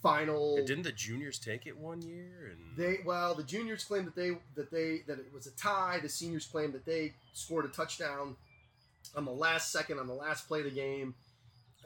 final. 0.01 0.57
And 0.57 0.67
didn't 0.67 0.83
the 0.83 0.91
juniors 0.91 1.39
take 1.39 1.67
it 1.67 1.77
one 1.77 2.01
year? 2.01 2.51
And 2.51 2.59
They 2.75 2.99
well, 3.05 3.35
the 3.35 3.43
juniors 3.43 3.83
claimed 3.83 4.07
that 4.07 4.15
they 4.15 4.31
that 4.55 4.71
they 4.71 5.01
that 5.07 5.19
it 5.19 5.31
was 5.33 5.47
a 5.47 5.51
tie. 5.51 5.99
The 6.01 6.09
seniors 6.09 6.45
claimed 6.45 6.73
that 6.73 6.85
they 6.85 7.13
scored 7.33 7.65
a 7.65 7.69
touchdown 7.69 8.35
on 9.15 9.25
the 9.25 9.31
last 9.31 9.71
second 9.71 9.99
on 9.99 10.07
the 10.07 10.13
last 10.13 10.47
play 10.47 10.59
of 10.59 10.65
the 10.65 10.71
game. 10.71 11.13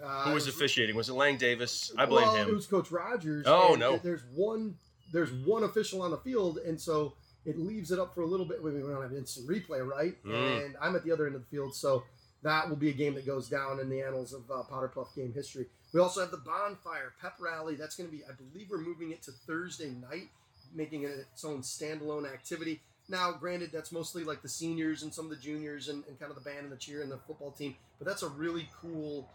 Uh, 0.03 0.25
who 0.25 0.31
it 0.31 0.33
was 0.35 0.47
officiating? 0.47 0.95
Was 0.95 1.09
it 1.09 1.13
Lang 1.13 1.37
Davis? 1.37 1.91
I 1.97 2.05
blame 2.05 2.27
well, 2.27 2.35
him. 2.35 2.49
It 2.49 2.55
was 2.55 2.67
Coach 2.67 2.91
Rogers. 2.91 3.45
Oh, 3.47 3.75
no. 3.77 3.97
There's 3.97 4.23
one. 4.33 4.75
There's 5.11 5.31
one 5.31 5.63
official 5.63 6.01
on 6.01 6.11
the 6.11 6.17
field, 6.17 6.57
and 6.57 6.79
so 6.79 7.13
it 7.47 7.57
leaves 7.57 7.91
it 7.91 7.97
up 7.97 8.13
for 8.13 8.21
a 8.21 8.25
little 8.27 8.45
bit. 8.45 8.61
We 8.61 8.71
we 8.73 8.81
don't 8.81 9.01
have 9.01 9.13
instant 9.13 9.47
replay, 9.47 9.85
right? 9.87 10.21
Mm. 10.23 10.65
And 10.65 10.75
I'm 10.81 10.95
at 10.95 11.03
the 11.03 11.11
other 11.11 11.25
end 11.25 11.35
of 11.35 11.41
the 11.41 11.47
field, 11.47 11.73
so 11.73 12.03
that 12.43 12.69
will 12.69 12.75
be 12.75 12.89
a 12.89 12.93
game 12.93 13.15
that 13.15 13.25
goes 13.25 13.49
down 13.49 13.79
in 13.79 13.89
the 13.89 14.01
annals 14.01 14.33
of 14.33 14.43
uh, 14.51 14.63
Powder 14.63 14.89
Puff 14.89 15.15
game 15.15 15.33
history. 15.33 15.65
We 15.93 16.01
also 16.01 16.21
have 16.21 16.31
the 16.31 16.37
bonfire 16.37 17.13
pep 17.21 17.35
rally. 17.39 17.75
That's 17.75 17.95
going 17.95 18.09
to 18.09 18.15
be, 18.15 18.23
I 18.23 18.33
believe, 18.33 18.67
we're 18.69 18.81
moving 18.81 19.11
it 19.11 19.23
to 19.23 19.31
Thursday 19.31 19.89
night, 19.89 20.29
making 20.75 21.03
it 21.03 21.11
its 21.31 21.45
own 21.45 21.61
standalone 21.61 22.31
activity. 22.31 22.81
Now, 23.09 23.31
granted, 23.31 23.71
that's 23.71 23.93
mostly 23.93 24.25
like 24.25 24.41
the 24.41 24.49
seniors 24.49 25.01
and 25.01 25.13
some 25.13 25.25
of 25.25 25.31
the 25.31 25.37
juniors 25.37 25.87
and, 25.87 26.03
and 26.09 26.19
kind 26.19 26.29
of 26.29 26.35
the 26.35 26.47
band 26.47 26.63
and 26.63 26.71
the 26.71 26.77
cheer 26.77 27.01
and 27.01 27.09
the 27.09 27.17
football 27.25 27.51
team, 27.51 27.75
but 27.97 28.05
that's 28.05 28.21
a 28.21 28.27
really 28.27 28.69
cool 28.81 29.29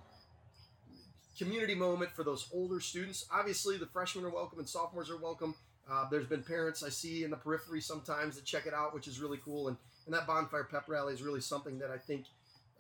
community 1.38 1.74
moment 1.74 2.12
for 2.14 2.22
those 2.22 2.48
older 2.52 2.80
students. 2.80 3.26
Obviously, 3.32 3.78
the 3.78 3.86
freshmen 3.86 4.26
are 4.26 4.30
welcome 4.30 4.58
and 4.58 4.68
sophomores 4.68 5.10
are 5.10 5.16
welcome. 5.16 5.54
Uh, 5.90 6.08
there's 6.10 6.26
been 6.26 6.42
parents 6.42 6.82
I 6.82 6.88
see 6.88 7.24
in 7.24 7.30
the 7.30 7.36
periphery 7.36 7.80
sometimes 7.80 8.36
that 8.36 8.44
check 8.44 8.66
it 8.66 8.74
out, 8.74 8.94
which 8.94 9.08
is 9.08 9.20
really 9.20 9.38
cool. 9.44 9.68
And, 9.68 9.76
and 10.06 10.14
that 10.14 10.26
bonfire 10.26 10.64
pep 10.64 10.84
rally 10.88 11.14
is 11.14 11.22
really 11.22 11.40
something 11.40 11.78
that 11.80 11.90
I 11.90 11.98
think 11.98 12.26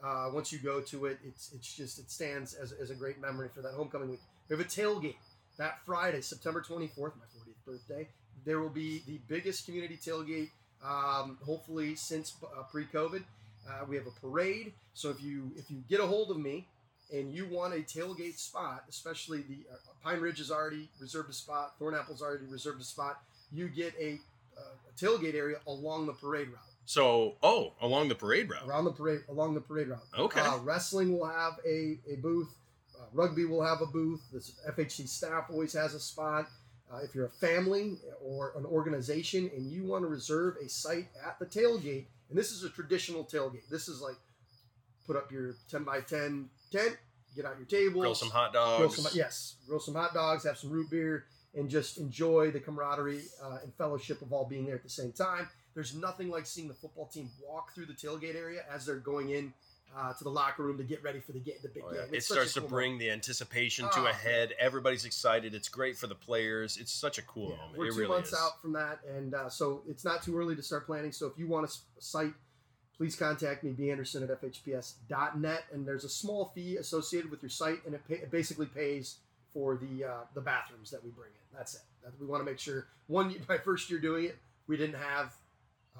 uh, 0.02 0.30
once 0.32 0.52
you 0.52 0.58
go 0.58 0.80
to 0.80 1.06
it, 1.06 1.18
it's 1.24 1.52
it's 1.54 1.74
just 1.74 1.98
it 1.98 2.10
stands 2.10 2.54
as, 2.54 2.72
as 2.72 2.90
a 2.90 2.94
great 2.94 3.20
memory 3.20 3.48
for 3.54 3.62
that 3.62 3.74
homecoming 3.74 4.10
week. 4.10 4.20
We 4.48 4.56
have 4.56 4.64
a 4.64 4.68
tailgate 4.68 5.16
that 5.58 5.78
Friday, 5.86 6.20
September 6.20 6.60
24th, 6.60 6.96
my 6.96 7.28
40th 7.36 7.64
birthday. 7.64 8.08
There 8.44 8.58
will 8.58 8.70
be 8.70 9.02
the 9.06 9.20
biggest 9.28 9.64
community 9.64 9.96
tailgate, 9.96 10.50
um, 10.84 11.38
hopefully 11.44 11.94
since 11.94 12.34
uh, 12.42 12.62
pre-COVID. 12.64 13.22
Uh, 13.68 13.84
we 13.88 13.94
have 13.94 14.06
a 14.08 14.20
parade, 14.20 14.72
so 14.94 15.10
if 15.10 15.22
you 15.22 15.52
if 15.56 15.70
you 15.70 15.84
get 15.88 16.00
a 16.00 16.06
hold 16.06 16.32
of 16.32 16.38
me 16.38 16.66
and 17.12 17.34
you 17.34 17.46
want 17.46 17.74
a 17.74 17.78
tailgate 17.78 18.38
spot, 18.38 18.84
especially 18.88 19.42
the 19.42 19.58
uh, 19.72 19.76
Pine 20.02 20.20
Ridge 20.20 20.38
has 20.38 20.50
already 20.50 20.88
reserved 21.00 21.30
a 21.30 21.34
spot, 21.34 21.74
Thornapple's 21.78 22.22
already 22.22 22.46
reserved 22.46 22.80
a 22.80 22.84
spot. 22.84 23.20
You 23.52 23.68
get 23.68 23.94
a, 24.00 24.18
uh, 24.56 24.60
a 24.88 24.98
tailgate 24.98 25.34
area 25.34 25.58
along 25.66 26.06
the 26.06 26.14
parade 26.14 26.48
route, 26.48 26.72
so, 26.84 27.36
oh, 27.42 27.72
along 27.80 28.08
the 28.08 28.14
parade 28.14 28.50
route. 28.50 28.66
around 28.66 28.84
the 28.84 28.92
parade, 28.92 29.20
along 29.28 29.54
the 29.54 29.60
parade 29.60 29.88
route. 29.88 30.02
Okay. 30.18 30.40
Uh, 30.40 30.58
wrestling 30.58 31.16
will 31.16 31.26
have 31.26 31.54
a, 31.66 31.98
a 32.10 32.16
booth. 32.16 32.48
Uh, 32.98 33.04
rugby 33.12 33.44
will 33.44 33.64
have 33.64 33.80
a 33.80 33.86
booth. 33.86 34.20
The 34.32 34.72
FHC 34.72 35.08
staff 35.08 35.44
always 35.48 35.72
has 35.74 35.94
a 35.94 36.00
spot. 36.00 36.48
Uh, 36.92 36.98
if 36.98 37.14
you're 37.14 37.26
a 37.26 37.30
family 37.30 37.98
or 38.20 38.52
an 38.56 38.66
organization 38.66 39.50
and 39.56 39.70
you 39.70 39.84
want 39.84 40.02
to 40.02 40.08
reserve 40.08 40.56
a 40.62 40.68
site 40.68 41.08
at 41.26 41.38
the 41.38 41.46
tailgate, 41.46 42.06
and 42.28 42.38
this 42.38 42.50
is 42.50 42.64
a 42.64 42.68
traditional 42.68 43.24
tailgate, 43.24 43.68
this 43.70 43.88
is 43.88 44.02
like 44.02 44.16
put 45.06 45.16
up 45.16 45.32
your 45.32 45.54
10 45.70 45.84
by 45.84 46.00
10 46.00 46.50
tent, 46.72 46.96
get 47.36 47.44
out 47.44 47.56
your 47.58 47.66
tables, 47.66 48.02
Grill 48.02 48.14
some 48.14 48.30
hot 48.30 48.52
grill 48.52 48.88
dogs. 48.88 48.96
some, 49.02 49.12
yes, 49.14 49.56
grill 49.66 49.80
some 49.80 49.94
hot 49.94 50.14
dogs, 50.14 50.44
have 50.44 50.58
some 50.58 50.70
root 50.70 50.90
beer, 50.90 51.26
and 51.54 51.68
just 51.68 51.98
enjoy 51.98 52.50
the 52.50 52.60
camaraderie 52.60 53.22
uh, 53.42 53.58
and 53.62 53.72
fellowship 53.74 54.22
of 54.22 54.32
all 54.32 54.44
being 54.46 54.66
there 54.66 54.74
at 54.74 54.82
the 54.82 54.88
same 54.88 55.12
time. 55.12 55.48
There's 55.74 55.94
nothing 55.94 56.28
like 56.30 56.46
seeing 56.46 56.68
the 56.68 56.74
football 56.74 57.06
team 57.06 57.30
walk 57.46 57.74
through 57.74 57.86
the 57.86 57.94
tailgate 57.94 58.34
area 58.36 58.64
as 58.70 58.84
they're 58.86 58.96
going 58.96 59.30
in 59.30 59.52
uh, 59.96 60.12
to 60.14 60.24
the 60.24 60.30
locker 60.30 60.62
room 60.62 60.78
to 60.78 60.84
get 60.84 61.02
ready 61.02 61.20
for 61.20 61.32
the 61.32 61.38
game, 61.38 61.56
the 61.62 61.68
big 61.68 61.82
Oh, 61.86 61.90
game. 61.90 61.98
yeah. 62.00 62.06
It 62.06 62.14
It's 62.16 62.30
a 62.30 62.32
starts 62.34 62.54
to 62.54 62.60
cool 62.60 62.68
bring 62.70 62.96
the 62.98 63.10
anticipation 63.10 63.86
Oh, 63.90 64.02
to 64.04 64.08
a 64.10 64.12
head. 64.12 64.54
Everybody's 64.58 65.04
excited. 65.04 65.54
It's 65.54 65.68
great 65.68 65.96
for 65.98 66.06
the 66.06 66.14
players. 66.14 66.78
It's 66.78 66.92
such 66.92 67.18
a 67.18 67.22
cool 67.22 67.50
Yeah, 67.50 67.56
moment. 67.56 67.78
We're 67.78 67.86
it 67.86 67.92
two 67.92 67.98
really 68.00 68.08
months 68.08 68.32
is. 68.32 68.38
out 68.38 68.60
from 68.62 68.72
that, 68.72 69.00
and 69.06 69.34
uh, 69.34 69.48
so 69.50 69.82
it's 69.86 70.04
not 70.04 70.22
too 70.22 70.36
early 70.38 70.56
to 70.56 70.62
start 70.62 70.86
planning. 70.86 71.12
So 71.12 71.26
if 71.26 71.38
you 71.38 71.46
want 71.46 71.64
s- 71.66 71.82
site, 71.98 72.32
please 72.96 73.16
contact 73.16 73.64
me, 73.64 73.90
Anderson 73.90 74.22
at 74.22 74.42
fhps.net. 74.42 75.64
And 75.72 75.86
there's 75.86 76.04
a 76.04 76.08
small 76.08 76.52
fee 76.54 76.76
associated 76.76 77.30
with 77.30 77.42
your 77.42 77.50
site, 77.50 77.84
and 77.86 77.94
it, 77.94 78.06
pay, 78.08 78.14
it 78.14 78.30
basically 78.30 78.66
pays 78.66 79.16
for 79.52 79.76
the 79.76 80.04
uh, 80.04 80.10
the 80.34 80.40
bathrooms 80.40 80.90
that 80.90 81.04
we 81.04 81.10
bring 81.10 81.28
in. 81.30 81.56
That's 81.56 81.74
it. 81.74 81.82
That, 82.04 82.12
we 82.20 82.26
want 82.26 82.40
to 82.40 82.44
make 82.50 82.58
sure. 82.58 82.86
One, 83.06 83.34
my 83.48 83.58
first 83.58 83.90
year 83.90 83.98
doing 83.98 84.24
it, 84.26 84.38
we 84.66 84.76
didn't 84.76 84.96
have. 84.96 85.34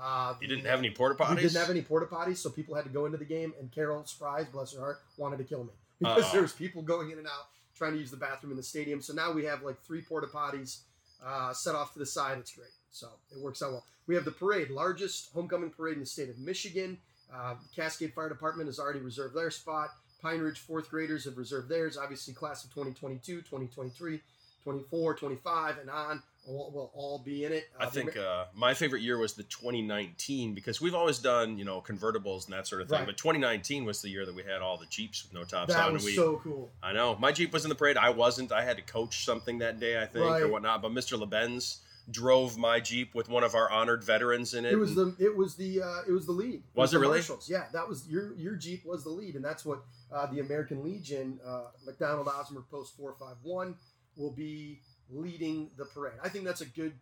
Uh, 0.01 0.35
You 0.41 0.49
didn't 0.49 0.65
have 0.65 0.79
any 0.79 0.91
porta 0.91 1.15
potties? 1.15 1.37
We 1.37 1.43
didn't 1.43 1.57
have 1.61 1.71
any 1.71 1.83
porta 1.83 2.07
potties, 2.07 2.39
so 2.39 2.49
people 2.49 2.75
had 2.75 2.85
to 2.85 2.91
go 2.91 3.05
into 3.05 3.19
the 3.19 3.27
game. 3.27 3.53
And 3.61 3.71
Carol 3.71 4.03
Spries, 4.05 4.51
bless 4.51 4.73
her 4.73 4.81
heart, 4.81 5.01
wanted 5.19 5.37
to 5.39 5.45
kill 5.45 5.65
me 5.65 5.71
because 5.99 6.25
Uh-oh. 6.25 6.33
there 6.33 6.43
was 6.43 6.53
people 6.53 6.81
going 6.83 7.11
in 7.11 7.19
and 7.19 7.27
out 7.27 7.49
trying 7.77 7.93
to 7.93 7.99
use 7.99 8.11
the 8.11 8.17
bathroom 8.17 8.53
in 8.53 8.57
the 8.57 8.63
stadium. 8.63 9.03
So 9.03 9.13
now 9.13 9.33
we 9.33 9.45
have 9.45 9.63
like 9.63 9.81
three 9.83 10.01
porta 10.01 10.29
potties 10.29 10.79
uh, 11.25 11.53
set 11.53 11.75
off 11.75 11.93
to 11.93 11.99
the 11.99 12.07
side. 12.07 12.39
It's 12.39 12.55
great. 12.55 12.71
So 12.93 13.09
it 13.35 13.41
works 13.43 13.63
out 13.63 13.73
well. 13.73 13.85
We 14.07 14.15
have 14.15 14.25
the 14.25 14.31
parade, 14.33 14.71
largest 14.71 15.31
homecoming 15.33 15.71
parade 15.71 15.95
in 15.95 16.01
the 16.01 16.07
state 16.07 16.29
of 16.29 16.39
Michigan. 16.39 16.99
Uh, 17.35 17.55
Cascade 17.75 18.13
Fire 18.13 18.29
Department 18.29 18.69
has 18.69 18.79
already 18.79 19.01
reserved 19.01 19.35
their 19.35 19.51
spot. 19.51 19.89
Pine 20.21 20.41
Ridge 20.41 20.59
fourth 20.59 20.91
graders 20.91 21.25
have 21.25 21.37
reserved 21.37 21.69
theirs. 21.69 21.97
Obviously, 21.97 22.35
class 22.35 22.63
of 22.65 22.71
2022, 22.71 23.39
2023, 23.39 24.21
24, 24.63 25.15
25, 25.15 25.79
and 25.79 25.91
on 25.91 26.23
will, 26.47 26.71
will 26.71 26.91
all 26.95 27.19
be 27.19 27.45
in 27.45 27.53
it. 27.53 27.71
I 27.79 27.85
Uh, 27.85 27.87
the 27.87 27.91
think 27.93 28.17
uh, 28.17 28.45
my 28.55 28.75
favorite 28.75 29.03
year 29.03 29.19
was 29.19 29.35
the 29.35 29.43
2019 29.45 30.55
because 30.55 30.81
we've 30.81 30.95
always 30.95 31.19
done 31.19 31.59
you 31.59 31.65
know 31.65 31.81
convertibles 31.81 32.45
and 32.45 32.55
that 32.55 32.67
sort 32.67 32.83
of 32.83 32.89
thing. 32.89 32.99
Right. 32.99 33.07
But 33.07 33.17
2019 33.17 33.85
was 33.85 34.03
the 34.03 34.11
year 34.11 34.27
that 34.27 34.35
we 34.35 34.43
had 34.43 34.61
all 34.63 34.77
the 34.77 34.87
Jeeps 34.87 35.25
with 35.25 35.33
no 35.33 35.45
tops 35.45 35.73
that 35.73 35.87
on. 35.87 35.95
was 35.95 36.05
we, 36.05 36.15
so 36.15 36.41
cool. 36.45 36.71
I 36.83 36.93
know 36.93 37.17
my 37.19 37.33
Jeep 37.33 37.53
was 37.53 37.65
in 37.65 37.69
the 37.69 37.75
parade. 37.75 37.97
I 37.97 38.11
wasn't. 38.11 38.53
I 38.53 38.63
had 38.63 38.77
to 38.77 38.83
coach 38.83 39.25
something 39.25 39.59
that 39.59 39.81
day, 39.81 40.01
I 40.01 40.07
think, 40.07 40.25
or 40.25 40.49
whatnot. 40.49 40.83
But 40.83 40.93
Mr. 40.93 41.19
LeBenz 41.19 41.79
drove 42.11 42.59
my 42.59 42.81
Jeep 42.81 43.15
with 43.15 43.29
one 43.29 43.45
of 43.45 43.55
our 43.55 43.71
honored 43.71 44.03
veterans 44.05 44.55
in 44.55 44.65
it. 44.65 44.73
It 44.73 44.77
was 44.77 44.95
the 44.95 45.15
it 45.19 45.37
was 45.37 45.55
the 45.57 45.83
uh, 45.83 46.01
it 46.09 46.13
was 46.13 46.27
the 46.27 46.33
lead. 46.33 46.63
Was 46.75 46.91
the 46.91 46.99
it 46.99 47.01
really? 47.01 47.23
Yeah, 47.49 47.65
that 47.73 47.89
was 47.89 48.07
your 48.09 48.35
your 48.37 48.57
Jeep 48.57 48.85
was 48.85 49.05
the 49.05 49.11
lead, 49.11 49.37
and 49.37 49.45
that's 49.45 49.65
what 49.65 49.83
uh, 50.13 50.27
the 50.27 50.41
American 50.41 50.83
Legion 50.83 51.39
uh, 51.47 51.65
McDonald 51.87 52.27
Osmer 52.27 52.65
Post 52.71 52.97
four 52.97 53.15
five 53.19 53.37
one 53.43 53.77
will 54.17 54.33
be 54.33 54.81
leading 55.11 55.71
the 55.77 55.85
parade. 55.87 56.15
I 56.23 56.29
think 56.29 56.45
that's 56.45 56.61
a 56.61 56.67
good 56.67 56.93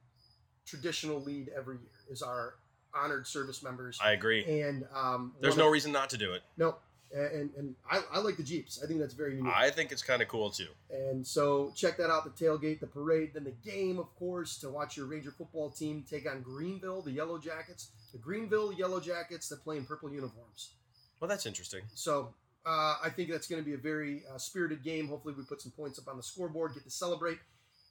traditional 0.67 1.21
lead 1.21 1.51
every 1.57 1.77
year. 1.77 1.91
Is 2.11 2.23
our 2.23 2.55
honored 2.95 3.27
service 3.27 3.63
members 3.63 3.99
I 4.03 4.13
agree. 4.13 4.45
and 4.63 4.85
um, 4.95 5.33
There's 5.41 5.57
no 5.57 5.67
of- 5.67 5.73
reason 5.73 5.93
not 5.93 6.11
to 6.11 6.19
do 6.19 6.33
it. 6.33 6.43
no. 6.57 6.77
And, 7.13 7.51
and 7.57 7.75
I, 7.91 8.03
I 8.13 8.19
like 8.21 8.37
the 8.37 8.45
Jeeps. 8.45 8.81
I 8.83 8.87
think 8.87 9.01
that's 9.01 9.15
very 9.15 9.35
unique. 9.35 9.53
I 9.53 9.71
think 9.71 9.91
it's 9.91 10.03
kind 10.03 10.23
of 10.23 10.29
cool 10.29 10.49
too. 10.51 10.69
And 10.91 11.27
so 11.27 11.73
check 11.75 11.97
that 11.97 12.09
out 12.09 12.23
the 12.25 12.45
tailgate, 12.45 12.79
the 12.79 12.87
parade, 12.87 13.31
then 13.35 13.43
the 13.43 13.55
game, 13.69 13.99
of 13.99 14.15
course, 14.15 14.59
to 14.59 14.71
watch 14.71 14.97
your 14.97 15.07
Ranger 15.07 15.33
football 15.33 15.71
team 15.71 16.05
take 16.09 16.31
on 16.31 16.43
Greenville, 16.43 17.03
the 17.03 17.11
Yellow 17.11 17.39
Jackets. 17.39 17.91
The 18.13 18.19
Greenville 18.19 18.73
Yellow 18.73 19.01
Jackets 19.01 19.49
that 19.49 19.65
play 19.65 19.77
in 19.77 19.85
purple 19.85 20.13
uniforms. 20.13 20.75
Well, 21.19 21.29
that's 21.29 21.47
interesting. 21.47 21.83
So 21.95 22.33
uh, 22.65 22.97
I 23.03 23.11
think 23.11 23.31
that's 23.31 23.49
going 23.49 23.61
to 23.61 23.67
be 23.67 23.75
a 23.75 23.79
very 23.79 24.23
uh, 24.33 24.39
spirited 24.39 24.85
game. 24.85 25.09
Hopefully, 25.09 25.35
we 25.37 25.43
put 25.45 25.61
some 25.61 25.73
points 25.73 25.99
up 25.99 26.07
on 26.07 26.17
the 26.17 26.23
scoreboard, 26.23 26.75
get 26.75 26.85
to 26.85 26.91
celebrate. 26.91 27.39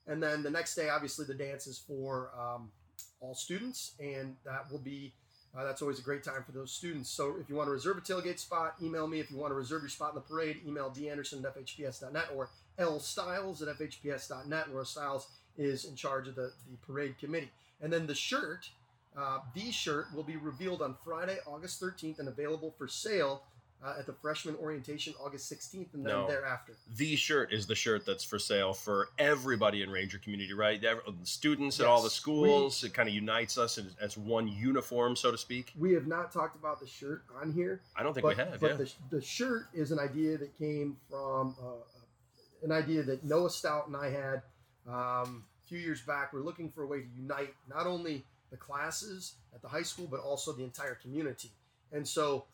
And 0.08 0.24
then 0.24 0.44
the 0.44 0.50
next 0.50 0.76
day, 0.76 0.90
obviously, 0.90 1.26
the 1.26 1.34
dance 1.34 1.68
is 1.68 1.78
for 1.78 2.32
um, 2.40 2.72
all 3.20 3.36
students, 3.36 3.96
and 4.00 4.38
that 4.46 4.72
will 4.72 4.80
be. 4.80 5.14
Uh, 5.58 5.64
that's 5.64 5.82
always 5.82 6.00
a 6.00 6.04
great 6.04 6.24
time 6.24 6.44
for 6.46 6.52
those 6.52 6.72
students. 6.72 7.10
So 7.10 7.36
if 7.42 7.50
you 7.50 7.56
want 7.56 7.68
to 7.68 7.72
reserve 7.72 7.98
a 7.98 8.02
tailgate 8.02 8.40
spot, 8.40 8.76
email 8.82 9.08
me. 9.08 9.20
If 9.20 9.32
you 9.32 9.38
want 9.38 9.52
to 9.52 9.56
reserve 9.56 9.82
your 9.82 9.90
spot 9.90 10.10
in 10.10 10.16
the 10.16 10.22
parade, 10.22 10.58
email 10.66 10.92
danderson 10.92 11.44
at 11.44 11.56
fhps.net 11.56 12.26
or 12.36 12.50
lstyles 12.78 13.62
at 13.62 13.78
fhps.net. 13.78 14.72
Laura 14.72 14.86
Styles 14.86 15.28
is 15.58 15.86
in 15.86 15.96
charge 15.96 16.28
of 16.28 16.36
the, 16.36 16.52
the 16.70 16.78
parade 16.86 17.18
committee. 17.20 17.50
And 17.82 17.92
then 17.92 18.06
the 18.08 18.16
shirt, 18.16 18.70
uh, 19.18 19.40
the 19.56 19.72
shirt 19.72 20.08
will 20.14 20.24
be 20.24 20.38
revealed 20.38 20.82
on 20.82 20.96
Friday, 21.04 21.38
August 21.48 21.82
13th 21.82 22.20
and 22.20 22.28
available 22.28 22.74
for 22.78 22.88
sale 22.88 23.44
uh, 23.84 23.96
at 23.98 24.06
the 24.06 24.14
freshman 24.14 24.56
orientation 24.58 25.14
August 25.24 25.52
16th 25.52 25.94
and 25.94 26.06
then 26.06 26.14
No. 26.14 26.28
thereafter. 26.28 26.74
The 26.96 27.16
shirt 27.16 27.54
is 27.54 27.66
the 27.66 27.76
shirt 27.76 28.06
that's 28.06 28.24
for 28.24 28.38
sale 28.38 28.74
for 28.74 29.10
everybody 29.18 29.82
in 29.84 29.90
Ranger 29.90 30.18
community, 30.18 30.54
right? 30.54 30.82
The 30.82 31.02
the 31.08 31.26
students 31.26 31.80
at 31.80 31.86
all 31.86 32.02
the 32.02 32.06
Yes. 32.08 32.14
schools. 32.14 32.84
it 32.84 32.94
kind 32.94 33.08
of 33.08 33.16
unites 33.16 33.58
us 33.58 33.78
as, 33.78 33.96
as 34.02 34.18
one 34.18 34.48
uniform, 34.48 35.16
so 35.16 35.32
to 35.32 35.38
speak. 35.38 35.72
We 35.78 35.94
have 35.94 36.08
not 36.08 36.32
talked 36.32 36.56
about 36.58 36.80
the 36.82 36.88
shirt 36.88 37.24
on 37.42 37.52
here, 37.54 37.82
I 37.96 38.04
don't 38.04 38.14
think 38.14 38.24
but, 38.24 38.38
we 38.38 38.44
have. 38.44 38.60
but 38.60 38.72
yeah. 38.72 38.76
the, 38.78 38.92
the 39.18 39.22
shirt 39.22 39.68
is 39.74 39.92
an 39.92 40.00
idea 40.00 40.38
that 40.38 40.58
came 40.58 40.98
from 41.10 41.56
uh, 41.62 42.64
an 42.64 42.72
idea 42.74 43.02
that 43.04 43.24
Noah 43.24 43.50
Stout 43.50 43.88
and 43.88 43.96
I 43.96 44.10
had 44.10 44.42
um, 44.88 45.46
a 45.64 45.68
few 45.68 45.78
years 45.80 46.02
back. 46.02 46.34
We're 46.34 46.42
looking 46.42 46.70
for 46.70 46.84
a 46.84 46.88
way 46.88 47.02
to 47.02 47.08
unite 47.16 47.54
not 47.70 47.88
only 47.88 48.26
the 48.52 48.58
classes 48.58 49.36
at 49.54 49.62
the 49.62 49.68
high 49.70 49.84
school, 49.84 50.08
but 50.10 50.20
also 50.20 50.52
the 50.52 50.64
entire 50.64 50.96
community. 50.96 51.52
And 51.94 52.06
so 52.08 52.46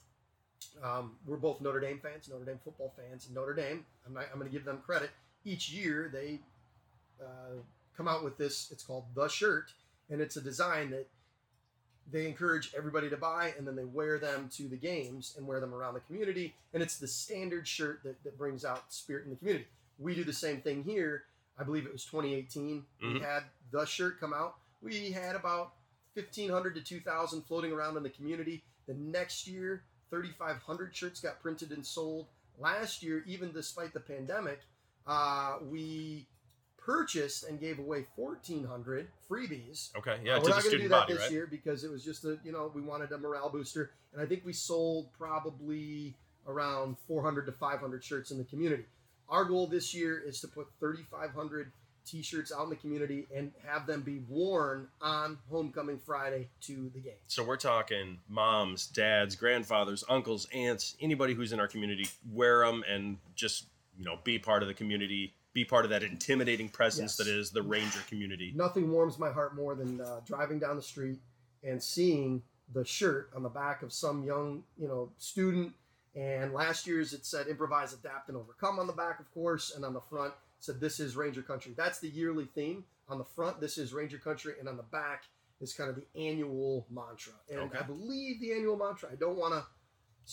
um, 0.84 1.12
we're 1.26 1.38
both 1.38 1.62
Notre 1.62 1.80
Dame 1.80 2.00
fans, 2.02 2.30
Notre 2.30 2.46
Dame 2.46 2.60
football 2.64 2.94
fans. 2.98 3.28
Notre 3.34 3.54
Dame, 3.54 3.86
I'm, 4.06 4.14
not, 4.14 4.26
I'm 4.32 4.40
going 4.40 4.50
to 4.50 4.56
give 4.56 4.66
them 4.66 4.80
credit. 4.86 5.10
Each 5.46 5.72
year 5.72 6.10
they 6.12 6.40
uh, 7.22 7.56
come 7.96 8.08
out 8.08 8.24
with 8.24 8.38
this. 8.38 8.70
It's 8.72 8.84
called 8.84 9.06
the 9.16 9.28
shirt, 9.28 9.72
and 10.10 10.22
it's 10.22 10.36
a 10.38 10.42
design 10.42 10.90
that 10.92 11.08
they 12.12 12.28
encourage 12.28 12.72
everybody 12.78 13.10
to 13.10 13.18
buy 13.18 13.54
and 13.58 13.66
then 13.68 13.76
they 13.76 13.84
wear 13.84 14.20
them 14.20 14.48
to 14.54 14.68
the 14.68 14.76
games 14.76 15.34
and 15.38 15.48
wear 15.48 15.60
them 15.60 15.74
around 15.74 15.96
the 15.96 16.00
community 16.02 16.54
and 16.74 16.84
it's 16.84 16.98
the 16.98 17.08
standard 17.08 17.68
shirt 17.68 18.02
that, 18.04 18.24
that 18.24 18.38
brings 18.38 18.64
out 18.64 18.84
spirit 18.94 19.24
in 19.24 19.32
the 19.32 19.36
community 19.36 19.66
we 19.98 20.14
do 20.14 20.24
the 20.24 20.32
same 20.32 20.62
thing 20.62 20.84
here 20.84 21.24
i 21.60 21.64
believe 21.64 21.84
it 21.84 21.92
was 21.92 22.06
2018 22.06 22.86
we 23.02 23.08
Mhm. 23.08 23.22
had 23.24 23.42
the 23.72 23.86
shirt 23.86 24.20
come 24.20 24.36
out 24.36 24.54
we 24.84 25.10
had 25.12 25.36
about 25.36 25.72
1500 26.14 26.76
to 26.76 26.82
2000 26.82 27.42
floating 27.42 27.72
around 27.72 27.98
in 27.98 28.04
the 28.04 28.10
community 28.12 28.62
the 28.88 28.94
next 28.94 29.48
year 29.48 29.82
3500 30.10 30.96
shirts 30.96 31.20
got 31.20 31.42
printed 31.42 31.72
and 31.72 31.86
sold 31.86 32.28
last 32.60 33.04
year 33.04 33.24
even 33.26 33.52
despite 33.52 33.94
the 33.94 34.00
pandemic 34.00 34.62
uh, 35.08 35.58
we 35.70 36.26
purchased 36.78 37.44
and 37.46 37.60
gave 37.60 37.80
away 37.80 38.06
1400 38.16 39.08
freebies 39.30 39.96
Okay, 39.98 40.20
yeah, 40.24 40.36
uh, 40.36 40.42
we're 40.42 40.50
not 40.50 40.64
going 40.64 40.76
to 40.76 40.82
do 40.82 40.88
that 40.90 41.02
body, 41.02 41.14
this 41.14 41.24
right? 41.24 41.32
year 41.32 41.48
because 41.50 41.84
it 41.84 41.92
was 41.92 42.04
just 42.04 42.26
a 42.26 42.38
you 42.44 42.52
know 42.52 42.72
we 42.74 42.82
wanted 42.82 43.12
a 43.12 43.18
morale 43.18 43.50
booster, 43.50 43.92
and 44.14 44.22
I 44.22 44.26
think 44.26 44.44
we 44.46 44.54
sold 44.54 45.12
probably 45.18 46.14
around 46.48 46.96
400 47.08 47.48
to 47.48 47.52
500 47.52 48.04
shirts 48.04 48.32
in 48.32 48.38
the 48.38 48.44
community. 48.44 48.86
Our 49.30 49.46
goal 49.46 49.66
this 49.66 49.96
year 49.96 50.20
is 50.20 50.40
to 50.42 50.48
put 50.48 50.68
3,500 50.80 51.72
T-shirts 52.06 52.52
out 52.56 52.64
in 52.64 52.70
the 52.70 52.76
community 52.76 53.28
and 53.36 53.52
have 53.66 53.88
them 53.88 54.02
be 54.02 54.20
worn 54.30 54.88
on 55.02 55.38
Homecoming 55.50 55.98
Friday 56.00 56.48
to 56.62 56.90
the 56.94 57.00
game. 57.00 57.14
So 57.28 57.44
we're 57.44 57.58
talking 57.58 58.20
moms, 58.30 58.88
dads, 58.88 59.36
grandfathers, 59.36 60.04
uncles, 60.10 60.48
aunts, 60.54 60.96
anybody 61.02 61.34
who's 61.34 61.52
in 61.54 61.60
our 61.60 61.68
community, 61.68 62.08
wear 62.32 62.66
them 62.66 62.84
and 62.90 63.18
just 63.36 63.66
you 63.98 64.06
know 64.06 64.20
be 64.24 64.38
part 64.38 64.62
of 64.62 64.68
the 64.68 64.74
community, 64.74 65.34
be 65.54 65.66
part 65.66 65.86
of 65.86 65.92
that 65.92 66.04
intimidating 66.04 66.70
presence 66.70 67.18
Yes. 67.18 67.28
that 67.28 67.34
is 67.34 67.52
the 67.52 67.62
Ranger 67.62 68.00
community. 68.08 68.54
Nothing 68.56 68.92
warms 68.92 69.18
my 69.18 69.32
heart 69.32 69.56
more 69.56 69.74
than 69.76 70.02
uh, 70.02 70.20
driving 70.26 70.60
down 70.60 70.76
the 70.76 70.82
street 70.82 71.18
and 71.64 71.82
seeing 71.82 72.44
the 72.74 72.84
shirt 72.86 73.30
on 73.36 73.42
the 73.44 73.50
back 73.50 73.82
of 73.84 73.94
some 73.94 74.24
young, 74.24 74.64
you 74.78 74.88
know, 74.88 75.10
student. 75.18 75.74
And 76.16 76.54
last 76.54 76.88
year's 76.88 77.14
it 77.14 77.26
said 77.26 77.48
improvise, 77.48 77.94
adapt, 77.94 78.30
and 78.30 78.38
overcome 78.38 78.80
on 78.80 78.88
the 78.88 78.94
back, 78.94 79.20
of 79.20 79.30
course, 79.34 79.74
and 79.76 79.84
on 79.84 79.94
the 79.94 80.02
front 80.02 80.34
said 80.60 80.80
this 80.80 81.00
is 81.00 81.16
Ranger 81.16 81.42
Country. 81.42 81.74
That's 81.76 82.00
the 82.00 82.10
yearly 82.10 82.46
theme. 82.46 82.86
On 83.08 83.18
the 83.18 83.24
front, 83.26 83.60
this 83.62 83.78
is 83.78 83.94
Ranger 83.94 84.18
Country, 84.18 84.54
and 84.60 84.68
on 84.68 84.78
the 84.78 84.84
back 84.84 85.26
is 85.62 85.74
kind 85.74 85.90
of 85.90 85.96
the 85.96 86.06
annual 86.20 86.86
mantra. 86.90 87.34
And 87.50 87.60
Okay. 87.62 87.78
I 87.80 87.84
believe 87.84 88.40
the 88.42 88.52
annual 88.54 88.76
mantra. 88.78 89.10
I 89.12 89.16
don't 89.16 89.38
want 89.38 89.54
to 89.54 89.66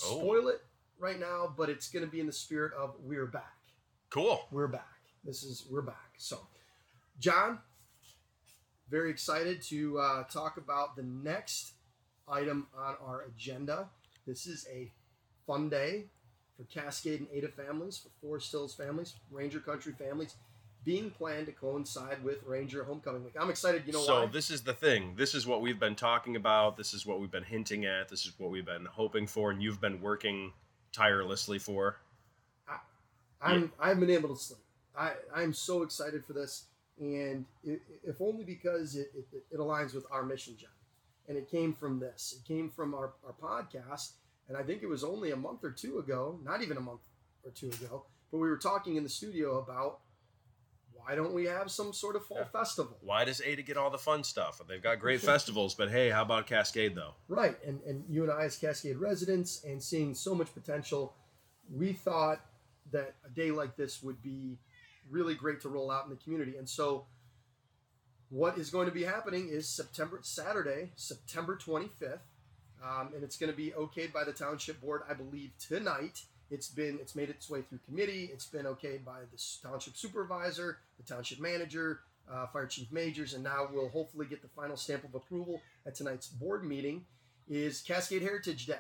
Oh. 0.05 0.19
spoil 0.21 0.49
it 0.49 0.65
right 0.99 1.19
now, 1.21 1.53
but 1.55 1.69
it's 1.69 1.91
going 1.91 2.05
to 2.05 2.11
be 2.11 2.19
in 2.21 2.27
the 2.27 2.33
spirit 2.33 2.73
of 2.73 2.99
"We're 3.01 3.27
back." 3.27 3.59
Cool. 4.11 4.47
we're 4.51 4.69
back. 4.69 5.01
This 5.25 5.43
is 5.43 5.67
we're 5.71 5.83
back. 5.83 6.15
So, 6.19 6.47
John, 7.19 7.61
very 8.89 9.11
excited 9.11 9.63
to 9.65 9.99
uh, 9.99 10.25
talk 10.25 10.57
about 10.57 10.97
the 10.97 11.03
next 11.03 11.73
item 12.29 12.69
on 12.77 12.97
our 13.03 13.23
agenda. 13.23 13.91
This 14.27 14.47
is 14.47 14.67
a 14.71 14.91
fun 15.47 15.69
day 15.69 16.07
for 16.57 16.65
Cascade 16.65 17.21
and 17.21 17.29
Ada 17.33 17.49
families, 17.49 17.99
for 17.99 18.11
Forest 18.21 18.51
Hills 18.53 18.75
families, 18.75 19.15
Ranger 19.31 19.61
Country 19.61 19.93
families, 19.93 20.37
being 20.85 21.11
planned 21.11 21.47
to 21.47 21.53
coincide 21.53 22.23
with 22.25 22.43
Ranger 22.45 22.85
Homecoming 22.85 23.25
Week. 23.25 23.35
I'm 23.39 23.51
excited. 23.51 23.83
You 23.87 23.93
know 23.93 24.01
what? 24.01 24.07
so 24.07 24.21
why? 24.25 24.27
this 24.27 24.51
is 24.51 24.63
the 24.63 24.75
thing. 24.75 25.15
This 25.17 25.35
is 25.35 25.47
what 25.47 25.61
we've 25.61 25.79
been 25.79 25.95
talking 25.95 26.37
about. 26.37 26.77
This 26.77 26.93
is 26.93 27.07
what 27.07 27.21
we've 27.21 27.31
been 27.31 27.45
hinting 27.45 27.85
at. 27.87 28.09
This 28.09 28.27
is 28.27 28.33
what 28.39 28.51
we've 28.51 28.67
been 28.67 28.87
hoping 28.87 29.27
for, 29.27 29.51
and 29.51 29.63
you've 29.63 29.81
been 29.81 30.01
working 30.01 30.53
tirelessly 30.93 31.59
for. 31.59 31.97
I'm 33.41 33.73
I 33.79 33.89
haven't 33.89 34.07
been 34.07 34.17
able 34.17 34.35
to 34.35 34.41
sleep. 34.41 34.61
I 34.97 35.13
I'm 35.35 35.53
so 35.53 35.83
excited 35.83 36.25
for 36.25 36.33
this, 36.33 36.67
and 37.01 37.45
i 37.67 37.79
if 38.05 38.21
only 38.21 38.45
because 38.45 38.97
it, 38.97 39.11
it 39.15 39.45
it 39.51 39.59
aligns 39.59 39.95
with 39.95 40.07
our 40.11 40.23
mission, 40.25 40.57
John. 40.57 40.71
And 41.29 41.39
it 41.39 41.49
came 41.51 41.73
from 41.73 41.99
this. 42.01 42.39
It 42.39 42.47
came 42.47 42.69
from 42.69 42.95
our 42.95 43.13
our 43.25 43.35
podcast, 43.41 44.13
and 44.49 44.57
I 44.57 44.63
think 44.63 44.83
it 44.83 44.89
was 44.89 45.05
only 45.05 45.31
a 45.31 45.37
month 45.37 45.65
or 45.65 45.71
two 45.71 45.99
ago, 45.99 46.39
not 46.45 46.63
even 46.63 46.77
a 46.77 46.81
month 46.81 47.01
or 47.45 47.51
two 47.51 47.69
ago, 47.69 48.05
but 48.31 48.39
we 48.39 48.49
were 48.49 48.57
talking 48.59 48.97
in 48.97 49.03
the 49.03 49.09
studio 49.09 49.59
about 49.59 50.01
why 50.95 51.15
don't 51.17 51.33
we 51.35 51.47
have 51.47 51.71
some 51.71 51.93
sort 51.93 52.15
of 52.17 52.25
fall 52.27 52.39
Yeah. 52.39 52.45
festival, 52.61 52.97
Why 53.01 53.25
does 53.25 53.41
Ada 53.41 53.63
get 53.63 53.77
all 53.77 53.91
the 53.91 53.99
fun 53.99 54.23
stuff? 54.23 54.61
They've 54.69 54.83
got 54.83 55.01
great 55.01 55.21
festivals, 55.33 55.75
but 55.75 55.91
hey, 55.91 56.11
how 56.11 56.23
about 56.23 56.47
Cascade 56.47 56.95
though? 56.95 57.15
right? 57.29 57.57
And 57.65 57.81
and 57.83 58.05
you 58.09 58.23
and 58.23 58.31
I 58.33 58.45
as 58.45 58.57
Cascade 58.57 58.97
residents, 58.99 59.65
and 59.65 59.83
seeing 59.83 60.15
so 60.15 60.35
much 60.35 60.53
potential, 60.55 61.15
we 61.73 61.93
thought 61.93 62.41
that 62.93 63.15
a 63.25 63.31
day 63.31 63.51
like 63.51 63.77
this 63.77 64.03
would 64.03 64.23
be 64.23 64.59
really 65.11 65.35
great 65.35 65.61
to 65.63 65.69
roll 65.69 65.91
out 65.91 66.05
in 66.05 66.11
the 66.11 66.17
community. 66.17 66.57
And 66.57 66.69
so, 66.69 67.07
what 68.29 68.57
is 68.59 68.71
going 68.71 68.87
to 68.87 68.93
be 68.95 69.03
happening 69.03 69.49
is 69.49 69.69
September 69.69 70.21
Saturday, 70.23 70.91
September 70.95 71.57
25th, 71.57 72.21
um, 72.83 73.11
and 73.15 73.23
it's 73.23 73.37
going 73.37 73.51
to 73.51 73.57
be 73.57 73.71
okayed 73.71 74.13
by 74.13 74.25
the 74.25 74.33
township 74.33 74.81
board, 74.81 75.03
I 75.09 75.15
believe, 75.15 75.51
tonight. 75.59 76.23
It's 76.51 76.69
been 76.69 76.99
it's 77.01 77.15
made 77.15 77.31
its 77.31 77.49
way 77.49 77.63
through 77.63 77.79
committee. 77.87 78.31
It's 78.33 78.47
been 78.47 78.67
okayed 78.67 79.05
by 79.05 79.21
the 79.31 79.43
township 79.63 79.97
supervisor, 79.97 80.79
the 80.99 81.15
township 81.15 81.41
manager, 81.41 82.01
uh, 82.31 82.47
fire 82.47 82.67
chief 82.67 82.93
majors, 82.93 83.35
and 83.35 83.43
now 83.43 83.69
we'll 83.73 83.89
hopefully 83.89 84.27
get 84.27 84.43
the 84.43 84.49
final 84.49 84.77
stamp 84.77 85.05
of 85.05 85.15
approval 85.15 85.61
at 85.87 85.95
tonight's 85.95 86.29
board 86.29 86.65
meeting. 86.65 87.05
Is 87.49 87.81
Cascade 87.81 88.23
Heritage 88.23 88.67
Day, 88.67 88.79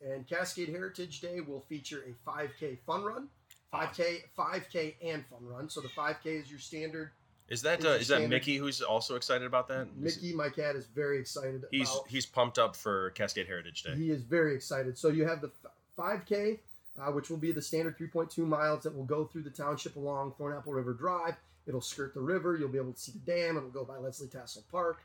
and 0.00 0.26
Cascade 0.26 0.68
Heritage 0.68 1.20
Day 1.20 1.40
will 1.40 1.64
feature 1.68 2.04
a 2.06 2.30
5K 2.30 2.78
fun 2.86 3.02
run, 3.02 3.28
5K, 3.72 4.22
5K 4.38 4.94
and 5.02 5.24
fun 5.26 5.40
run. 5.46 5.68
So 5.68 5.80
the 5.80 5.88
5K 5.88 6.42
is 6.42 6.50
your 6.50 6.60
standard. 6.60 7.10
Is 7.48 7.62
that 7.62 7.84
uh, 7.84 7.90
is 7.90 8.08
that 8.08 8.28
Mickey 8.28 8.56
who's 8.56 8.80
also 8.80 9.16
excited 9.16 9.46
about 9.46 9.68
that? 9.68 9.88
Mickey, 9.96 10.32
my 10.32 10.48
cat, 10.48 10.76
is 10.76 10.86
very 10.86 11.18
excited. 11.18 11.64
He's 11.70 11.90
about, 11.90 12.08
he's 12.08 12.24
pumped 12.24 12.58
up 12.58 12.74
for 12.74 13.10
Cascade 13.10 13.46
Heritage 13.46 13.82
Day. 13.82 13.94
He 13.96 14.10
is 14.10 14.22
very 14.22 14.54
excited. 14.54 14.96
So 14.96 15.08
you 15.08 15.26
have 15.26 15.42
the 15.42 15.50
5K, 15.98 16.58
uh, 16.98 17.12
which 17.12 17.28
will 17.28 17.36
be 17.36 17.52
the 17.52 17.60
standard 17.60 17.98
3.2 17.98 18.38
miles 18.38 18.82
that 18.84 18.96
will 18.96 19.04
go 19.04 19.24
through 19.24 19.42
the 19.42 19.50
township 19.50 19.96
along 19.96 20.32
Thornapple 20.40 20.74
River 20.74 20.94
Drive. 20.94 21.34
It'll 21.66 21.82
skirt 21.82 22.14
the 22.14 22.20
river. 22.20 22.56
You'll 22.56 22.70
be 22.70 22.78
able 22.78 22.94
to 22.94 23.00
see 23.00 23.12
the 23.12 23.18
dam. 23.18 23.58
It'll 23.58 23.68
go 23.68 23.84
by 23.84 23.98
Leslie 23.98 24.28
Tassell 24.28 24.64
Park, 24.70 25.02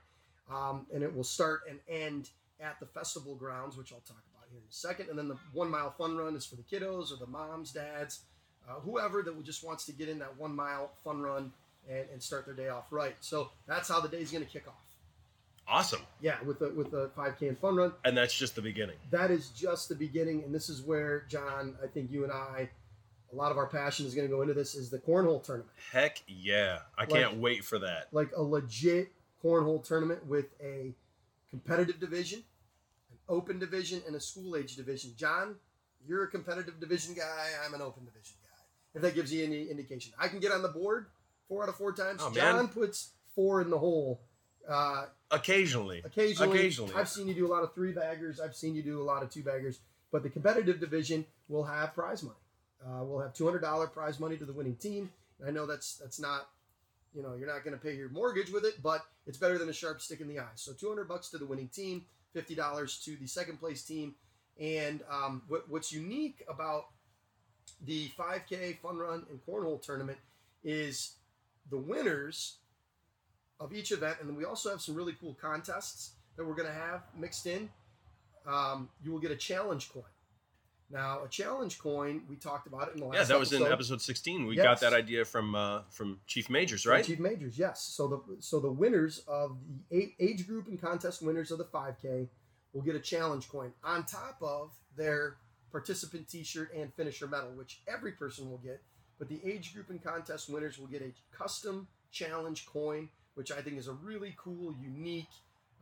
um, 0.50 0.86
and 0.94 1.04
it 1.04 1.14
will 1.14 1.26
start 1.26 1.64
and 1.70 1.80
end 1.90 2.30
at 2.62 2.80
the 2.80 2.86
festival 2.86 3.36
grounds, 3.36 3.76
which 3.76 3.92
I'll 3.92 4.00
talk 4.00 4.24
about 4.34 4.48
here 4.50 4.60
in 4.60 4.70
a 4.70 4.74
second. 4.74 5.10
And 5.10 5.20
then 5.20 5.28
the 5.28 5.38
one 5.52 5.70
mile 5.70 5.92
fun 5.92 6.16
run 6.16 6.36
is 6.36 6.46
for 6.46 6.56
the 6.56 6.64
kiddos 6.64 7.12
or 7.12 7.18
the 7.18 7.28
moms, 7.28 7.72
dads, 7.72 8.22
uh, 8.70 8.80
whoever 8.80 9.24
that 9.24 9.44
just 9.44 9.64
wants 9.64 9.86
to 9.86 9.92
get 9.92 10.08
in 10.08 10.20
that 10.20 10.38
one 10.38 10.56
mile 10.56 10.92
fun 11.04 11.22
run 11.22 11.52
and, 11.90 12.06
and 12.14 12.22
start 12.24 12.46
their 12.46 12.56
day 12.56 12.70
off 12.70 12.86
right. 12.92 13.16
So 13.20 13.50
that's 13.68 13.90
how 13.90 14.00
the 14.00 14.08
day's 14.08 14.32
going 14.32 14.46
to 14.46 14.50
kick 14.50 14.68
off. 14.68 14.74
Awesome. 15.68 16.02
Yeah, 16.22 16.42
with 16.46 16.60
the 16.60 16.70
with 16.70 16.90
the 16.90 17.10
5K 17.18 17.48
and 17.50 17.58
fun 17.60 17.76
run 17.76 17.94
And 18.04 18.18
that's 18.18 18.34
just 18.36 18.56
the 18.56 18.62
beginning. 18.62 18.96
that 19.12 19.30
is 19.30 19.50
just 19.50 19.88
the 19.90 19.96
beginning 19.96 20.44
and 20.44 20.54
this 20.54 20.68
is 20.68 20.82
where 20.82 21.26
john 21.30 21.76
i 21.84 21.86
think 21.88 22.10
you 22.12 22.24
and 22.24 22.32
i 22.34 22.68
a 23.32 23.36
lot 23.36 23.52
of 23.52 23.58
our 23.60 23.68
passion 23.68 24.08
is 24.08 24.16
going 24.16 24.28
to 24.28 24.34
go 24.36 24.42
into 24.42 24.56
this 24.56 24.74
is 24.74 24.90
the 24.90 24.98
cornhole 24.98 25.44
tournament 25.44 25.70
Heck 25.92 26.24
yeah. 26.28 26.80
I 26.98 27.02
Like- 27.02 27.10
can't 27.12 27.38
wait 27.38 27.64
for 27.64 27.78
that. 27.80 28.08
like 28.12 28.32
a 28.36 28.42
legit 28.42 29.12
cornhole 29.44 29.84
tournament 29.84 30.26
with 30.26 30.48
a 30.60 30.96
competitive 31.52 32.00
division 32.00 32.40
an 33.12 33.18
open 33.30 33.60
division 33.60 34.02
and 34.08 34.16
a 34.16 34.20
school 34.20 34.56
age 34.56 34.76
division 34.76 35.12
john 35.18 35.54
you're 36.08 36.24
a 36.24 36.28
competitive 36.28 36.80
division 36.80 37.14
guy 37.14 37.46
i'm 37.64 37.76
an 37.76 37.82
open 37.84 38.04
division 38.06 38.38
guy 38.42 38.64
if 38.96 39.02
that 39.04 39.14
gives 39.14 39.32
you 39.32 39.44
any 39.46 39.66
indication 39.70 40.12
i 40.20 40.28
can 40.28 40.40
get 40.40 40.52
on 40.52 40.64
the 40.64 40.68
board 40.70 41.06
four 41.50 41.64
out 41.64 41.70
of 41.70 41.76
four 41.76 41.92
times 41.92 42.22
Oh, 42.24 42.30
man. 42.30 42.36
john 42.36 42.68
puts 42.70 43.10
four 43.36 43.62
in 43.62 43.70
the 43.70 43.78
hole 43.80 44.22
uh, 44.70 45.06
Occasionally. 45.32 46.02
Occasionally, 46.06 46.58
Occasionally. 46.60 46.94
I've 46.96 47.10
seen 47.10 47.28
you 47.28 47.34
do 47.34 47.46
a 47.48 47.52
lot 47.52 47.64
of 47.64 47.74
three 47.74 47.92
baggers. 47.92 48.40
I've 48.40 48.56
seen 48.56 48.76
you 48.76 48.84
do 48.84 49.02
a 49.02 49.04
lot 49.04 49.24
of 49.24 49.30
two 49.32 49.42
baggers. 49.44 49.80
But 50.12 50.22
the 50.24 50.30
competitive 50.30 50.80
division 50.80 51.26
will 51.48 51.64
have 51.64 51.94
prize 51.96 52.24
money. 52.24 52.36
Uh, 52.84 53.04
we'll 53.04 53.20
have 53.20 53.34
two 53.34 53.46
hundred 53.46 53.60
dollar 53.62 53.88
prize 53.88 54.20
money 54.20 54.38
to 54.38 54.46
the 54.46 54.54
winning 54.54 54.76
team. 54.76 55.10
And 55.40 55.48
I 55.48 55.52
know 55.52 55.66
that's 55.66 55.96
that's 55.98 56.20
not, 56.20 56.50
you 57.16 57.22
know, 57.24 57.36
you're 57.36 57.48
not 57.48 57.64
going 57.64 57.76
to 57.78 57.84
pay 57.84 57.96
your 57.96 58.10
mortgage 58.10 58.52
with 58.52 58.64
it, 58.66 58.82
but 58.82 59.02
it's 59.28 59.38
better 59.38 59.58
than 59.58 59.70
a 59.70 59.74
sharp 59.74 60.02
stick 60.02 60.20
in 60.22 60.28
the 60.28 60.40
eye. 60.40 60.56
So 60.56 60.74
two 60.74 60.88
hundred 60.88 61.08
bucks 61.08 61.30
to 61.30 61.38
the 61.38 61.46
winning 61.46 61.70
team, 61.70 62.06
fifty 62.34 62.56
dollars 62.56 63.00
to 63.06 63.16
the 63.16 63.28
second 63.28 63.60
place 63.60 63.84
team. 63.84 64.16
And 64.60 65.02
um, 65.12 65.44
what, 65.48 65.70
what's 65.70 65.92
unique 65.92 66.44
about 66.50 66.86
the 67.86 68.10
5K 68.20 68.78
fun 68.80 68.98
run 68.98 69.26
and 69.30 69.40
cornhole 69.48 69.82
tournament 69.82 70.18
is 70.64 71.14
the 71.70 71.78
winners 71.78 72.58
of 73.60 73.74
each 73.74 73.92
event, 73.92 74.18
and 74.20 74.30
then 74.30 74.36
we 74.36 74.46
also 74.46 74.70
have 74.70 74.82
some 74.82 74.96
really 74.96 75.14
cool 75.20 75.36
contests 75.40 76.14
that 76.38 76.46
we're 76.46 76.56
going 76.56 76.68
to 76.68 76.74
have 76.74 77.04
mixed 77.18 77.46
in. 77.46 77.70
Um, 78.48 78.90
you 79.04 79.12
will 79.12 79.20
get 79.20 79.32
a 79.32 79.36
challenge 79.36 79.92
coin. 79.92 80.04
Now, 80.92 81.24
a 81.24 81.28
challenge 81.28 81.78
coin, 81.78 82.24
we 82.28 82.36
talked 82.36 82.66
about 82.66 82.88
it 82.88 82.96
in 82.96 83.02
the 83.02 83.06
last. 83.06 83.16
Yeah, 83.18 83.24
that 83.26 83.40
was 83.40 83.52
in 83.54 83.62
episode. 83.62 83.74
episode 83.74 84.02
16. 84.02 84.48
We 84.48 84.56
Yes. 84.56 84.64
got 84.64 84.80
that 84.80 84.94
idea 84.94 85.24
from 85.24 85.54
uh, 85.54 85.82
from 85.92 86.20
Chief 86.26 86.50
Majors, 86.50 86.86
right? 86.88 87.06
Chief 87.06 87.20
Majors, 87.20 87.60
yes. 87.60 87.82
So 87.84 88.08
the 88.08 88.42
so 88.42 88.60
the 88.60 88.72
winners 88.72 89.20
of 89.28 89.58
the 89.92 90.14
age 90.20 90.48
group 90.48 90.68
and 90.68 90.82
contest 90.82 91.22
winners 91.22 91.52
of 91.52 91.60
the 91.60 91.66
5K 91.66 92.28
will 92.74 92.82
get 92.82 92.96
a 92.96 93.00
challenge 93.00 93.50
coin 93.50 93.72
on 93.84 94.04
top 94.06 94.38
of 94.42 94.72
their 94.98 95.38
participant 95.72 96.28
T-shirt 96.28 96.74
and 96.74 96.92
finisher 96.96 97.28
medal, 97.28 97.52
which 97.52 97.82
every 97.88 98.14
person 98.14 98.50
will 98.50 98.58
get. 98.58 98.82
But 99.20 99.30
the 99.30 99.40
age 99.44 99.74
group 99.74 99.90
and 99.90 100.04
contest 100.04 100.50
winners 100.50 100.80
will 100.80 100.88
get 100.88 101.02
a 101.02 101.12
custom 101.36 101.88
challenge 102.12 102.66
coin, 102.66 103.10
which 103.36 103.52
I 103.52 103.62
think 103.62 103.78
is 103.78 103.88
a 103.88 103.94
really 103.94 104.34
cool, 104.38 104.74
unique 104.82 105.28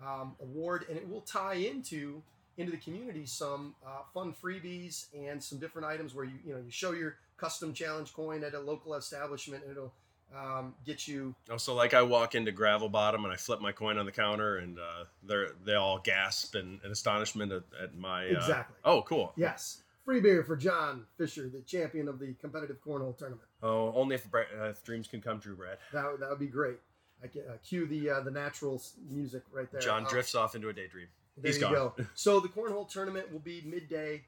um, 0.06 0.36
award, 0.42 0.86
and 0.90 0.98
it 0.98 1.08
will 1.08 1.22
tie 1.22 1.56
into 1.56 2.22
into 2.58 2.72
the 2.72 2.78
community 2.78 3.26
some 3.28 3.76
uh, 3.86 4.02
fun 4.14 4.34
freebies 4.34 5.06
and 5.16 5.42
some 5.42 5.60
different 5.60 5.88
items 5.88 6.16
where 6.16 6.26
you 6.26 6.34
you 6.46 6.54
know 6.54 6.60
you 6.60 6.72
show 6.72 6.92
your 6.92 7.18
custom 7.38 7.74
challenge 7.74 8.14
coin 8.14 8.44
at 8.44 8.54
a 8.54 8.60
local 8.60 8.96
establishment, 8.96 9.64
and 9.64 9.72
it'll 9.72 9.94
um, 10.36 10.76
get 10.86 11.08
you. 11.08 11.36
Oh, 11.50 11.58
so 11.58 11.74
like 11.74 11.94
I 11.94 12.02
walk 12.02 12.36
into 12.36 12.52
Gravel 12.52 12.90
Bottom 12.90 13.24
and 13.24 13.34
I 13.34 13.38
flip 13.38 13.62
my 13.62 13.72
coin 13.72 13.98
on 13.98 14.06
the 14.06 14.12
counter, 14.12 14.58
and 14.58 14.78
uh, 14.78 15.06
they're 15.24 15.52
they 15.64 15.76
all 15.76 16.00
gasp 16.00 16.56
in, 16.56 16.80
in 16.84 16.92
astonishment 16.92 17.52
at, 17.52 17.64
at 17.82 17.96
my 17.96 18.26
uh, 18.26 18.32
Exactly. 18.32 18.76
Oh, 18.84 19.02
cool. 19.04 19.34
Yes, 19.36 19.84
free 20.08 20.22
beer 20.22 20.42
for 20.42 20.56
John 20.56 21.04
Fisher, 21.18 21.50
the 21.50 21.60
champion 21.64 22.08
of 22.08 22.18
the 22.18 22.34
competitive 22.40 22.78
cornhole 22.82 23.16
tournament. 23.18 23.46
Oh, 23.62 23.92
only 23.94 24.16
if, 24.16 24.26
uh, 24.34 24.40
if 24.70 24.82
dreams 24.86 25.06
can 25.06 25.20
come 25.20 25.42
true, 25.42 25.58
Brad. 25.58 25.80
That 25.92 26.10
would- 26.10 26.22
that 26.22 26.30
would 26.30 26.40
be 26.40 26.48
great. 26.48 26.80
I 27.22 27.28
can 27.28 27.42
uh, 27.50 27.58
cue 27.68 27.86
the 27.88 28.10
uh, 28.12 28.22
the 28.22 28.32
natural 28.32 28.82
music 29.10 29.44
right 29.52 29.70
there. 29.70 29.82
John 29.82 30.06
Uh, 30.06 30.10
drifts 30.10 30.34
off 30.34 30.56
into 30.56 30.70
a 30.70 30.74
daydream. 30.74 31.08
There 31.36 31.52
He's 31.52 31.58
you 31.60 31.62
gone. 31.64 31.74
go. 31.74 31.94
So 32.16 32.40
the 32.40 32.48
cornhole 32.48 32.88
tournament 32.90 33.32
will 33.34 33.40
be 33.40 33.62
midday, 33.66 34.24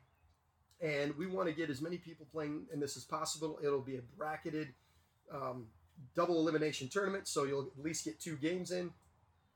and 0.81 1.15
we 1.15 1.27
want 1.27 1.47
to 1.47 1.53
get 1.55 1.69
as 1.69 1.81
many 1.81 1.97
people 1.97 2.27
playing 2.31 2.65
in 2.73 2.79
this 2.81 2.97
as 2.97 3.05
possible. 3.05 3.57
It'll 3.63 3.79
be 3.81 3.95
a 3.97 4.01
bracketed 4.17 4.73
um, 5.31 5.67
double 6.15 6.39
elimination 6.41 6.89
tournament, 6.89 7.27
so 7.27 7.45
you'll 7.45 7.71
at 7.77 7.81
least 7.83 8.03
get 8.03 8.19
two 8.19 8.35
games 8.35 8.71
in. 8.71 8.91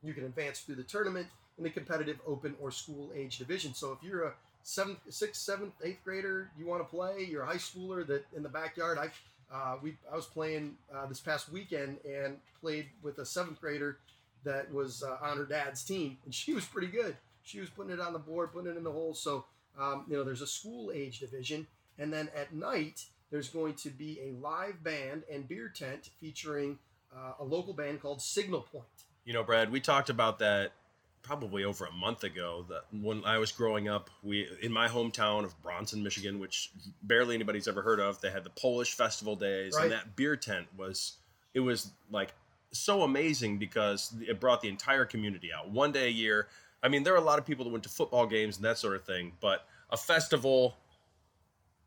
You 0.02 0.14
can 0.14 0.24
advance 0.24 0.60
through 0.60 0.76
the 0.76 0.84
tournament 0.84 1.26
in 1.58 1.64
the 1.64 1.70
competitive 1.70 2.20
open 2.26 2.54
or 2.60 2.70
school 2.70 3.12
age 3.14 3.38
division. 3.38 3.74
So 3.74 3.92
if 3.92 4.02
you're 4.02 4.24
a 4.24 4.34
seventh, 4.64 4.98
sixth, 5.10 5.42
seventh, 5.42 5.74
eighth 5.84 6.02
grader, 6.02 6.50
you 6.58 6.66
want 6.66 6.82
to 6.82 6.88
play. 6.88 7.28
You're 7.30 7.42
a 7.42 7.46
high 7.46 7.56
schooler 7.56 8.04
that 8.08 8.26
in 8.34 8.42
the 8.42 8.48
backyard. 8.48 8.98
I 8.98 9.10
uh, 9.54 9.76
we 9.80 9.96
I 10.10 10.16
was 10.16 10.26
playing 10.26 10.76
uh, 10.92 11.06
this 11.06 11.20
past 11.20 11.52
weekend 11.52 11.98
and 12.04 12.38
played 12.60 12.86
with 13.02 13.18
a 13.18 13.26
seventh 13.26 13.60
grader 13.60 13.98
that 14.42 14.72
was 14.72 15.02
uh, 15.02 15.18
on 15.22 15.36
her 15.36 15.44
dad's 15.44 15.84
team, 15.84 16.18
and 16.24 16.34
she 16.34 16.52
was 16.52 16.64
pretty 16.64 16.88
good. 16.88 17.16
She 17.44 17.60
was 17.60 17.70
putting 17.70 17.92
it 17.92 18.00
on 18.00 18.12
the 18.12 18.18
board, 18.18 18.52
putting 18.52 18.72
it 18.72 18.76
in 18.76 18.84
the 18.84 18.90
hole. 18.90 19.14
So 19.14 19.44
um, 19.78 20.06
you 20.08 20.16
know, 20.16 20.24
there's 20.24 20.42
a 20.42 20.46
school 20.46 20.90
age 20.92 21.20
division, 21.20 21.66
and 21.98 22.12
then 22.12 22.30
at 22.34 22.52
night 22.52 23.04
there's 23.30 23.48
going 23.48 23.74
to 23.74 23.90
be 23.90 24.18
a 24.20 24.32
live 24.42 24.82
band 24.82 25.24
and 25.30 25.46
beer 25.46 25.68
tent 25.68 26.10
featuring 26.20 26.78
uh, 27.14 27.32
a 27.38 27.44
local 27.44 27.74
band 27.74 28.00
called 28.00 28.22
Signal 28.22 28.62
Point. 28.62 28.84
You 29.24 29.32
know, 29.32 29.42
Brad, 29.42 29.70
we 29.70 29.80
talked 29.80 30.10
about 30.10 30.38
that 30.40 30.72
probably 31.24 31.64
over 31.64 31.86
a 31.86 31.92
month 31.92 32.22
ago. 32.22 32.64
That 32.68 32.84
when 33.02 33.24
I 33.24 33.38
was 33.38 33.50
growing 33.50 33.88
up, 33.88 34.10
we 34.22 34.46
in 34.62 34.70
my 34.72 34.86
hometown 34.86 35.42
of 35.44 35.60
Bronson, 35.62 36.02
Michigan, 36.04 36.38
which 36.38 36.70
barely 37.02 37.34
anybody's 37.34 37.66
ever 37.66 37.82
heard 37.82 37.98
of, 37.98 38.20
they 38.20 38.30
had 38.30 38.44
the 38.44 38.50
Polish 38.50 38.92
Festival 38.94 39.34
Days, 39.34 39.74
Right. 39.74 39.84
and 39.84 39.92
that 39.92 40.14
beer 40.14 40.36
tent 40.36 40.68
was 40.76 41.14
it 41.54 41.60
was 41.60 41.90
like 42.12 42.32
so 42.70 43.02
amazing 43.02 43.58
because 43.58 44.12
it 44.20 44.38
brought 44.38 44.60
the 44.60 44.68
entire 44.68 45.04
community 45.04 45.52
out 45.52 45.70
one 45.70 45.90
day 45.90 46.06
a 46.06 46.10
year. 46.10 46.46
I 46.82 46.88
mean, 46.88 47.02
there 47.02 47.14
are 47.14 47.18
a 47.18 47.20
lot 47.24 47.38
of 47.38 47.46
people 47.46 47.64
that 47.64 47.70
went 47.70 47.84
to 47.84 47.90
football 47.90 48.26
games 48.26 48.56
and 48.56 48.64
that 48.64 48.78
sort 48.78 48.94
of 48.94 49.04
thing, 49.04 49.32
but 49.40 49.66
a 49.90 49.96
festival 49.96 50.76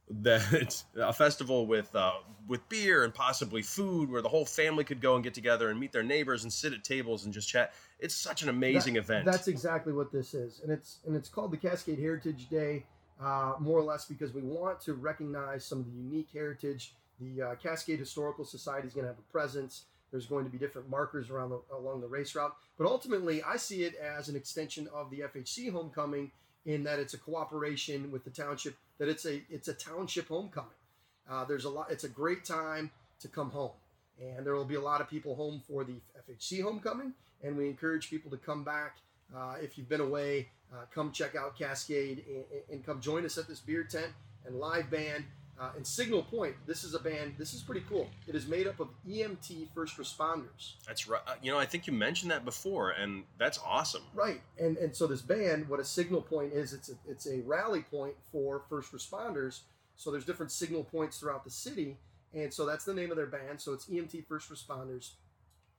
that 0.10 0.84
a 0.96 1.14
festival 1.14 1.68
with 1.68 1.94
uh, 1.96 2.14
with 2.48 2.68
beer 2.70 3.04
and 3.04 3.14
possibly 3.14 3.62
food 3.62 4.10
where 4.10 4.22
the 4.22 4.30
whole 4.30 4.46
family 4.46 4.84
could 4.84 5.02
go 5.02 5.16
and 5.16 5.24
get 5.24 5.34
together 5.34 5.70
and 5.70 5.80
meet 5.80 5.92
their 5.92 6.04
neighbors 6.04 6.44
and 6.44 6.52
sit 6.54 6.74
at 6.74 6.84
tables 6.84 7.26
and 7.26 7.34
just 7.34 7.50
chat. 7.50 7.74
It's 8.00 8.16
such 8.16 8.44
an 8.44 8.50
amazing 8.50 8.94
That- 8.94 9.00
event. 9.00 9.26
That's 9.26 9.48
exactly 9.48 9.92
what 9.94 10.12
this 10.12 10.34
is, 10.34 10.60
and 10.62 10.72
it's 10.72 11.00
and 11.06 11.16
it's 11.16 11.30
called 11.30 11.52
the 11.52 11.58
Cascade 11.58 11.98
Heritage 12.00 12.48
Day, 12.50 12.86
uh, 13.20 13.56
more 13.60 13.80
or 13.80 13.84
less 13.84 14.06
because 14.06 14.34
we 14.34 14.42
want 14.42 14.80
to 14.82 14.94
recognize 14.94 15.66
some 15.66 15.80
of 15.80 15.86
the 15.86 15.92
unique 15.92 16.30
heritage. 16.32 16.94
The 17.20 17.42
uh, 17.42 17.56
Cascade 17.56 17.98
Historical 18.00 18.46
Society 18.46 18.88
is 18.88 18.94
going 18.94 19.06
to 19.06 19.10
have 19.10 19.18
a 19.18 19.32
presence. 19.32 19.86
There's 20.12 20.28
going 20.28 20.46
to 20.46 20.52
be 20.52 20.58
different 20.60 20.90
markers 20.90 21.30
around 21.30 21.50
the, 21.50 21.60
along 21.74 22.00
the 22.02 22.08
race 22.08 22.34
route, 22.36 22.56
but 22.78 22.88
ultimately, 22.88 23.42
I 23.44 23.58
see 23.58 23.84
it 23.84 23.96
as 23.96 24.30
an 24.30 24.36
extension 24.36 24.88
of 24.94 25.10
the 25.10 25.22
FHC 25.22 25.72
homecoming 25.72 26.32
in 26.66 26.84
that 26.84 27.00
it's 27.00 27.14
a 27.14 27.18
cooperation 27.18 28.12
with 28.12 28.24
the 28.24 28.30
township. 28.30 28.76
That 29.00 29.10
it's 29.10 29.26
a 29.26 29.42
it's 29.50 29.68
a 29.68 29.74
township 29.74 30.28
homecoming. 30.28 30.70
Uh, 31.30 31.44
there's 31.46 31.66
a 31.66 31.70
lot. 31.70 31.90
It's 31.92 32.04
a 32.04 32.10
great 32.10 32.46
time 32.46 32.92
to 33.20 33.28
come 33.28 33.50
home, 33.50 33.72
and 34.22 34.46
there 34.46 34.54
will 34.54 34.66
be 34.66 34.76
a 34.76 34.82
lot 34.82 35.02
of 35.02 35.10
people 35.10 35.36
home 35.36 35.62
for 35.68 35.84
the 35.84 35.96
FHC 36.30 36.62
homecoming. 36.62 37.14
And 37.44 37.58
we 37.58 37.68
encourage 37.68 38.10
people 38.10 38.32
to 38.32 38.38
come 38.38 38.64
back 38.64 38.98
uh, 39.36 39.56
if 39.62 39.78
you've 39.78 39.90
been 39.90 40.02
away. 40.02 40.50
Uh, 40.74 40.86
come 40.94 41.12
check 41.12 41.36
out 41.36 41.58
Cascade 41.58 42.26
and, 42.28 42.44
and 42.70 42.86
come 42.86 43.00
join 43.00 43.26
us 43.26 43.38
at 43.38 43.48
this 43.48 43.60
beer 43.60 43.84
tent 43.84 44.12
and 44.46 44.60
live 44.60 44.90
band. 44.90 45.24
Uh, 45.60 45.72
and 45.76 45.88
Signal 45.88 46.22
Point, 46.22 46.54
this 46.68 46.84
is 46.84 46.94
a 46.94 47.00
band. 47.00 47.34
This 47.40 47.54
is 47.54 47.64
pretty 47.64 47.84
cool. 47.90 48.08
It 48.28 48.36
is 48.36 48.48
made 48.48 48.68
up 48.68 48.80
of 48.80 48.90
EMT 49.10 49.70
first 49.74 49.98
responders. 49.98 50.74
That's 50.86 51.08
right. 51.08 51.22
Uh, 51.26 51.34
You 51.42 51.52
know, 51.52 51.58
I 51.58 51.66
think 51.66 51.88
you 51.88 51.94
mentioned 51.94 52.30
that 52.30 52.46
before, 52.46 52.92
and 52.92 53.24
that's 53.40 53.60
awesome. 53.66 54.04
Right, 54.14 54.42
and 54.60 54.78
and 54.78 54.96
so 54.96 55.08
this 55.08 55.24
band, 55.24 55.68
what 55.68 55.80
a 55.80 55.84
signal 55.86 56.22
point 56.22 56.54
is, 56.54 56.74
it's 56.74 56.90
a, 56.90 56.94
it's 57.08 57.26
a 57.28 57.42
rally 57.42 57.82
point 57.82 58.14
for 58.32 58.62
first 58.70 58.92
responders. 58.92 59.62
So 59.96 60.12
there's 60.12 60.26
different 60.26 60.52
signal 60.52 60.84
points 60.84 61.20
throughout 61.20 61.44
the 61.44 61.50
city, 61.50 61.98
and 62.36 62.54
so 62.54 62.68
that's 62.68 62.86
the 62.86 62.94
name 62.94 63.10
of 63.10 63.18
their 63.18 63.26
band. 63.26 63.60
So 63.60 63.74
it's 63.74 63.88
EMT 63.88 64.28
First 64.28 64.52
Responders, 64.52 65.14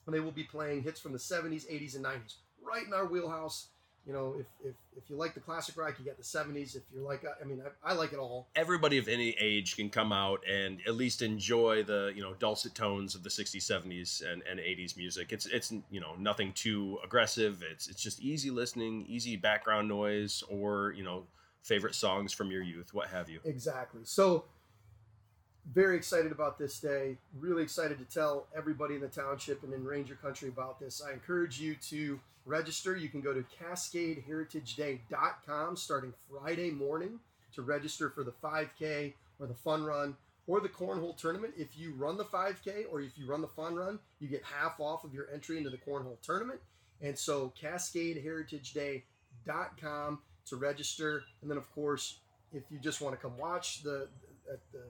and 0.08 0.14
they 0.14 0.20
will 0.20 0.32
be 0.32 0.42
playing 0.42 0.82
hits 0.82 0.98
from 0.98 1.12
the 1.12 1.18
70s, 1.18 1.70
80s, 1.70 1.94
and 1.94 2.02
90s, 2.02 2.36
right 2.62 2.86
in 2.86 2.94
our 2.94 3.04
wheelhouse. 3.04 3.68
You 4.06 4.14
know, 4.14 4.36
if 4.38 4.46
if, 4.64 4.74
if 4.96 5.10
you 5.10 5.16
like 5.16 5.34
the 5.34 5.40
classic 5.40 5.76
rock, 5.76 5.96
you 5.98 6.04
got 6.06 6.16
the 6.16 6.22
70s. 6.22 6.74
If 6.74 6.82
you're 6.90 7.02
like, 7.02 7.24
I 7.26 7.44
mean, 7.44 7.60
I, 7.84 7.90
I 7.90 7.92
like 7.92 8.14
it 8.14 8.18
all. 8.18 8.48
Everybody 8.56 8.96
of 8.96 9.06
any 9.06 9.36
age 9.38 9.76
can 9.76 9.90
come 9.90 10.10
out 10.10 10.40
and 10.48 10.80
at 10.86 10.94
least 10.94 11.20
enjoy 11.20 11.82
the 11.82 12.14
you 12.16 12.22
know 12.22 12.32
dulcet 12.32 12.74
tones 12.74 13.14
of 13.14 13.22
the 13.22 13.28
60s, 13.28 13.56
70s, 13.56 14.22
and, 14.26 14.42
and 14.50 14.58
80s 14.60 14.96
music. 14.96 15.30
It's 15.30 15.44
it's 15.44 15.74
you 15.90 16.00
know 16.00 16.14
nothing 16.18 16.54
too 16.54 16.98
aggressive. 17.04 17.62
It's 17.70 17.88
it's 17.88 18.02
just 18.02 18.18
easy 18.22 18.48
listening, 18.48 19.04
easy 19.06 19.36
background 19.36 19.88
noise, 19.88 20.42
or 20.48 20.94
you 20.96 21.04
know 21.04 21.24
favorite 21.60 21.94
songs 21.94 22.32
from 22.32 22.50
your 22.50 22.62
youth, 22.62 22.94
what 22.94 23.08
have 23.08 23.28
you. 23.28 23.40
Exactly. 23.44 24.00
So 24.04 24.46
very 25.72 25.96
excited 25.96 26.32
about 26.32 26.58
this 26.58 26.80
day. 26.80 27.16
Really 27.38 27.62
excited 27.62 27.98
to 27.98 28.04
tell 28.04 28.46
everybody 28.56 28.94
in 28.94 29.00
the 29.00 29.08
township 29.08 29.62
and 29.62 29.72
in 29.72 29.84
Ranger 29.84 30.14
Country 30.14 30.48
about 30.48 30.80
this. 30.80 31.02
I 31.06 31.12
encourage 31.12 31.60
you 31.60 31.76
to 31.88 32.18
register. 32.46 32.96
You 32.96 33.08
can 33.08 33.20
go 33.20 33.34
to 33.34 33.44
cascadeheritageday.com 33.62 35.76
starting 35.76 36.14
Friday 36.30 36.70
morning 36.70 37.20
to 37.54 37.62
register 37.62 38.10
for 38.10 38.24
the 38.24 38.32
5K 38.42 39.14
or 39.38 39.46
the 39.46 39.54
fun 39.54 39.84
run 39.84 40.16
or 40.46 40.60
the 40.60 40.68
cornhole 40.68 41.16
tournament. 41.16 41.54
If 41.56 41.76
you 41.76 41.92
run 41.92 42.16
the 42.16 42.24
5K 42.24 42.86
or 42.90 43.00
if 43.00 43.18
you 43.18 43.26
run 43.26 43.42
the 43.42 43.48
fun 43.48 43.76
run, 43.76 43.98
you 44.18 44.28
get 44.28 44.42
half 44.42 44.80
off 44.80 45.04
of 45.04 45.12
your 45.12 45.28
entry 45.32 45.58
into 45.58 45.70
the 45.70 45.76
cornhole 45.76 46.20
tournament. 46.22 46.60
And 47.02 47.16
so 47.16 47.52
cascadeheritageday.com 47.60 50.18
to 50.46 50.56
register. 50.56 51.22
And 51.42 51.50
then, 51.50 51.58
of 51.58 51.70
course, 51.74 52.18
if 52.52 52.62
you 52.70 52.78
just 52.78 53.00
want 53.00 53.14
to 53.14 53.20
come 53.20 53.36
watch 53.36 53.82
the 53.82 54.08
at 54.50 54.60
the 54.72 54.84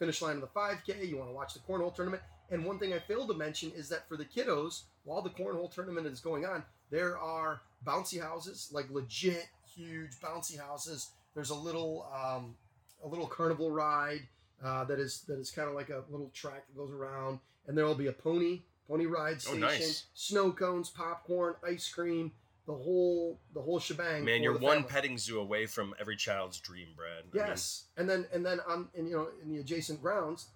finish 0.00 0.20
line 0.22 0.34
of 0.36 0.40
the 0.40 0.48
5K, 0.48 1.08
you 1.08 1.16
want 1.18 1.30
to 1.30 1.34
watch 1.34 1.54
the 1.54 1.60
cornhole 1.60 1.94
tournament. 1.94 2.22
And 2.50 2.64
one 2.64 2.80
thing 2.80 2.92
I 2.92 2.98
failed 2.98 3.28
to 3.28 3.34
mention 3.34 3.70
is 3.76 3.88
that 3.90 4.08
for 4.08 4.16
the 4.16 4.24
kiddos, 4.24 4.82
while 5.04 5.22
the 5.22 5.30
cornhole 5.30 5.72
tournament 5.72 6.06
is 6.08 6.18
going 6.18 6.44
on, 6.44 6.64
there 6.90 7.16
are 7.16 7.60
bouncy 7.86 8.20
houses, 8.20 8.70
like 8.72 8.90
legit 8.90 9.46
huge 9.76 10.18
bouncy 10.20 10.58
houses. 10.58 11.10
There's 11.34 11.50
a 11.50 11.54
little 11.54 12.08
um, 12.12 12.56
a 13.04 13.08
little 13.08 13.28
carnival 13.28 13.70
ride 13.70 14.22
uh, 14.64 14.84
that 14.84 14.98
is 14.98 15.20
that 15.28 15.38
is 15.38 15.50
kind 15.52 15.68
of 15.68 15.74
like 15.76 15.90
a 15.90 16.02
little 16.10 16.30
track 16.34 16.66
that 16.66 16.76
goes 16.76 16.90
around, 16.90 17.38
and 17.68 17.78
there 17.78 17.84
will 17.84 17.94
be 17.94 18.08
a 18.08 18.12
pony 18.12 18.62
pony 18.88 19.06
ride 19.06 19.34
Oh, 19.36 19.38
station, 19.38 19.60
nice. 19.60 20.06
snow 20.14 20.50
cones, 20.50 20.90
popcorn, 20.90 21.54
ice 21.64 21.88
cream, 21.88 22.32
the 22.70 22.76
whole 22.76 23.38
the 23.52 23.60
whole 23.60 23.80
shebang. 23.80 24.24
Man, 24.24 24.42
you're 24.42 24.56
one 24.56 24.78
family. 24.78 24.88
petting 24.88 25.18
zoo 25.18 25.40
away 25.40 25.66
from 25.66 25.92
every 25.98 26.16
child's 26.16 26.60
dream, 26.60 26.88
Brad. 26.96 27.24
I 27.32 27.36
mean, 27.36 27.46
Yes, 27.46 27.86
and 27.96 28.08
then 28.08 28.26
and 28.32 28.46
then 28.46 28.60
on 28.68 28.88
and 28.96 29.08
you 29.08 29.16
know 29.16 29.28
in 29.42 29.52
the 29.52 29.58
adjacent 29.58 30.00
grounds, 30.00 30.46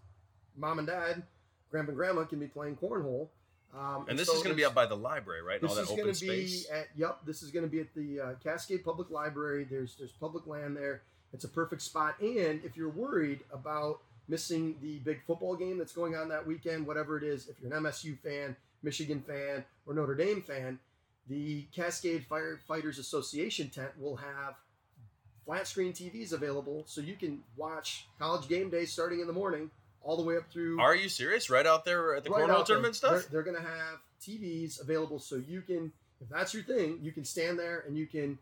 mom 0.57 0.79
and 0.79 0.87
dad, 0.87 1.23
grandpa 1.71 1.91
and 1.91 1.97
grandma 1.97 2.25
can 2.25 2.39
be 2.39 2.47
playing 2.47 2.77
cornhole. 2.77 3.29
Um, 3.77 4.07
and 4.09 4.17
this 4.17 4.29
so 4.29 4.37
is 4.37 4.43
going 4.45 4.53
to 4.53 4.57
be 4.57 4.65
up 4.65 4.75
by 4.75 4.87
the 4.87 4.97
library, 4.97 5.43
right? 5.43 5.61
This 5.61 5.73
all 5.73 5.79
is 5.79 5.89
going 5.89 6.15
to 6.15 6.21
be 6.21 6.47
space. 6.47 6.71
at 6.71 6.87
yep. 6.97 7.19
This 7.27 7.43
is 7.43 7.51
going 7.51 7.65
to 7.65 7.71
be 7.71 7.81
at 7.81 7.93
the 7.97 8.21
uh, 8.21 8.35
Cascade 8.43 8.85
Public 8.85 9.11
Library. 9.11 9.67
There's 9.69 9.97
there's 9.97 10.13
public 10.13 10.47
land 10.47 10.77
there. 10.77 11.03
It's 11.33 11.45
a 11.45 11.49
perfect 11.49 11.83
spot. 11.83 12.15
And 12.21 12.65
if 12.65 12.77
you're 12.77 12.91
worried 12.91 13.41
about 13.53 13.99
missing 14.29 14.77
the 14.81 14.99
big 14.99 15.21
football 15.27 15.57
game 15.57 15.79
that's 15.79 15.93
going 15.93 16.15
on 16.15 16.29
that 16.29 16.47
weekend, 16.47 16.87
whatever 16.87 17.19
it 17.19 17.25
is, 17.25 17.49
if 17.49 17.57
you're 17.61 17.75
an 17.75 17.83
MSU 17.83 18.17
fan, 18.21 18.55
Michigan 18.85 19.21
fan, 19.27 19.65
or 19.85 19.95
Notre 19.95 20.15
Dame 20.15 20.41
fan, 20.41 20.79
the 21.29 21.63
Cascade 21.75 22.27
Firefighters 22.29 22.99
Association 22.99 23.71
tent 23.71 23.91
will 23.99 24.17
have 24.17 24.55
flat 25.45 25.67
screen 25.67 25.93
TVs 25.93 26.33
available, 26.33 26.85
so 26.87 27.01
you 27.01 27.15
can 27.17 27.41
watch 27.57 28.07
college 28.19 28.49
game 28.49 28.71
day 28.71 28.85
starting 28.85 29.21
in 29.21 29.27
the 29.27 29.33
morning 29.33 29.71
all 30.03 30.17
the 30.17 30.23
way 30.23 30.37
up 30.37 30.51
through 30.53 30.81
Are 30.81 30.95
you 30.95 31.09
serious? 31.09 31.49
Right 31.51 31.67
out 31.67 31.85
there 31.85 32.15
at 32.15 32.25
the 32.25 32.31
right 32.31 32.43
cornhole 32.43 32.51
out 32.51 32.57
there. 32.67 32.77
tournament 32.77 32.97
stuff? 32.97 33.13
They're, 33.13 33.43
they're 33.43 33.53
going 33.53 33.57
to 33.57 33.69
have 33.69 33.99
TVs 34.23 34.81
available 34.81 35.19
so 35.19 35.37
you 35.37 35.61
can, 35.63 35.93
if 36.21 36.29
that's 36.29 36.53
your 36.55 36.63
thing, 36.63 36.99
you 37.03 37.13
can 37.13 37.25
stand 37.25 37.59
there 37.59 37.85
and 37.87 37.97
you 37.97 38.07
can 38.07 38.39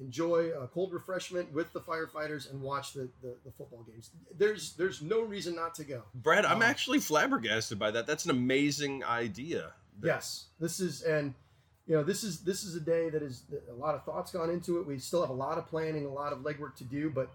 enjoy 0.00 0.50
a 0.60 0.66
cold 0.68 0.92
refreshment 0.92 1.52
with 1.52 1.72
the 1.72 1.80
firefighters 1.80 2.50
and 2.50 2.60
watch 2.60 2.92
the, 2.92 3.08
the, 3.22 3.34
the 3.44 3.50
football 3.50 3.82
games. 3.90 4.10
There's 4.36 4.74
there's 4.74 5.00
no 5.00 5.22
reason 5.22 5.54
not 5.54 5.74
to 5.76 5.84
go. 5.84 6.02
Brad, 6.14 6.44
I'm 6.44 6.56
Um, 6.56 6.62
actually 6.62 7.00
flabbergasted 7.00 7.78
by 7.78 7.90
that. 7.92 8.06
That's 8.06 8.24
an 8.26 8.30
amazing 8.30 9.04
idea. 9.04 9.72
Yes, 10.02 10.46
this 10.60 10.80
is 10.80 11.00
and 11.02 11.32
you 11.86 11.94
know, 11.94 12.02
this 12.02 12.24
is 12.24 12.40
this 12.40 12.64
is 12.64 12.74
a 12.74 12.80
day 12.80 13.10
that 13.10 13.22
is 13.22 13.42
a 13.70 13.74
lot 13.74 13.94
of 13.94 14.04
thoughts 14.04 14.32
gone 14.32 14.50
into 14.50 14.78
it. 14.80 14.86
We 14.86 14.98
still 14.98 15.20
have 15.20 15.30
a 15.30 15.34
lot 15.34 15.58
of 15.58 15.66
planning, 15.66 16.04
a 16.04 16.12
lot 16.12 16.32
of 16.32 16.40
legwork 16.40 16.74
to 16.76 16.84
do, 16.84 17.10
but 17.10 17.30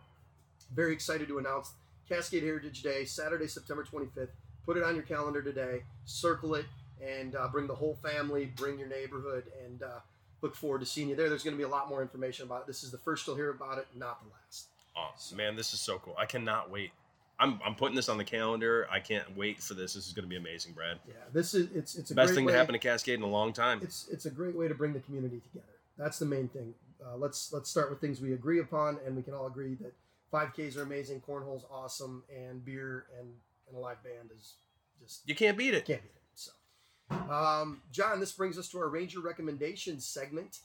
very 0.75 0.93
excited 0.93 1.27
to 1.29 1.37
announce 1.37 1.71
Cascade 2.07 2.43
Heritage 2.43 2.83
Day, 2.83 3.05
Saturday, 3.05 3.47
September 3.47 3.83
25th. 3.83 4.29
Put 4.65 4.77
it 4.77 4.83
on 4.83 4.95
your 4.95 5.03
calendar 5.03 5.41
today. 5.41 5.83
Circle 6.05 6.55
it 6.55 6.65
and 7.01 7.35
uh, 7.35 7.47
bring 7.47 7.67
the 7.67 7.75
whole 7.75 7.95
family, 7.95 8.45
bring 8.55 8.77
your 8.77 8.87
neighborhood, 8.87 9.45
and 9.65 9.81
uh, 9.81 9.99
look 10.41 10.55
forward 10.55 10.79
to 10.81 10.85
seeing 10.85 11.09
you 11.09 11.15
there. 11.15 11.29
There's 11.29 11.43
going 11.43 11.55
to 11.55 11.57
be 11.57 11.63
a 11.63 11.69
lot 11.69 11.89
more 11.89 12.01
information 12.01 12.45
about 12.45 12.61
it. 12.61 12.67
This 12.67 12.83
is 12.83 12.91
the 12.91 12.97
first 12.97 13.25
you'll 13.25 13.37
hear 13.37 13.49
about 13.49 13.77
it, 13.77 13.87
not 13.95 14.21
the 14.23 14.29
last. 14.29 14.67
Oh 14.95 15.35
man, 15.35 15.55
this 15.55 15.73
is 15.73 15.79
so 15.79 15.99
cool! 15.99 16.15
I 16.19 16.25
cannot 16.25 16.69
wait. 16.69 16.91
I'm, 17.41 17.59
I'm 17.65 17.75
putting 17.75 17.95
this 17.95 18.07
on 18.07 18.17
the 18.17 18.23
calendar. 18.23 18.87
I 18.91 18.99
can't 18.99 19.35
wait 19.35 19.61
for 19.61 19.73
this. 19.73 19.95
This 19.95 20.07
is 20.07 20.13
going 20.13 20.23
to 20.23 20.29
be 20.29 20.37
amazing, 20.37 20.73
Brad. 20.73 20.99
Yeah, 21.07 21.15
this 21.33 21.53
is 21.53 21.69
it's 21.75 21.95
it's 21.95 22.11
a 22.11 22.15
Best 22.15 22.27
great 22.27 22.35
thing 22.35 22.45
way, 22.45 22.51
to 22.53 22.57
happen 22.57 22.73
to 22.73 22.79
Cascade 22.79 23.15
in 23.15 23.23
a 23.23 23.27
long 23.27 23.51
time. 23.51 23.79
It's 23.81 24.07
it's 24.11 24.25
a 24.27 24.29
great 24.29 24.55
way 24.55 24.67
to 24.67 24.75
bring 24.75 24.93
the 24.93 24.99
community 24.99 25.41
together. 25.51 25.73
That's 25.97 26.19
the 26.19 26.25
main 26.25 26.47
thing. 26.47 26.73
Uh, 27.03 27.17
let's 27.17 27.51
let's 27.51 27.69
start 27.69 27.89
with 27.89 27.99
things 27.99 28.21
we 28.21 28.33
agree 28.33 28.59
upon, 28.59 28.99
and 29.05 29.15
we 29.15 29.23
can 29.23 29.33
all 29.33 29.47
agree 29.47 29.75
that 29.81 29.93
5Ks 30.31 30.77
are 30.77 30.83
amazing, 30.83 31.19
cornhole's 31.21 31.65
awesome, 31.71 32.23
and 32.33 32.63
beer 32.63 33.05
and, 33.19 33.27
and 33.67 33.77
a 33.77 33.79
live 33.79 34.01
band 34.03 34.29
is 34.37 34.53
just 35.01 35.27
You 35.27 35.35
can't 35.35 35.57
beat 35.57 35.73
it. 35.73 35.85
can't 35.85 36.01
beat 36.01 36.11
it. 36.15 36.21
So, 36.35 36.51
um, 37.33 37.81
John, 37.91 38.19
this 38.19 38.31
brings 38.31 38.57
us 38.57 38.69
to 38.69 38.77
our 38.77 38.87
Ranger 38.87 39.19
recommendations 39.19 40.05
segment. 40.05 40.59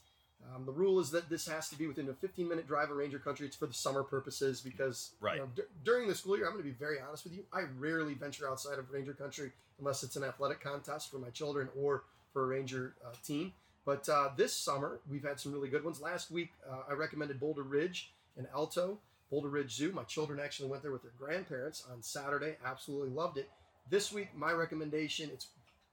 Um, 0.55 0.65
the 0.65 0.71
rule 0.71 0.99
is 0.99 1.11
that 1.11 1.29
this 1.29 1.47
has 1.47 1.69
to 1.69 1.77
be 1.77 1.87
within 1.87 2.07
a 2.09 2.13
15 2.13 2.47
minute 2.47 2.67
drive 2.67 2.89
of 2.89 2.97
Ranger 2.97 3.19
country. 3.19 3.45
It's 3.47 3.55
for 3.55 3.65
the 3.65 3.73
summer 3.73 4.03
purposes 4.03 4.61
because 4.61 5.11
you 5.21 5.25
Right. 5.27 5.37
know, 5.39 5.47
d- 5.55 5.63
during 5.83 6.07
the 6.07 6.15
school 6.15 6.37
year, 6.37 6.45
I'm 6.45 6.53
going 6.53 6.63
to 6.63 6.69
be 6.69 6.75
very 6.75 6.99
honest 6.99 7.23
with 7.25 7.33
you. 7.33 7.45
I 7.51 7.63
rarely 7.77 8.13
venture 8.13 8.49
outside 8.49 8.79
of 8.79 8.89
Ranger 8.91 9.13
country 9.13 9.51
unless 9.79 10.03
it's 10.03 10.15
an 10.15 10.23
athletic 10.23 10.61
contest 10.61 11.11
for 11.11 11.17
my 11.19 11.29
children 11.29 11.69
or 11.75 12.03
for 12.33 12.43
a 12.43 12.47
Ranger 12.47 12.95
uh, 13.05 13.09
team. 13.25 13.53
But 13.85 14.07
uh, 14.09 14.29
this 14.35 14.53
summer, 14.55 14.99
we've 15.09 15.23
had 15.23 15.39
some 15.39 15.51
really 15.53 15.69
good 15.69 15.83
ones. 15.83 16.01
Last 16.01 16.31
week, 16.31 16.51
uh, 16.69 16.83
I 16.89 16.93
recommended 16.93 17.39
Boulder 17.39 17.63
Ridge 17.63 18.11
and 18.37 18.47
Alto, 18.53 18.99
Boulder 19.29 19.49
Ridge 19.49 19.73
Zoo. 19.75 19.91
My 19.91 20.03
children 20.03 20.39
actually 20.39 20.69
went 20.69 20.81
there 20.81 20.91
with 20.91 21.03
their 21.03 21.13
grandparents 21.17 21.83
on 21.91 22.01
Saturday. 22.01 22.57
Absolutely 22.65 23.09
loved 23.09 23.37
it. 23.37 23.49
This 23.89 24.11
week, 24.11 24.29
my 24.35 24.51
recommendation, 24.51 25.29
it's 25.31 25.47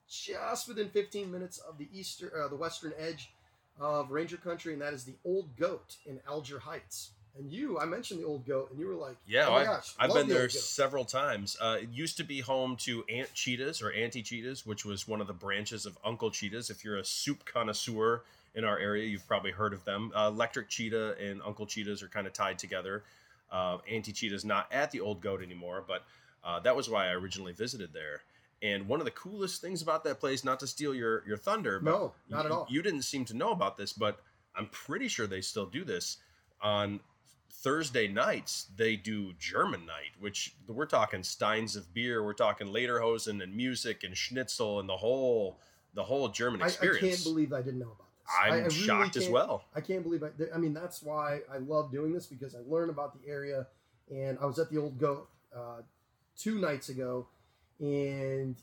just 0.09 0.67
within 0.69 0.91
15 0.91 1.31
minutes 1.31 1.59
of 1.59 1.79
the 1.79 1.89
eastern, 1.93 2.31
uh, 2.37 2.49
the 2.49 2.57
western 2.57 2.93
edge 2.99 3.33
of 3.81 4.11
Ranger 4.11 4.37
Country, 4.37 4.73
and 4.73 4.83
that 4.83 4.93
is 4.95 5.05
the 5.05 5.15
Old 5.25 5.57
Goat 5.57 5.97
in 6.07 6.21
Alger 6.29 6.59
Heights. 6.61 7.11
And 7.37 7.51
you, 7.51 7.81
I 7.81 7.85
mentioned 7.85 8.21
the 8.21 8.27
Old 8.27 8.47
Goat, 8.47 8.71
and 8.71 8.79
you 8.79 8.87
were 8.87 8.95
like, 8.95 9.17
Yeah, 9.27 9.49
oh 9.49 9.53
my 9.53 9.63
I, 9.63 9.65
gosh, 9.65 9.95
I've 9.99 10.15
been 10.15 10.29
the 10.29 10.35
there 10.35 10.49
several 10.49 11.05
times. 11.05 11.57
Uh, 11.61 11.79
it 11.83 11.89
used 11.93 12.17
to 12.19 12.25
be 12.25 12.41
home 12.41 12.77
to 12.77 13.05
Aunt 13.09 13.33
Cheetahs 13.35 13.83
or 13.83 13.91
Auntie 13.91 14.23
Cheetahs, 14.23 14.65
which 14.65 14.85
was 14.85 15.09
one 15.09 15.21
of 15.21 15.27
the 15.27 15.33
branches 15.33 15.85
of 15.85 15.99
Uncle 16.05 16.31
Cheetahs. 16.31 16.71
If 16.71 16.85
you're 16.85 16.99
a 16.99 17.05
soup 17.05 17.45
connoisseur 17.45 18.23
in 18.55 18.65
our 18.65 18.79
area, 18.79 19.07
you've 19.07 19.27
probably 19.27 19.51
heard 19.51 19.73
of 19.73 19.85
them. 19.85 20.13
Uh, 20.15 20.31
Electric 20.33 20.69
Cheetah 20.69 21.17
and 21.21 21.43
Uncle 21.45 21.67
Cheetahs 21.67 22.05
are 22.05 22.09
kind 22.09 22.29
of 22.29 22.33
tied 22.33 22.59
together. 22.59 23.03
Uh, 23.51 23.79
Auntie 23.91 24.13
Cheetah's 24.13 24.45
not 24.45 24.73
at 24.73 24.93
the 24.93 25.01
Old 25.01 25.21
Goat 25.21 25.43
anymore, 25.43 25.83
but 25.87 26.05
uh, 26.45 26.61
that 26.61 26.77
was 26.77 26.89
why 26.89 27.09
I 27.09 27.13
originally 27.15 27.53
visited 27.53 27.93
there. 27.93 28.23
And 28.63 28.89
one 28.89 29.01
of 29.01 29.05
the 29.05 29.11
coolest 29.11 29.61
things 29.61 29.83
about 29.83 30.05
that 30.05 30.21
place, 30.21 30.45
not 30.45 30.59
to 30.61 30.67
steal 30.67 30.95
your 30.95 31.23
your 31.27 31.37
thunder, 31.37 31.81
but 31.81 31.91
No, 31.91 32.13
not 32.29 32.47
at 32.47 32.51
you- 32.51 32.57
all. 32.57 32.67
You 32.71 32.83
didn't 32.83 33.03
seem 33.03 33.25
to 33.27 33.35
know 33.35 33.51
about 33.53 33.77
this, 33.77 33.93
but 33.93 34.21
I'm 34.55 34.69
pretty 34.69 35.09
sure 35.09 35.27
they 35.27 35.41
still 35.41 35.67
do 35.67 35.85
this 35.85 36.19
on 36.63 37.01
Thursday 37.51 38.09
nights. 38.09 38.69
They 38.77 38.97
do 38.97 39.33
German 39.35 39.85
night, 39.87 40.13
which 40.19 40.55
we're 40.67 40.87
talking 40.87 41.23
steins 41.23 41.77
of 41.77 41.93
beer, 41.95 42.23
we're 42.23 42.33
talking 42.35 42.69
Lederhosen 42.69 43.43
and 43.43 43.55
music 43.57 44.05
and 44.05 44.17
schnitzel 44.17 44.81
and 44.81 44.89
the 44.89 44.97
whole 44.97 45.59
the 45.95 46.05
whole 46.05 46.29
German 46.29 46.61
I, 46.61 46.65
I 46.65 46.69
experience. 46.69 47.01
can't 47.23 47.25
believe 47.25 47.53
I 47.53 47.63
didn't 47.63 47.79
know 47.81 47.93
about 47.93 47.99
this. 47.99 48.35
I'm 48.43 48.53
I- 48.53 48.57
I 48.57 48.59
really 48.61 48.71
shocked 48.71 49.17
as 49.17 49.29
well. 49.29 49.65
I 49.75 49.81
can't 49.81 50.03
believe 50.03 50.23
I. 50.23 50.31
I 50.55 50.59
mean, 50.59 50.73
that's 50.75 51.03
why 51.03 51.41
I 51.53 51.59
love 51.59 51.91
doing 51.93 52.13
this 52.13 52.27
because 52.27 52.55
I 52.55 52.61
learn 52.67 52.89
about 52.91 53.13
the 53.21 53.29
area. 53.29 53.67
And 54.11 54.39
I 54.41 54.47
was 54.47 54.59
at 54.59 54.71
the 54.71 54.79
Old 54.79 54.99
Goat 54.99 55.29
uh, 55.55 55.83
two 56.37 56.59
nights 56.61 56.89
ago, 56.91 57.27
and 57.81 58.57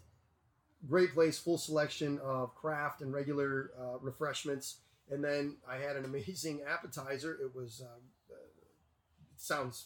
great 0.87 1.13
place, 1.13 1.37
full 1.37 1.57
selection 1.57 2.19
of 2.23 2.55
craft 2.55 3.01
and 3.01 3.13
regular 3.13 3.71
uh, 3.79 3.99
refreshments. 3.99 4.77
And 5.09 5.23
then 5.23 5.57
I 5.67 5.77
had 5.77 5.95
an 5.95 6.05
amazing 6.05 6.61
appetizer. 6.67 7.37
It 7.41 7.55
was 7.55 7.81
uh, 7.83 8.33
uh, 8.33 8.37
sounds 9.37 9.85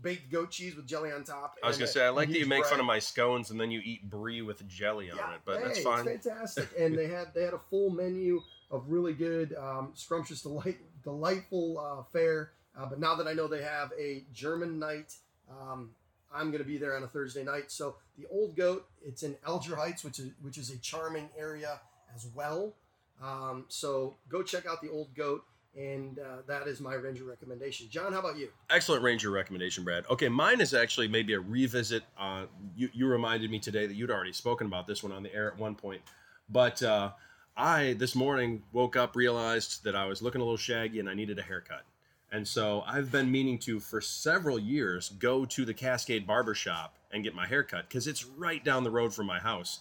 baked 0.00 0.30
goat 0.30 0.50
cheese 0.50 0.76
with 0.76 0.86
jelly 0.86 1.10
on 1.10 1.24
top. 1.24 1.56
I 1.62 1.68
was 1.68 1.76
gonna 1.76 1.88
say 1.88 2.04
I 2.04 2.10
like 2.10 2.28
that 2.28 2.38
you 2.38 2.46
make 2.46 2.64
fun 2.66 2.80
of 2.80 2.86
my 2.86 2.98
scones 2.98 3.50
and 3.50 3.60
then 3.60 3.70
you 3.70 3.80
eat 3.84 4.08
brie 4.08 4.42
with 4.42 4.66
jelly 4.68 5.10
on 5.10 5.18
it, 5.18 5.40
but 5.44 5.58
hey, 5.58 5.64
that's 5.64 5.82
fine. 5.82 6.06
It's 6.06 6.26
fantastic, 6.26 6.68
and 6.78 6.96
they 6.96 7.08
had 7.08 7.34
they 7.34 7.42
had 7.42 7.54
a 7.54 7.60
full 7.70 7.90
menu 7.90 8.40
of 8.70 8.84
really 8.88 9.14
good, 9.14 9.54
um, 9.58 9.92
scrumptious, 9.94 10.42
delight, 10.42 10.78
delightful 11.02 11.78
uh, 11.78 12.02
fare. 12.12 12.52
Uh, 12.78 12.86
but 12.86 13.00
now 13.00 13.14
that 13.16 13.26
I 13.26 13.32
know 13.32 13.48
they 13.48 13.62
have 13.62 13.92
a 13.98 14.24
German 14.32 14.78
night, 14.78 15.14
um, 15.50 15.90
I'm 16.34 16.50
going 16.50 16.62
to 16.62 16.68
be 16.68 16.78
there 16.78 16.96
on 16.96 17.02
a 17.02 17.08
Thursday 17.08 17.42
night. 17.42 17.70
So 17.70 17.96
the 18.18 18.26
Old 18.30 18.56
Goat, 18.56 18.86
it's 19.04 19.22
in 19.22 19.36
Alger 19.46 19.76
Heights, 19.76 20.04
which 20.04 20.18
is 20.18 20.30
which 20.42 20.58
is 20.58 20.70
a 20.70 20.78
charming 20.78 21.28
area 21.38 21.80
as 22.14 22.26
well. 22.34 22.74
Um, 23.22 23.64
so 23.68 24.16
go 24.28 24.42
check 24.42 24.66
out 24.66 24.80
the 24.80 24.90
Old 24.90 25.14
Goat, 25.14 25.44
and 25.76 26.18
uh, 26.18 26.42
that 26.46 26.68
is 26.68 26.80
my 26.80 26.94
Ranger 26.94 27.24
recommendation. 27.24 27.88
John, 27.90 28.12
how 28.12 28.20
about 28.20 28.36
you? 28.36 28.48
Excellent 28.70 29.02
Ranger 29.02 29.30
recommendation, 29.30 29.84
Brad. 29.84 30.04
Okay, 30.10 30.28
mine 30.28 30.60
is 30.60 30.74
actually 30.74 31.08
maybe 31.08 31.32
a 31.32 31.40
revisit. 31.40 32.04
Uh, 32.18 32.44
you, 32.76 32.88
you 32.92 33.06
reminded 33.06 33.50
me 33.50 33.58
today 33.58 33.86
that 33.86 33.94
you'd 33.94 34.10
already 34.10 34.32
spoken 34.32 34.66
about 34.66 34.86
this 34.86 35.02
one 35.02 35.12
on 35.12 35.22
the 35.22 35.34
air 35.34 35.50
at 35.50 35.58
one 35.58 35.74
point. 35.74 36.02
But 36.48 36.82
uh, 36.82 37.10
I, 37.56 37.94
this 37.98 38.14
morning, 38.14 38.62
woke 38.72 38.96
up, 38.96 39.16
realized 39.16 39.84
that 39.84 39.96
I 39.96 40.06
was 40.06 40.22
looking 40.22 40.40
a 40.40 40.44
little 40.44 40.56
shaggy 40.56 41.00
and 41.00 41.08
I 41.08 41.14
needed 41.14 41.38
a 41.38 41.42
haircut. 41.42 41.82
And 42.30 42.46
so 42.46 42.82
I've 42.86 43.10
been 43.10 43.30
meaning 43.30 43.58
to, 43.60 43.80
for 43.80 44.00
several 44.00 44.58
years, 44.58 45.08
go 45.18 45.44
to 45.46 45.64
the 45.64 45.74
Cascade 45.74 46.26
Barber 46.26 46.54
Shop 46.54 46.94
and 47.10 47.24
get 47.24 47.34
my 47.34 47.46
hair 47.46 47.62
cut 47.62 47.88
because 47.88 48.06
it's 48.06 48.24
right 48.24 48.62
down 48.62 48.84
the 48.84 48.90
road 48.90 49.14
from 49.14 49.26
my 49.26 49.38
house. 49.38 49.80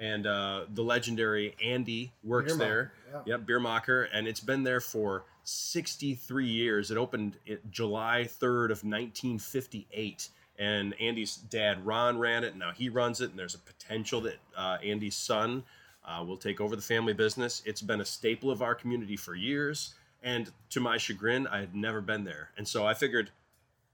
And 0.00 0.26
uh, 0.28 0.66
the 0.72 0.82
legendary 0.82 1.56
Andy 1.64 2.12
works 2.22 2.52
Beermacher, 2.52 2.58
there. 2.58 2.92
yeah. 3.12 3.20
Yep, 3.26 3.40
Beermacher, 3.48 4.06
and 4.12 4.28
it's 4.28 4.38
been 4.38 4.62
there 4.62 4.80
for 4.80 5.24
63 5.42 6.46
years. 6.46 6.92
It 6.92 6.96
opened 6.96 7.36
it, 7.46 7.68
July 7.72 8.28
3rd 8.28 8.66
of 8.66 8.84
1958, 8.84 10.28
and 10.56 10.94
Andy's 11.00 11.36
dad 11.36 11.84
Ron 11.84 12.16
ran 12.16 12.44
it, 12.44 12.50
and 12.50 12.60
now 12.60 12.70
he 12.70 12.88
runs 12.88 13.20
it. 13.20 13.30
And 13.30 13.38
there's 13.38 13.56
a 13.56 13.58
potential 13.58 14.20
that 14.20 14.36
uh, 14.56 14.78
Andy's 14.84 15.16
son 15.16 15.64
uh, 16.06 16.22
will 16.24 16.36
take 16.36 16.60
over 16.60 16.76
the 16.76 16.82
family 16.82 17.12
business. 17.12 17.62
It's 17.66 17.82
been 17.82 18.00
a 18.00 18.04
staple 18.04 18.52
of 18.52 18.62
our 18.62 18.74
community 18.76 19.16
for 19.16 19.34
years, 19.34 19.94
and 20.28 20.50
to 20.70 20.80
my 20.80 20.98
chagrin, 20.98 21.46
I 21.46 21.60
had 21.60 21.74
never 21.74 22.00
been 22.00 22.24
there, 22.24 22.50
and 22.56 22.68
so 22.68 22.86
I 22.86 22.94
figured 22.94 23.30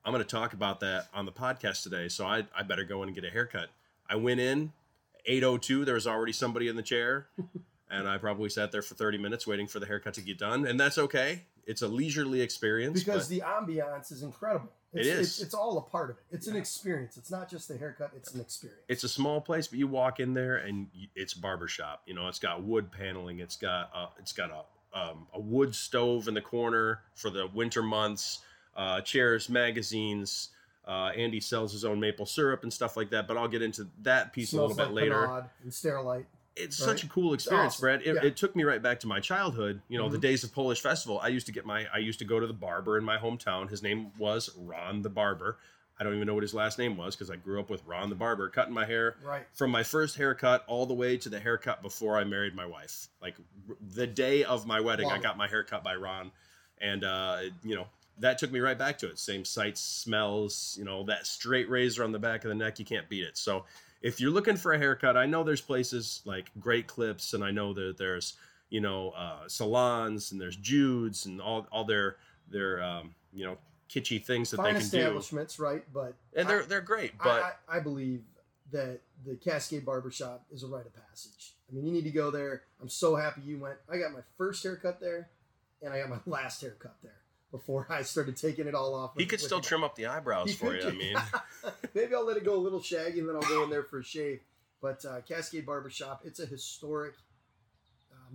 I'm 0.05 0.12
going 0.12 0.25
to 0.25 0.29
talk 0.29 0.53
about 0.53 0.81
that 0.81 1.07
on 1.14 1.27
the 1.27 1.33
podcast 1.33 1.83
today. 1.83 2.09
So 2.09 2.27
I, 2.27 2.44
I 2.57 2.62
better 2.62 2.85
go 2.85 3.03
in 3.03 3.09
and 3.09 3.14
get 3.14 3.25
a 3.25 3.31
haircut. 3.31 3.68
I 4.09 4.16
went 4.16 4.40
in 4.40 4.73
8:02. 5.29 5.85
There 5.85 5.94
was 5.94 6.07
already 6.07 6.33
somebody 6.33 6.68
in 6.68 6.77
the 6.77 6.83
chair 6.83 7.27
and 7.90 8.09
I 8.09 8.18
probably 8.18 8.49
sat 8.49 8.73
there 8.73 8.83
for 8.83 8.94
30 8.94 9.18
minutes 9.18 9.47
waiting 9.47 9.66
for 9.66 9.79
the 9.79 9.87
haircut 9.87 10.14
to 10.14 10.20
get 10.20 10.38
done, 10.38 10.66
and 10.66 10.79
that's 10.79 10.99
okay. 10.99 11.42
It's 11.66 11.83
a 11.83 11.88
leisurely 11.88 12.42
experience. 12.42 13.03
Because 13.03 13.29
the 13.29 13.40
ambiance 13.40 14.12
is 14.12 14.23
incredible. 14.23 14.68
It 14.92 15.07
It's. 15.07 15.20
It's, 15.20 15.40
it's 15.40 15.55
all 15.55 15.79
a 15.79 15.81
part 15.81 16.11
of 16.11 16.16
it. 16.18 16.25
It's 16.31 16.47
an 16.47 16.57
experience. 16.57 17.16
It's 17.16 17.31
not 17.31 17.49
just 17.51 17.68
the 17.68 17.77
haircut. 17.77 18.11
It's 18.14 18.35
an 18.35 18.40
experience. 18.40 18.83
it's 18.88 19.05
a 19.05 19.09
small 19.09 19.40
place, 19.40 19.66
but 19.66 19.79
you 19.79 19.87
walk 19.87 20.20
in 20.20 20.35
there 20.35 20.57
and 20.57 20.88
it's 21.14 21.35
barbershop. 21.35 22.03
You 22.07 22.14
know, 22.14 22.29
it's 22.29 22.38
got 22.38 22.62
wood 22.62 22.92
paneling. 22.92 23.38
It's 23.38 23.57
got 23.57 23.90
uh, 23.94 24.07
it's 24.18 24.33
got 24.33 24.51
a 24.51 24.62
um, 24.94 25.26
a 25.35 25.40
wood 25.40 25.74
stove 25.74 26.28
in 26.28 26.35
the 26.35 26.40
corner 26.40 27.00
for 27.14 27.28
the 27.30 27.46
winter 27.52 27.83
months. 27.83 28.40
Uh, 28.76 29.00
chairs, 29.00 29.48
magazines. 29.48 30.48
Uh, 30.87 31.11
Andy 31.16 31.40
sells 31.40 31.72
his 31.72 31.84
own 31.84 31.99
maple 32.01 32.26
syrup 32.26 32.62
and 32.62 32.72
stuff 32.72 32.97
like 32.97 33.11
that, 33.11 33.26
but 33.28 33.36
I'll 33.36 33.49
get 33.49 33.62
into 33.62 33.86
that 34.03 34.32
piece 34.32 34.49
a 34.49 34.57
Smells 34.57 34.70
little 34.76 34.86
bit 34.86 34.95
like 34.95 35.03
later. 35.05 35.24
And 35.62 35.70
Sterilite. 35.72 36.24
it's 36.57 36.78
right? 36.80 36.86
such 36.86 37.05
a 37.05 37.09
cool 37.09 37.32
experience, 37.34 37.74
awesome. 37.74 37.82
Brad. 37.82 38.03
It, 38.03 38.14
Yeah. 38.16 38.24
it 38.24 38.36
took 38.36 38.55
me 38.57 38.64
right 38.64 38.82
back 38.82 39.01
to 39.01 39.07
my 39.07 39.20
childhood. 39.20 39.80
You 39.88 39.99
know, 39.99 40.09
the 40.09 40.18
Mhm. 40.18 40.22
days 40.22 40.45
of 40.45 40.53
Polish 40.53 40.80
Festival. 40.80 41.18
I 41.22 41.28
used 41.28 41.47
to 41.47 41.53
get 41.53 41.64
my, 41.64 41.86
I 41.95 41.99
used 41.99 42.18
to 42.18 42.24
go 42.24 42.38
to 42.40 42.47
the 42.47 42.53
barber 42.53 42.99
in 42.99 43.05
my 43.05 43.16
hometown. 43.16 43.70
His 43.70 43.82
name 43.82 44.11
was 44.18 44.51
Ron 44.57 45.03
the 45.03 45.09
Barber. 45.11 45.57
I 45.99 46.05
don't 46.05 46.14
even 46.14 46.26
know 46.26 46.34
what 46.34 46.42
his 46.42 46.55
last 46.55 46.78
name 46.78 46.97
was 46.97 47.14
because 47.14 47.30
I 47.30 47.36
grew 47.36 47.61
up 47.61 47.70
with 47.70 47.84
Ron 47.86 48.09
the 48.11 48.16
Barber, 48.16 48.49
cutting 48.49 48.74
my 48.74 48.84
hair 48.84 49.14
Right. 49.22 49.47
from 49.53 49.70
my 49.70 49.82
first 49.84 50.16
haircut 50.16 50.64
all 50.66 50.86
the 50.86 50.95
way 50.95 51.16
to 51.18 51.28
the 51.28 51.38
haircut 51.38 51.82
before 51.82 52.18
I 52.18 52.24
married 52.24 52.55
my 52.55 52.66
wife. 52.66 53.09
Like 53.22 53.36
r- 53.68 53.76
the 53.95 54.07
day 54.07 54.42
of 54.45 54.66
my 54.66 54.80
wedding, 54.80 55.09
I 55.11 55.18
got 55.18 55.36
my 55.36 55.47
hair 55.49 55.62
cut 55.62 55.84
by 55.84 55.95
Ron, 55.95 56.32
and 56.80 57.05
uh, 57.05 57.38
you 57.62 57.76
know 57.76 57.86
that 58.18 58.38
took 58.38 58.51
me 58.53 58.61
right 58.61 58.78
back 58.78 58.99
to 58.99 59.09
it. 59.09 59.18
Same 59.18 59.45
sights, 59.45 59.80
smells, 59.80 60.76
you 60.78 60.84
know 60.84 61.05
that 61.05 61.26
straight 61.26 61.68
razor 61.68 62.05
on 62.05 62.12
the 62.12 62.18
back 62.18 62.45
of 62.45 62.49
the 62.49 62.55
neck, 62.55 62.78
you 62.78 62.84
can't 62.84 63.09
beat 63.09 63.24
it. 63.24 63.36
So 63.38 63.64
if 64.03 64.20
you're 64.20 64.30
looking 64.32 64.57
for 64.57 64.72
a 64.72 64.78
haircut, 64.78 65.16
I 65.16 65.26
know 65.26 65.42
there's 65.45 65.61
places 65.61 66.20
like 66.24 66.51
Great 66.61 66.86
Clips, 66.86 67.34
and 67.34 67.42
I 67.45 67.51
know 67.53 67.72
that 67.72 67.97
there's 67.99 68.34
you 68.70 68.80
know 68.80 69.11
uh, 69.11 69.47
salons 69.47 70.32
and 70.32 70.40
there's 70.40 70.57
Jude's 70.57 71.26
and 71.26 71.40
all 71.40 71.66
all 71.70 71.84
their 71.84 72.16
their 72.51 72.82
um, 72.82 73.14
you 73.32 73.45
know 73.47 73.57
kitschy 73.95 74.22
things 74.24 74.51
that 74.51 74.57
Fine 74.59 74.74
they 74.74 74.80
can 74.80 74.88
do, 74.88 74.97
establishments, 74.99 75.59
right? 75.59 75.84
But 75.92 76.14
and 76.34 76.49
they're 76.49 76.62
I- 76.62 76.66
they're 76.66 76.80
great. 76.80 77.12
But 77.18 77.57
I, 77.68 77.76
I 77.76 77.80
believe 77.80 78.22
that 78.72 79.01
the 79.24 79.36
Cascade 79.36 79.84
Barbershop 79.84 80.45
is 80.53 80.62
a 80.62 80.66
rite 80.66 80.86
of 80.86 80.92
passage. 81.09 81.53
I 81.70 81.74
mean, 81.74 81.86
you 81.86 81.92
need 81.92 82.05
to 82.05 82.11
go 82.11 82.30
there. 82.30 82.62
I'm 82.80 82.88
so 82.88 83.16
happy 83.16 83.42
you 83.47 83.59
went. 83.59 83.76
I 83.90 83.99
got 83.99 84.12
my 84.12 84.20
first 84.36 84.62
haircut 84.62 85.01
there, 85.01 85.28
and 85.82 85.92
I 85.92 86.01
got 86.01 86.11
my 86.11 86.18
last 86.26 86.61
haircut 86.61 86.97
there 87.03 87.16
before 87.51 87.86
I 87.88 88.03
started 88.03 88.36
taking 88.36 88.66
it 88.66 88.74
all 88.74 88.95
off. 88.95 89.12
He 89.16 89.26
could 89.26 89.40
still 89.40 89.61
trim 89.61 89.84
up 89.84 89.95
the 89.95 90.07
eyebrows 90.07 90.51
He 90.51 90.57
for 90.57 90.74
you. 90.74 90.88
I 90.88 90.90
mean, 90.90 91.16
Maybe 91.95 92.14
I'll 92.14 92.26
let 92.26 92.36
it 92.36 92.45
go 92.45 92.57
a 92.57 92.59
little 92.59 92.82
shaggy 92.82 93.20
and 93.20 93.28
then 93.28 93.36
I'll 93.36 93.42
go 93.42 93.62
in 93.62 93.70
there 93.70 93.84
for 93.84 94.01
a 94.01 94.05
shave. 94.05 94.40
But 94.82 95.05
uh, 95.05 95.20
Cascade 95.20 95.64
Barbershop, 95.64 96.22
it's 96.24 96.40
a 96.40 96.47
historic 96.47 97.14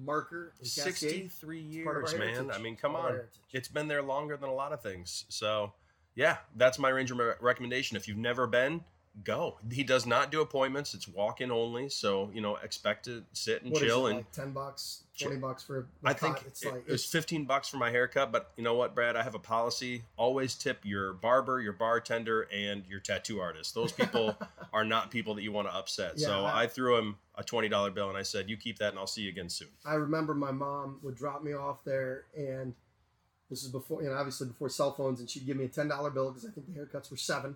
marker 0.03 0.53
63 0.61 1.83
part 1.83 1.97
of 1.97 2.13
our 2.13 2.25
years, 2.25 2.37
man. 2.39 2.51
I 2.51 2.59
mean, 2.59 2.75
come 2.75 2.93
Part 2.93 3.05
of 3.05 3.11
our 3.11 3.21
on. 3.21 3.27
It's 3.51 3.67
been 3.67 3.87
there 3.87 4.01
longer 4.01 4.37
than 4.37 4.49
a 4.49 4.53
lot 4.53 4.73
of 4.73 4.81
things. 4.81 5.25
So, 5.29 5.73
yeah, 6.15 6.37
that's 6.55 6.79
my 6.79 6.89
Ranger 6.89 7.37
recommendation. 7.41 7.97
If 7.97 8.07
you've 8.07 8.17
never 8.17 8.47
been, 8.47 8.83
go. 9.23 9.57
He 9.71 9.83
does 9.83 10.05
not 10.05 10.31
do 10.31 10.41
appointments. 10.41 10.93
It's 10.93 11.07
walk-in 11.07 11.51
only. 11.51 11.89
So, 11.89 12.29
you 12.33 12.41
know, 12.41 12.55
expect 12.57 13.05
to 13.05 13.23
sit 13.33 13.63
and 13.63 13.71
What 13.71 13.81
is 13.81 13.87
chill 13.87 14.07
it, 14.07 14.09
and 14.09 14.17
like 14.19 14.31
ten 14.31 14.51
bucks, 14.51 15.03
Sure. 15.13 15.27
twenty 15.29 15.41
bucks 15.41 15.63
for. 15.63 15.87
I 16.03 16.13
think 16.13 16.43
it's 16.45 16.63
it, 16.63 16.71
like 16.71 16.83
it 16.87 16.91
was 16.91 17.05
15 17.05 17.45
bucks 17.45 17.67
for 17.67 17.77
my 17.77 17.89
haircut, 17.91 18.31
but 18.31 18.51
you 18.57 18.63
know 18.63 18.73
what, 18.75 18.95
Brad? 18.95 19.15
I 19.15 19.23
have 19.23 19.35
a 19.35 19.39
policy. 19.39 20.03
Always 20.17 20.55
tip 20.55 20.79
your 20.83 21.13
barber, 21.13 21.59
your 21.59 21.73
bartender, 21.73 22.47
and 22.53 22.83
your 22.87 22.99
tattoo 22.99 23.39
artist. 23.39 23.75
Those 23.75 23.91
people 23.91 24.37
are 24.73 24.85
not 24.85 25.11
people 25.11 25.35
that 25.35 25.41
you 25.43 25.51
want 25.51 25.67
to 25.67 25.75
upset. 25.75 26.19
so 26.19 26.45
I- 26.45 26.63
I 26.63 26.67
threw 26.67 26.97
him 26.97 27.17
a 27.35 27.43
$20 27.43 27.93
bill 27.93 28.09
and 28.09 28.17
I 28.17 28.23
said, 28.23 28.49
you 28.49 28.57
keep 28.57 28.79
that 28.79 28.89
and 28.89 28.99
I'll 28.99 29.07
see 29.07 29.21
you 29.21 29.29
again 29.29 29.49
soon. 29.49 29.69
I 29.85 29.93
remember 29.93 30.33
my 30.33 30.51
mom 30.51 30.99
would 31.03 31.15
drop 31.15 31.41
me 31.41 31.53
off 31.53 31.83
there, 31.85 32.25
and 32.37 32.73
this 33.49 33.63
is 33.63 33.69
before, 33.71 34.03
you 34.03 34.09
know, 34.09 34.15
obviously 34.15 34.47
before 34.47 34.69
cell 34.69 34.91
phones, 34.93 35.19
and 35.21 35.29
she'd 35.29 35.45
give 35.45 35.57
me 35.57 35.65
a 35.65 35.69
ten 35.69 35.87
dollar 35.87 36.09
bill 36.11 36.29
because 36.31 36.45
I 36.45 36.51
think 36.51 36.67
the 36.67 36.79
haircuts 36.79 37.09
were 37.09 37.17
seven. 37.17 37.55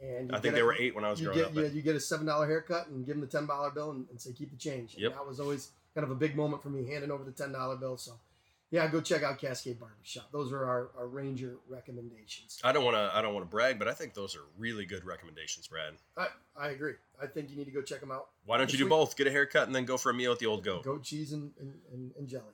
And 0.00 0.34
I 0.34 0.38
think 0.38 0.54
they 0.54 0.60
a- 0.60 0.64
were 0.64 0.76
eight 0.78 0.94
when 0.94 1.04
I 1.04 1.10
was 1.10 1.20
growing 1.20 1.38
get 1.38 1.46
up. 1.48 1.54
you, 1.54 1.64
you 1.66 1.82
get 1.82 1.96
a 1.96 2.00
seven 2.00 2.26
dollar 2.26 2.46
haircut 2.46 2.86
and 2.88 3.04
give 3.04 3.16
them 3.16 3.20
the 3.20 3.26
ten 3.26 3.46
dollar 3.46 3.70
bill 3.70 3.90
and, 3.90 4.06
and 4.10 4.20
say 4.20 4.32
keep 4.32 4.50
the 4.50 4.56
change. 4.56 4.94
And 4.94 5.02
Yep. 5.02 5.14
that 5.14 5.26
was 5.26 5.40
always 5.40 5.70
kind 5.94 6.04
of 6.04 6.10
a 6.10 6.14
big 6.14 6.36
moment 6.36 6.62
for 6.62 6.70
me 6.70 6.86
handing 6.86 7.10
over 7.10 7.24
the 7.24 7.32
ten 7.32 7.50
dollar 7.52 7.76
bill. 7.76 7.96
So 7.96 8.12
yeah, 8.70 8.86
go 8.86 9.00
check 9.00 9.22
out 9.22 9.38
Cascade 9.38 9.80
Barbershop. 9.80 10.30
Those 10.30 10.52
are 10.52 10.64
our, 10.64 10.90
our 10.98 11.06
Ranger 11.06 11.56
recommendations. 11.68 12.60
I 12.62 12.70
don't 12.72 12.84
want 12.84 12.96
to. 12.96 13.10
I 13.14 13.22
don't 13.22 13.32
want 13.34 13.46
to 13.46 13.50
brag, 13.50 13.78
but 13.78 13.88
I 13.88 13.92
think 13.94 14.14
those 14.14 14.36
are 14.36 14.42
really 14.58 14.84
good 14.84 15.04
recommendations, 15.04 15.66
Brad. 15.66 15.94
I, 16.16 16.28
I 16.56 16.68
agree. 16.68 16.92
I 17.20 17.26
think 17.26 17.50
you 17.50 17.56
need 17.56 17.64
to 17.64 17.70
go 17.70 17.80
check 17.82 18.00
them 18.00 18.12
out. 18.12 18.28
Why 18.44 18.58
don't 18.58 18.70
you 18.70 18.78
do 18.78 18.84
week- 18.84 18.90
both? 18.90 19.16
Get 19.16 19.26
a 19.26 19.30
haircut 19.30 19.66
and 19.66 19.74
then 19.74 19.84
go 19.86 19.96
for 19.96 20.10
a 20.10 20.14
meal 20.14 20.32
at 20.32 20.38
the 20.38 20.46
old 20.46 20.62
goat. 20.64 20.84
goat 20.84 21.02
cheese 21.02 21.32
and, 21.32 21.50
and, 21.58 21.72
and, 21.92 22.12
and 22.18 22.28
jelly. 22.28 22.44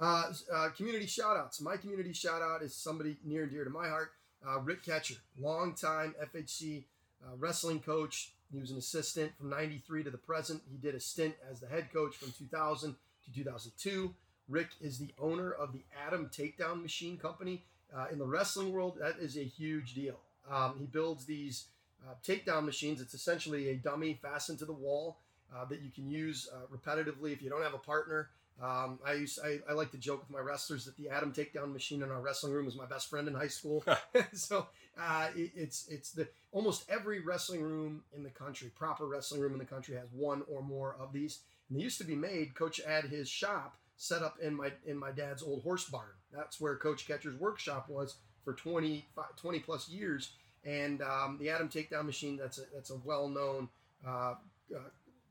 Uh, 0.00 0.32
uh, 0.52 0.68
community 0.76 1.06
shout 1.06 1.36
outs. 1.36 1.60
My 1.60 1.76
community 1.76 2.12
shout 2.12 2.40
out 2.40 2.62
is 2.62 2.74
somebody 2.74 3.16
near 3.24 3.42
and 3.42 3.50
dear 3.50 3.64
to 3.64 3.70
my 3.70 3.88
heart. 3.88 4.12
Uh, 4.46 4.60
Rick 4.60 4.84
Ketcher, 4.84 5.16
longtime 5.40 6.14
FHC 6.22 6.84
uh, 7.24 7.36
wrestling 7.38 7.80
coach. 7.80 8.32
He 8.52 8.60
was 8.60 8.70
an 8.70 8.78
assistant 8.78 9.36
from 9.36 9.50
93 9.50 10.04
to 10.04 10.10
the 10.10 10.18
present. 10.18 10.62
He 10.70 10.76
did 10.76 10.94
a 10.94 11.00
stint 11.00 11.34
as 11.50 11.60
the 11.60 11.66
head 11.66 11.92
coach 11.92 12.16
from 12.16 12.32
2000 12.32 12.94
to 13.24 13.34
2002. 13.34 14.14
Rick 14.48 14.68
is 14.80 14.98
the 14.98 15.10
owner 15.18 15.50
of 15.50 15.72
the 15.72 15.82
Adam 16.06 16.30
Takedown 16.32 16.82
Machine 16.82 17.16
Company. 17.16 17.64
Uh, 17.94 18.06
in 18.12 18.18
the 18.18 18.26
wrestling 18.26 18.72
world, 18.72 18.98
that 19.00 19.16
is 19.20 19.36
a 19.36 19.44
huge 19.44 19.94
deal. 19.94 20.18
Um, 20.50 20.76
he 20.78 20.86
builds 20.86 21.24
these 21.24 21.66
uh, 22.06 22.14
takedown 22.26 22.64
machines. 22.64 23.00
It's 23.00 23.14
essentially 23.14 23.70
a 23.70 23.76
dummy 23.76 24.18
fastened 24.20 24.58
to 24.58 24.64
the 24.64 24.72
wall 24.72 25.18
uh, 25.54 25.64
that 25.66 25.80
you 25.80 25.90
can 25.90 26.10
use 26.10 26.48
uh, 26.52 26.66
repetitively 26.74 27.32
if 27.32 27.40
you 27.40 27.48
don't 27.48 27.62
have 27.62 27.74
a 27.74 27.78
partner. 27.78 28.30
Um, 28.62 29.00
I, 29.04 29.14
used, 29.14 29.40
I 29.44 29.58
I 29.68 29.72
like 29.72 29.90
to 29.92 29.98
joke 29.98 30.20
with 30.20 30.30
my 30.30 30.38
wrestlers 30.38 30.84
that 30.84 30.96
the 30.96 31.08
Adam 31.08 31.32
takedown 31.32 31.72
machine 31.72 32.02
in 32.02 32.10
our 32.10 32.20
wrestling 32.20 32.52
room 32.52 32.66
was 32.66 32.76
my 32.76 32.86
best 32.86 33.10
friend 33.10 33.26
in 33.26 33.34
high 33.34 33.48
school. 33.48 33.84
so 34.32 34.68
uh, 35.00 35.28
it, 35.34 35.50
it's 35.56 35.86
it's 35.88 36.12
the 36.12 36.28
almost 36.52 36.84
every 36.88 37.20
wrestling 37.20 37.62
room 37.62 38.02
in 38.16 38.22
the 38.22 38.30
country, 38.30 38.70
proper 38.76 39.06
wrestling 39.06 39.40
room 39.40 39.52
in 39.52 39.58
the 39.58 39.64
country, 39.64 39.96
has 39.96 40.08
one 40.12 40.42
or 40.48 40.62
more 40.62 40.96
of 41.00 41.12
these. 41.12 41.40
And 41.68 41.78
they 41.78 41.82
used 41.82 41.98
to 41.98 42.04
be 42.04 42.14
made. 42.14 42.54
Coach 42.54 42.80
had 42.86 43.04
his 43.04 43.28
shop 43.28 43.76
set 43.96 44.22
up 44.22 44.36
in 44.40 44.54
my 44.54 44.72
in 44.86 44.96
my 44.96 45.10
dad's 45.10 45.42
old 45.42 45.62
horse 45.62 45.88
barn. 45.88 46.14
That's 46.32 46.60
where 46.60 46.76
Coach 46.76 47.06
Ketcher's 47.06 47.38
workshop 47.38 47.88
was 47.88 48.16
for 48.44 48.52
20, 48.52 49.06
20 49.36 49.58
plus 49.60 49.88
years. 49.88 50.32
And 50.64 51.02
um, 51.02 51.38
the 51.40 51.50
Adam 51.50 51.68
takedown 51.68 52.06
machine 52.06 52.36
that's 52.36 52.58
a 52.58 52.62
that's 52.72 52.90
a 52.90 52.96
well 53.04 53.28
known 53.28 53.68
uh, 54.06 54.34
uh, 54.74 54.78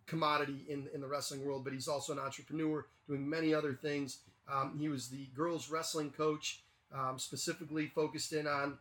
commodity 0.06 0.66
in 0.68 0.88
in 0.94 1.02
the 1.02 1.08
wrestling 1.08 1.46
world. 1.46 1.64
But 1.64 1.74
he's 1.74 1.88
also 1.88 2.14
an 2.14 2.20
entrepreneur 2.20 2.86
doing 3.08 3.28
many 3.28 3.54
other 3.54 3.74
things. 3.74 4.20
Um, 4.52 4.78
he 4.78 4.90
was 4.90 5.10
the 5.10 5.28
girls 5.36 5.70
wrestling 5.70 6.12
coach, 6.12 6.62
um, 6.94 7.18
specifically 7.18 7.88
focused 7.88 8.34
in 8.34 8.48
on 8.48 8.78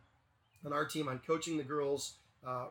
on 0.65 0.73
our 0.73 0.85
team 0.85 1.07
on 1.07 1.19
coaching 1.25 1.57
the 1.57 1.63
girls 1.63 2.15
uh, 2.45 2.65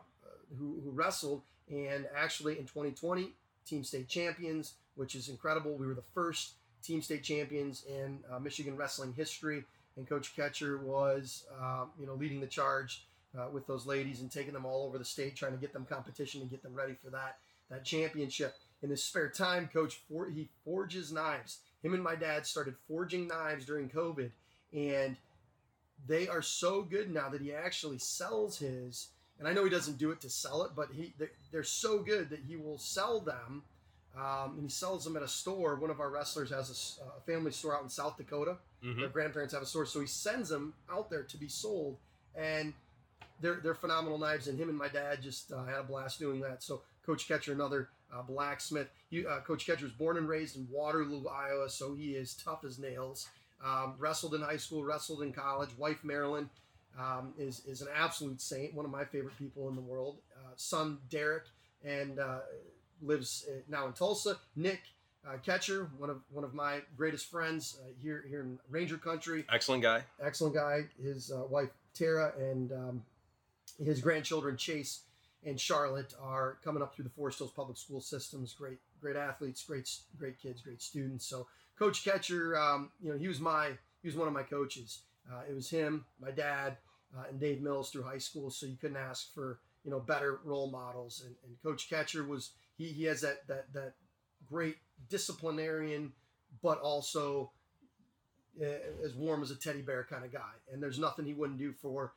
who, 0.57 0.79
who 0.83 0.91
wrestled. 0.91 1.41
And 1.69 2.07
actually, 2.15 2.59
in 2.59 2.65
2020, 2.65 3.31
team 3.65 3.83
state 3.83 4.07
champions, 4.07 4.73
which 4.95 5.15
is 5.15 5.29
incredible. 5.29 5.75
We 5.75 5.87
were 5.87 5.93
the 5.93 6.03
first 6.13 6.53
team 6.83 7.01
state 7.01 7.23
champions 7.23 7.83
in 7.87 8.19
uh, 8.31 8.39
Michigan 8.39 8.75
wrestling 8.75 9.13
history, 9.13 9.63
and 9.95 10.07
Coach 10.07 10.35
Ketcher 10.35 10.81
was, 10.81 11.45
uh, 11.61 11.85
you 11.99 12.05
know, 12.05 12.15
leading 12.15 12.41
the 12.41 12.47
charge 12.47 13.05
uh, 13.37 13.47
with 13.51 13.65
those 13.67 13.85
ladies 13.85 14.21
and 14.21 14.29
taking 14.29 14.53
them 14.53 14.65
all 14.65 14.85
over 14.85 14.97
the 14.97 15.05
state, 15.05 15.35
trying 15.35 15.53
to 15.53 15.57
get 15.57 15.71
them 15.71 15.85
competition 15.85 16.41
and 16.41 16.49
get 16.49 16.61
them 16.61 16.73
ready 16.73 16.93
for 16.93 17.09
that 17.11 17.37
that 17.73 17.83
championship. 17.83 18.55
In 18.81 18.89
his 18.89 19.03
spare 19.03 19.29
time, 19.29 19.69
Coach 19.71 20.01
for, 20.09 20.29
he 20.29 20.49
forges 20.65 21.11
knives. 21.11 21.59
Him 21.81 21.93
and 21.93 22.03
my 22.03 22.15
dad 22.15 22.45
started 22.45 22.75
forging 22.87 23.27
knives 23.27 23.65
during 23.65 23.89
COVID, 23.89 24.31
and 24.73 25.15
they 26.05 26.27
are 26.27 26.41
so 26.41 26.81
good 26.81 27.13
now 27.13 27.29
that 27.29 27.41
he 27.41 27.53
actually 27.53 27.97
sells 27.99 28.59
his. 28.59 29.09
And 29.39 29.47
I 29.47 29.53
know 29.53 29.63
he 29.63 29.69
doesn't 29.69 29.97
do 29.97 30.11
it 30.11 30.21
to 30.21 30.29
sell 30.29 30.63
it, 30.63 30.71
but 30.75 30.89
he 30.93 31.13
they're, 31.51 31.63
so 31.63 31.99
good 31.99 32.29
that 32.29 32.39
he 32.47 32.55
will 32.55 32.77
sell 32.77 33.19
them, 33.19 33.63
um, 34.17 34.55
and 34.55 34.63
he 34.63 34.69
sells 34.69 35.05
them 35.05 35.15
at 35.15 35.23
a 35.23 35.27
store. 35.27 35.75
One 35.75 35.89
of 35.89 35.99
our 35.99 36.09
wrestlers 36.09 36.51
has 36.51 36.99
a 37.17 37.21
family 37.21 37.51
store 37.51 37.75
out 37.75 37.83
in 37.83 37.89
South 37.89 38.17
Dakota. 38.17 38.57
Mhm. 38.83 38.99
Their 38.99 39.09
grandparents 39.09 39.53
have 39.53 39.63
a 39.63 39.65
store, 39.65 39.85
so 39.85 40.01
he 40.01 40.07
sends 40.07 40.49
them 40.49 40.73
out 40.89 41.09
there 41.09 41.23
to 41.23 41.37
be 41.37 41.47
sold, 41.47 41.97
and 42.35 42.73
they're 43.39 43.55
they're 43.55 43.75
phenomenal 43.75 44.17
knives. 44.17 44.47
And 44.47 44.59
him 44.59 44.69
and 44.69 44.77
my 44.77 44.89
dad 44.89 45.21
just 45.21 45.51
uh, 45.51 45.63
had 45.65 45.79
a 45.79 45.83
blast 45.83 46.19
doing 46.19 46.41
that. 46.41 46.63
So 46.63 46.83
Coach 47.05 47.27
Ketcher, 47.27 47.51
another 47.51 47.89
uh, 48.13 48.21
blacksmith. 48.21 48.89
He, 49.09 49.25
uh, 49.25 49.39
Coach 49.41 49.65
Ketcher 49.65 49.83
was 49.83 49.91
born 49.91 50.17
and 50.17 50.27
raised 50.27 50.55
in 50.55 50.67
Waterloo, 50.71 51.25
Iowa, 51.27 51.69
so 51.69 51.93
he 51.93 52.11
is 52.11 52.33
tough 52.35 52.63
as 52.63 52.79
nails. 52.79 53.27
Um, 53.63 53.95
wrestled 53.97 54.35
in 54.35 54.41
high 54.41 54.57
school, 54.57 54.83
wrestled 54.83 55.21
in 55.21 55.31
college. 55.31 55.69
Wife 55.77 56.03
Marilyn 56.03 56.49
um, 56.99 57.33
is 57.37 57.61
is 57.65 57.81
an 57.81 57.87
absolute 57.95 58.41
saint, 58.41 58.73
one 58.73 58.85
of 58.85 58.91
my 58.91 59.05
favorite 59.05 59.37
people 59.39 59.69
in 59.69 59.75
the 59.75 59.81
world. 59.81 60.17
Uh, 60.35 60.51
son 60.57 60.97
Derek 61.09 61.45
and 61.83 62.19
uh, 62.19 62.39
lives 63.01 63.45
uh, 63.49 63.59
now 63.69 63.87
in 63.87 63.93
Tulsa. 63.93 64.37
Nick 64.55 64.81
uh, 65.27 65.37
Ketcher, 65.45 65.89
one 65.97 66.09
of 66.09 66.21
one 66.29 66.43
of 66.43 66.53
my 66.53 66.81
greatest 66.97 67.31
friends 67.31 67.77
uh, 67.81 67.89
here 68.01 68.25
here 68.27 68.41
in 68.41 68.59
Ranger 68.69 68.97
Country. 68.97 69.45
Excellent 69.51 69.81
guy. 69.81 70.03
Excellent 70.21 70.55
guy. 70.55 70.87
His 71.01 71.31
uh, 71.31 71.43
wife 71.49 71.69
Tara 71.93 72.33
and 72.37 72.71
um, 72.71 73.03
his 73.83 74.01
grandchildren 74.01 74.57
Chase 74.57 75.01
and 75.45 75.59
Charlotte 75.59 76.13
are 76.21 76.57
coming 76.63 76.81
up 76.81 76.95
through 76.95 77.03
the 77.03 77.09
Forest 77.11 77.39
Hills 77.39 77.51
Public 77.51 77.77
School 77.77 78.01
systems. 78.01 78.53
Great, 78.53 78.79
great 79.01 79.15
athletes, 79.15 79.63
great, 79.63 79.89
great 80.17 80.39
kids, 80.39 80.61
great 80.61 80.81
students. 80.81 81.25
So 81.25 81.47
Coach 81.77 82.03
Ketcher, 82.03 82.57
um, 82.57 82.91
you 83.01 83.11
know, 83.11 83.17
he 83.17 83.27
was 83.27 83.39
my 83.39 83.71
he 84.01 84.07
was 84.07 84.15
one 84.15 84.27
of 84.27 84.33
my 84.33 84.43
coaches. 84.43 85.01
Uh, 85.31 85.41
it 85.49 85.53
was 85.53 85.69
him, 85.69 86.05
my 86.19 86.31
dad, 86.31 86.77
uh, 87.17 87.23
and 87.29 87.39
Dave 87.39 87.61
Mills 87.61 87.89
through 87.89 88.03
high 88.03 88.17
school. 88.17 88.49
So 88.49 88.65
you 88.65 88.75
couldn't 88.75 88.97
ask 88.97 89.33
for 89.33 89.59
you 89.83 89.91
know 89.91 89.99
better 89.99 90.39
role 90.43 90.69
models. 90.69 91.23
And, 91.25 91.35
and 91.45 91.55
Coach 91.63 91.89
Ketcher 91.89 92.27
was 92.27 92.51
he 92.77 92.87
he 92.87 93.03
has 93.05 93.21
that 93.21 93.47
that 93.47 93.73
that 93.73 93.93
great 94.49 94.77
disciplinarian, 95.09 96.13
but 96.61 96.79
also 96.79 97.51
uh, 98.61 98.65
as 99.03 99.13
warm 99.15 99.41
as 99.41 99.51
a 99.51 99.55
teddy 99.55 99.81
bear 99.81 100.05
kind 100.09 100.23
of 100.23 100.31
guy. 100.31 100.53
And 100.71 100.81
there's 100.81 100.99
nothing 100.99 101.25
he 101.25 101.33
wouldn't 101.33 101.59
do 101.59 101.73
for 101.73 102.13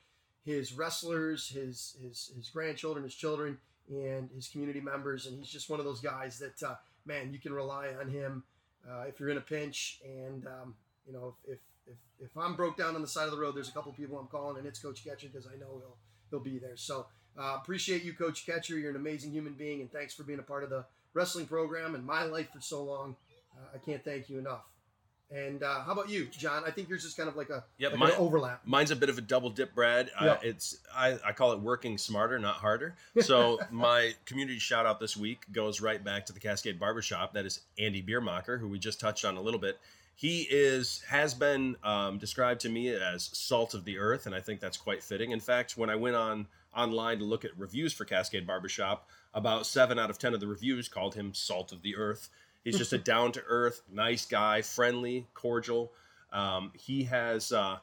his 0.46 0.72
wrestlers, 0.72 1.48
his 1.48 1.96
his 2.00 2.30
his 2.34 2.48
grandchildren, 2.48 3.04
his 3.04 3.14
children, 3.14 3.58
and 3.90 4.30
his 4.34 4.48
community 4.48 4.80
members. 4.80 5.26
And 5.26 5.36
he's 5.36 5.50
just 5.50 5.68
one 5.68 5.80
of 5.80 5.84
those 5.84 6.00
guys 6.00 6.38
that 6.38 6.62
uh, 6.62 6.76
man, 7.04 7.32
you 7.32 7.38
can 7.38 7.52
rely 7.52 7.88
on 8.00 8.08
him 8.08 8.44
uh, 8.88 9.02
if 9.08 9.18
you're 9.20 9.28
in 9.28 9.36
a 9.36 9.42
pinch. 9.42 10.00
And 10.04 10.46
um, 10.46 10.74
you 11.06 11.12
know, 11.12 11.34
if, 11.44 11.54
if 11.54 11.58
if 11.88 12.26
if 12.26 12.36
I'm 12.36 12.54
broke 12.54 12.78
down 12.78 12.94
on 12.94 13.02
the 13.02 13.08
side 13.08 13.24
of 13.24 13.32
the 13.32 13.38
road, 13.38 13.56
there's 13.56 13.68
a 13.68 13.72
couple 13.72 13.92
people 13.92 14.18
I'm 14.18 14.28
calling, 14.28 14.56
and 14.56 14.66
it's 14.66 14.78
Coach 14.78 15.04
Ketcher 15.04 15.28
because 15.32 15.46
I 15.46 15.58
know 15.58 15.66
he'll 15.78 15.96
he'll 16.30 16.40
be 16.40 16.58
there. 16.58 16.76
So 16.76 17.06
uh, 17.38 17.58
appreciate 17.60 18.04
you, 18.04 18.14
Coach 18.14 18.46
Ketcher. 18.46 18.78
You're 18.78 18.90
an 18.90 18.96
amazing 18.96 19.32
human 19.32 19.54
being, 19.54 19.80
and 19.80 19.92
thanks 19.92 20.14
for 20.14 20.22
being 20.22 20.38
a 20.38 20.44
part 20.44 20.62
of 20.62 20.70
the 20.70 20.84
wrestling 21.12 21.46
program 21.46 21.94
and 21.94 22.04
my 22.04 22.24
life 22.24 22.50
for 22.52 22.60
so 22.60 22.84
long. 22.84 23.16
Uh, 23.56 23.74
I 23.74 23.78
can't 23.78 24.04
thank 24.04 24.28
you 24.28 24.38
enough. 24.38 24.64
And 25.30 25.62
uh, 25.62 25.80
how 25.82 25.92
about 25.92 26.08
you, 26.08 26.26
John? 26.26 26.62
I 26.64 26.70
think 26.70 26.88
yours 26.88 27.04
is 27.04 27.14
kind 27.14 27.28
of 27.28 27.36
like 27.36 27.50
a 27.50 27.64
Yep, 27.78 27.92
like 27.92 27.98
my- 28.00 28.10
an 28.10 28.16
overlap. 28.18 28.62
Mine's 28.64 28.92
a 28.92 28.96
bit 28.96 29.08
of 29.08 29.18
a 29.18 29.20
double 29.20 29.50
dip, 29.50 29.74
Brad. 29.74 30.10
Yeah. 30.22 30.32
Uh, 30.32 30.38
it's 30.42 30.78
I, 30.94 31.18
I 31.24 31.32
call 31.32 31.52
it 31.52 31.58
working 31.60 31.98
smarter, 31.98 32.38
not 32.38 32.56
harder. 32.56 32.94
So 33.22 33.58
my 33.72 34.12
community 34.24 34.58
shout 34.60 34.86
out 34.86 35.00
this 35.00 35.16
week 35.16 35.40
goes 35.50 35.80
right 35.80 36.02
back 36.02 36.26
to 36.26 36.32
the 36.32 36.38
Cascade 36.38 36.78
Barbershop. 36.78 37.32
That 37.34 37.44
is 37.44 37.60
Andy 37.78 38.02
Biermacher, 38.02 38.58
who 38.58 38.68
we 38.68 38.78
just 38.78 39.00
touched 39.00 39.24
on 39.24 39.36
a 39.36 39.40
little 39.40 39.58
bit. 39.60 39.80
He 40.14 40.42
is 40.48 41.02
has 41.08 41.34
been 41.34 41.76
um, 41.82 42.18
described 42.18 42.60
to 42.62 42.68
me 42.68 42.88
as 42.90 43.28
salt 43.32 43.74
of 43.74 43.84
the 43.84 43.98
earth, 43.98 44.26
and 44.26 44.34
I 44.34 44.40
think 44.40 44.60
that's 44.60 44.76
quite 44.76 45.02
fitting. 45.02 45.32
In 45.32 45.40
fact, 45.40 45.76
when 45.76 45.90
I 45.90 45.96
went 45.96 46.16
on 46.16 46.46
online 46.74 47.18
to 47.18 47.24
look 47.24 47.44
at 47.44 47.50
reviews 47.58 47.92
for 47.92 48.04
Cascade 48.04 48.46
Barbershop, 48.46 49.08
about 49.34 49.66
seven 49.66 49.98
out 49.98 50.08
of 50.08 50.18
ten 50.18 50.32
of 50.34 50.40
the 50.40 50.46
reviews 50.46 50.88
called 50.88 51.14
him 51.16 51.34
salt 51.34 51.72
of 51.72 51.82
the 51.82 51.96
earth. 51.96 52.28
He's 52.66 52.78
just 52.78 52.92
a 52.92 52.98
down 52.98 53.30
to 53.30 53.42
earth, 53.46 53.82
nice 53.92 54.26
guy, 54.26 54.60
friendly, 54.60 55.28
cordial. 55.34 55.92
Um, 56.32 56.72
he 56.74 57.04
has 57.04 57.52
uh, 57.52 57.78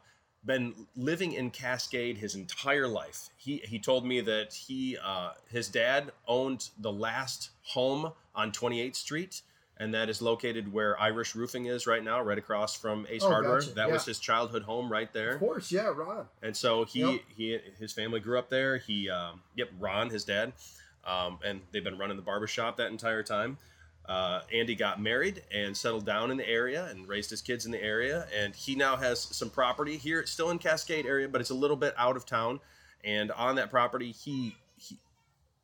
been 0.46 0.74
living 0.98 1.32
in 1.32 1.52
Cascade 1.52 2.18
his 2.18 2.36
entire 2.36 2.86
life. 2.90 3.30
He 3.38 3.60
he 3.64 3.80
told 3.80 4.06
me 4.06 4.20
that 4.20 4.54
he 4.54 4.98
uh, 5.02 5.32
his 5.50 5.70
dad 5.70 6.12
owned 6.28 6.70
the 6.78 6.92
last 6.92 7.52
home 7.62 8.12
on 8.36 8.52
28th 8.52 8.98
Street, 8.98 9.42
and 9.78 9.94
that 9.94 10.10
is 10.10 10.22
located 10.22 10.74
where 10.74 11.00
Irish 11.00 11.34
Roofing 11.34 11.68
is 11.68 11.88
right 11.88 12.04
now, 12.04 12.22
right 12.22 12.38
across 12.38 12.76
from 12.76 13.08
Ace 13.10 13.24
Oh, 13.24 13.30
Hardware. 13.30 13.62
gotcha. 13.62 13.72
That 13.76 13.88
Yeah. 13.88 13.94
was 13.94 14.04
his 14.04 14.20
childhood 14.20 14.64
home 14.64 14.92
right 14.92 15.14
there. 15.14 15.36
Of 15.36 15.40
course, 15.40 15.72
yeah, 15.72 15.94
Ron. 15.96 16.28
And 16.42 16.58
so 16.58 16.84
he 16.84 17.00
Yep. 17.00 17.22
he 17.38 17.60
his 17.80 17.94
family 17.94 18.20
grew 18.20 18.38
up 18.38 18.50
there. 18.50 18.80
He 18.80 19.10
um, 19.10 19.44
yep, 19.56 19.70
Ron, 19.80 20.10
his 20.10 20.26
dad, 20.26 20.52
um, 21.06 21.40
and 21.42 21.62
they've 21.72 21.86
been 21.86 21.98
running 21.98 22.18
the 22.18 22.22
barbershop 22.24 22.76
that 22.76 22.92
entire 22.92 23.24
time. 23.24 23.58
Uh, 24.08 24.42
Andy 24.54 24.76
got 24.76 25.02
married 25.02 25.44
and 25.54 25.76
settled 25.76 26.06
down 26.06 26.30
in 26.30 26.38
the 26.38 26.48
area 26.48 26.88
and 26.88 27.08
raised 27.08 27.30
his 27.30 27.42
kids 27.42 27.66
in 27.66 27.72
the 27.72 27.82
area. 27.82 28.28
And 28.38 28.54
he 28.54 28.76
now 28.76 28.96
has 28.98 29.20
some 29.22 29.50
property 29.50 29.96
here, 29.98 30.26
still 30.26 30.50
in 30.50 30.60
Cascade 30.60 31.06
area, 31.06 31.30
but 31.30 31.40
it's 31.40 31.52
a 31.52 31.56
little 31.56 31.78
bit 31.78 31.94
out 31.98 32.18
of 32.18 32.26
town. 32.26 32.60
And 33.06 33.32
on 33.32 33.56
that 33.56 33.70
property, 33.70 34.12
he 34.12 34.56
he 34.78 34.98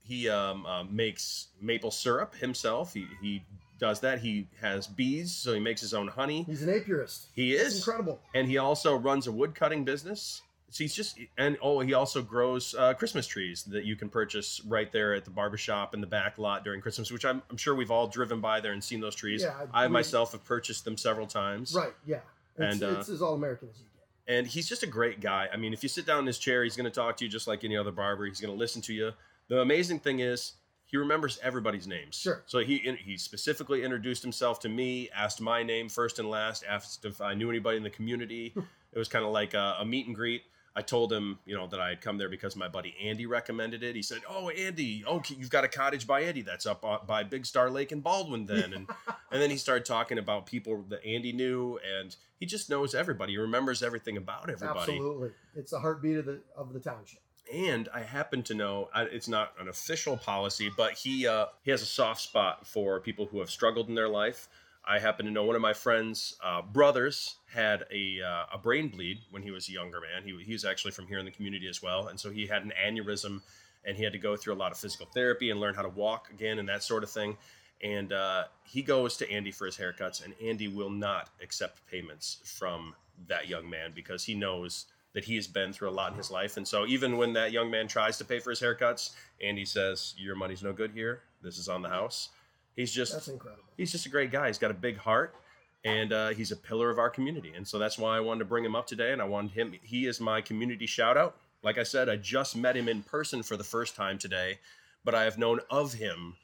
he 0.03 0.29
um, 0.29 0.65
uh, 0.65 0.83
makes 0.85 1.47
maple 1.61 1.91
syrup 1.91 2.35
himself. 2.35 2.93
He 2.93 3.07
he 3.21 3.43
does 3.79 3.99
that. 4.01 4.19
He 4.19 4.47
has 4.61 4.87
bees, 4.87 5.33
so 5.33 5.53
he 5.53 5.59
makes 5.59 5.79
his 5.81 5.93
own 5.93 6.07
honey. 6.07 6.43
He's 6.43 6.63
an 6.63 6.69
apiarist. 6.69 7.27
He 7.33 7.53
is 7.55 7.77
incredible. 7.77 8.19
and 8.33 8.47
he 8.47 8.57
also 8.57 8.95
runs 8.95 9.27
a 9.27 9.31
wood 9.31 9.55
cutting 9.55 9.83
business. 9.85 10.41
So 10.71 10.83
he's 10.83 10.93
just 10.93 11.17
and 11.37 11.57
oh, 11.61 11.79
he 11.79 11.93
also 11.93 12.21
grows 12.21 12.75
uh, 12.77 12.93
Christmas 12.93 13.27
trees 13.27 13.63
that 13.65 13.85
you 13.85 13.95
can 13.95 14.09
purchase 14.09 14.61
right 14.65 14.91
there 14.91 15.13
at 15.13 15.25
the 15.25 15.31
barbershop 15.31 15.93
in 15.93 16.01
the 16.01 16.07
back 16.07 16.37
lot 16.37 16.63
during 16.63 16.81
Christmas, 16.81 17.11
which 17.11 17.25
I'm, 17.25 17.41
I'm 17.49 17.57
sure 17.57 17.75
we've 17.75 17.91
all 17.91 18.07
driven 18.07 18.39
by 18.39 18.59
there 18.59 18.73
and 18.73 18.83
seen 18.83 18.99
those 19.01 19.15
trees. 19.15 19.41
Yeah, 19.43 19.65
I 19.73 19.87
we- 19.87 19.93
myself 19.93 20.31
have 20.33 20.45
purchased 20.45 20.85
them 20.85 20.97
several 20.97 21.27
times. 21.27 21.73
Right, 21.75 21.93
yeah. 22.05 22.19
It's, 22.57 22.81
And, 22.81 22.83
uh, 22.83 22.99
it's 22.99 23.09
as 23.09 23.21
all 23.21 23.33
American 23.35 23.69
as 23.69 23.79
you 23.79 23.85
get. 23.85 24.35
And 24.37 24.45
he's 24.45 24.67
just 24.69 24.83
a 24.83 24.87
great 24.87 25.21
guy. 25.21 25.47
I 25.51 25.57
mean, 25.57 25.73
if 25.73 25.81
you 25.81 25.89
sit 25.89 26.05
down 26.05 26.19
in 26.19 26.27
his 26.27 26.37
chair, 26.37 26.63
he's 26.63 26.75
going 26.75 26.85
to 26.85 26.91
talk 26.91 27.17
to 27.17 27.25
you 27.25 27.31
just 27.31 27.47
like 27.47 27.63
any 27.63 27.75
other 27.75 27.91
barber. 27.91 28.25
He's 28.25 28.39
going 28.39 28.53
to 28.53 28.59
listen 28.59 28.81
to 28.83 28.93
you. 28.93 29.11
The 29.47 29.61
amazing 29.61 29.99
thing 29.99 30.19
is, 30.19 30.53
he 30.85 30.97
remembers 30.97 31.39
everybody's 31.43 31.85
names. 31.87 32.15
Sure. 32.15 32.41
So 32.47 32.59
he 32.59 32.79
he 33.03 33.17
specifically 33.17 33.83
introduced 33.83 34.23
himself 34.23 34.59
to 34.61 34.69
me, 34.69 35.09
asked 35.15 35.39
my 35.39 35.61
name 35.61 35.87
first 35.87 36.17
and 36.17 36.29
last, 36.29 36.63
asked 36.67 37.05
if 37.05 37.21
I 37.21 37.35
knew 37.35 37.49
anybody 37.49 37.77
in 37.77 37.83
the 37.83 37.91
community. 37.91 38.53
it 38.91 38.97
was 38.97 39.07
kind 39.07 39.23
of 39.23 39.31
like 39.31 39.53
a, 39.53 39.77
a 39.79 39.85
meet 39.85 40.07
and 40.07 40.15
greet. 40.15 40.43
I 40.75 40.81
told 40.81 41.11
him, 41.11 41.39
you 41.45 41.55
know, 41.55 41.67
that 41.67 41.79
I 41.79 41.89
had 41.89 42.01
come 42.01 42.17
there 42.17 42.29
because 42.29 42.55
my 42.55 42.67
buddy 42.67 42.95
Andy 43.01 43.25
recommended 43.25 43.83
it. 43.83 43.95
He 43.95 44.01
said, 44.01 44.21
"Oh, 44.29 44.49
Andy, 44.49 45.03
okay, 45.05 45.35
you've 45.37 45.49
got 45.49 45.63
a 45.63 45.67
cottage 45.67 46.05
by 46.05 46.21
Andy 46.21 46.41
that's 46.41 46.65
up 46.65 46.85
uh, 46.85 46.99
by 47.05 47.23
Big 47.23 47.45
Star 47.45 47.69
Lake 47.69 47.91
in 47.91 48.01
Baldwin, 48.01 48.45
then." 48.45 48.73
And 48.73 48.89
and 49.31 49.41
then 49.41 49.49
he 49.49 49.57
started 49.57 49.85
talking 49.85 50.17
about 50.17 50.45
people 50.45 50.83
that 50.89 51.03
Andy 51.05 51.31
knew, 51.31 51.79
and 51.99 52.15
he 52.39 52.45
just 52.45 52.69
knows 52.69 52.95
everybody. 52.95 53.33
He 53.33 53.37
remembers 53.37 53.83
everything 53.83 54.17
about 54.17 54.49
everybody. 54.49 54.79
Absolutely. 54.79 55.31
It's 55.55 55.71
the 55.71 55.79
heartbeat 55.79 56.17
of 56.17 56.25
the 56.25 56.41
of 56.55 56.73
the 56.73 56.79
township. 56.79 57.19
And 57.51 57.89
I 57.93 58.01
happen 58.01 58.43
to 58.43 58.53
know 58.53 58.89
it's 58.95 59.27
not 59.27 59.53
an 59.59 59.69
official 59.69 60.17
policy, 60.17 60.71
but 60.75 60.93
he 60.93 61.27
uh, 61.27 61.47
he 61.63 61.71
has 61.71 61.81
a 61.81 61.85
soft 61.85 62.21
spot 62.21 62.67
for 62.67 62.99
people 62.99 63.25
who 63.25 63.39
have 63.39 63.49
struggled 63.49 63.89
in 63.89 63.95
their 63.95 64.09
life. 64.09 64.47
I 64.87 64.99
happen 64.99 65.25
to 65.25 65.31
know 65.31 65.43
one 65.43 65.55
of 65.55 65.61
my 65.61 65.73
friends' 65.73 66.35
uh, 66.43 66.61
brothers 66.61 67.35
had 67.53 67.85
a 67.91 68.21
uh, 68.21 68.45
a 68.53 68.57
brain 68.57 68.89
bleed 68.89 69.19
when 69.29 69.43
he 69.43 69.51
was 69.51 69.69
a 69.69 69.71
younger 69.71 69.99
man. 69.99 70.23
He 70.23 70.43
he 70.43 70.53
was 70.53 70.65
actually 70.65 70.91
from 70.91 71.07
here 71.07 71.19
in 71.19 71.25
the 71.25 71.31
community 71.31 71.67
as 71.67 71.81
well, 71.81 72.07
and 72.07 72.19
so 72.19 72.29
he 72.29 72.47
had 72.47 72.63
an 72.63 72.73
aneurysm, 72.83 73.41
and 73.85 73.95
he 73.97 74.03
had 74.03 74.13
to 74.13 74.19
go 74.19 74.35
through 74.35 74.53
a 74.53 74.55
lot 74.55 74.71
of 74.71 74.77
physical 74.77 75.05
therapy 75.13 75.49
and 75.51 75.59
learn 75.59 75.75
how 75.75 75.81
to 75.83 75.89
walk 75.89 76.29
again 76.31 76.59
and 76.59 76.69
that 76.69 76.83
sort 76.83 77.03
of 77.03 77.09
thing. 77.09 77.37
And 77.81 78.11
uh, 78.11 78.45
he 78.63 78.81
goes 78.81 79.15
to 79.17 79.31
Andy 79.31 79.51
for 79.51 79.65
his 79.65 79.77
haircuts, 79.77 80.23
and 80.23 80.33
Andy 80.43 80.67
will 80.67 80.89
not 80.89 81.29
accept 81.41 81.85
payments 81.89 82.39
from 82.43 82.93
that 83.27 83.47
young 83.47 83.69
man 83.69 83.91
because 83.93 84.23
he 84.23 84.33
knows 84.33 84.85
that 85.13 85.25
he 85.25 85.35
has 85.35 85.47
been 85.47 85.73
through 85.73 85.89
a 85.89 85.91
lot 85.91 86.11
in 86.11 86.17
his 86.17 86.29
life. 86.29 86.57
And 86.57 86.67
so 86.67 86.85
even 86.85 87.17
when 87.17 87.33
that 87.33 87.51
young 87.51 87.71
man 87.71 87.87
tries 87.87 88.17
to 88.19 88.25
pay 88.25 88.39
for 88.39 88.49
his 88.51 88.61
haircuts, 88.61 89.11
Andy 89.41 89.65
says, 89.65 90.13
"Your 90.17 90.35
money's 90.35 90.63
no 90.63 90.73
good 90.73 90.91
here. 90.91 91.23
This 91.41 91.57
is 91.57 91.69
on 91.69 91.81
the 91.81 91.89
house." 91.89 92.29
He's 92.75 92.91
just 92.91 93.13
That's 93.13 93.27
incredible. 93.27 93.63
he's 93.77 93.91
just 93.91 94.05
a 94.05 94.09
great 94.09 94.31
guy. 94.31 94.47
He's 94.47 94.57
got 94.57 94.71
a 94.71 94.75
big 94.75 94.97
heart, 94.97 95.35
and 95.83 96.13
uh, 96.13 96.29
he's 96.29 96.51
a 96.51 96.55
pillar 96.55 96.89
of 96.89 96.97
our 96.97 97.09
community. 97.09 97.53
And 97.55 97.67
so 97.67 97.77
that's 97.77 97.97
why 97.97 98.15
I 98.15 98.19
wanted 98.19 98.39
to 98.39 98.45
bring 98.45 98.63
him 98.63 98.75
up 98.75 98.87
today. 98.87 99.11
And 99.11 99.21
I 99.21 99.25
wanted 99.25 99.51
him. 99.51 99.73
He 99.81 100.05
is 100.05 100.19
my 100.19 100.41
community 100.41 100.85
shout 100.85 101.17
out. 101.17 101.35
Like 101.61 101.77
I 101.77 101.83
said, 101.83 102.07
I 102.07 102.15
just 102.15 102.55
met 102.55 102.77
him 102.77 102.87
in 102.87 103.03
person 103.03 103.43
for 103.43 103.57
the 103.57 103.63
first 103.65 103.95
time 103.95 104.17
today, 104.17 104.59
but 105.03 105.13
I 105.13 105.23
have 105.23 105.37
known 105.37 105.59
of 105.69 105.93
him 105.93 106.35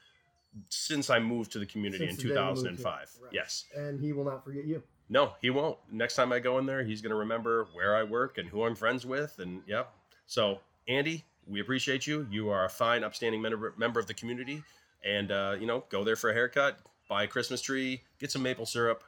since 0.68 1.10
I 1.10 1.18
moved 1.18 1.52
to 1.52 1.58
the 1.58 1.66
community 1.66 2.06
Since 2.06 2.22
in 2.22 2.28
the 2.28 2.34
day 2.34 2.40
you 2.40 2.46
moved 2.46 2.60
here. 2.62 2.70
2005. 2.70 3.18
Right. 3.22 3.32
Yes. 3.32 3.64
And 3.74 4.00
he 4.00 4.12
will 4.12 4.24
not 4.24 4.44
forget 4.44 4.64
you. 4.66 4.82
No, 5.08 5.32
he 5.40 5.50
won't. 5.50 5.78
Next 5.90 6.16
time 6.16 6.32
I 6.32 6.38
go 6.38 6.58
in 6.58 6.66
there, 6.66 6.82
he's 6.82 7.00
going 7.00 7.10
to 7.10 7.16
remember 7.16 7.68
where 7.72 7.94
I 7.94 8.02
work 8.02 8.38
and 8.38 8.48
who 8.48 8.64
I'm 8.64 8.74
friends 8.74 9.06
with. 9.06 9.38
And 9.38 9.62
yep. 9.66 9.92
So, 10.26 10.60
Andy, 10.88 11.24
we 11.46 11.60
appreciate 11.60 12.06
you. 12.06 12.26
You 12.30 12.48
are 12.50 12.64
a 12.64 12.68
fine, 12.68 13.04
upstanding 13.04 13.40
member, 13.40 13.72
member 13.76 14.00
of 14.00 14.06
the 14.06 14.14
community. 14.14 14.62
And, 15.06 15.30
uh, 15.30 15.56
you 15.60 15.66
know, 15.66 15.84
go 15.88 16.02
there 16.04 16.16
for 16.16 16.30
a 16.30 16.34
haircut, 16.34 16.78
buy 17.08 17.22
a 17.22 17.26
Christmas 17.28 17.60
tree, 17.62 18.02
get 18.18 18.32
some 18.32 18.42
maple 18.42 18.66
syrup. 18.66 19.04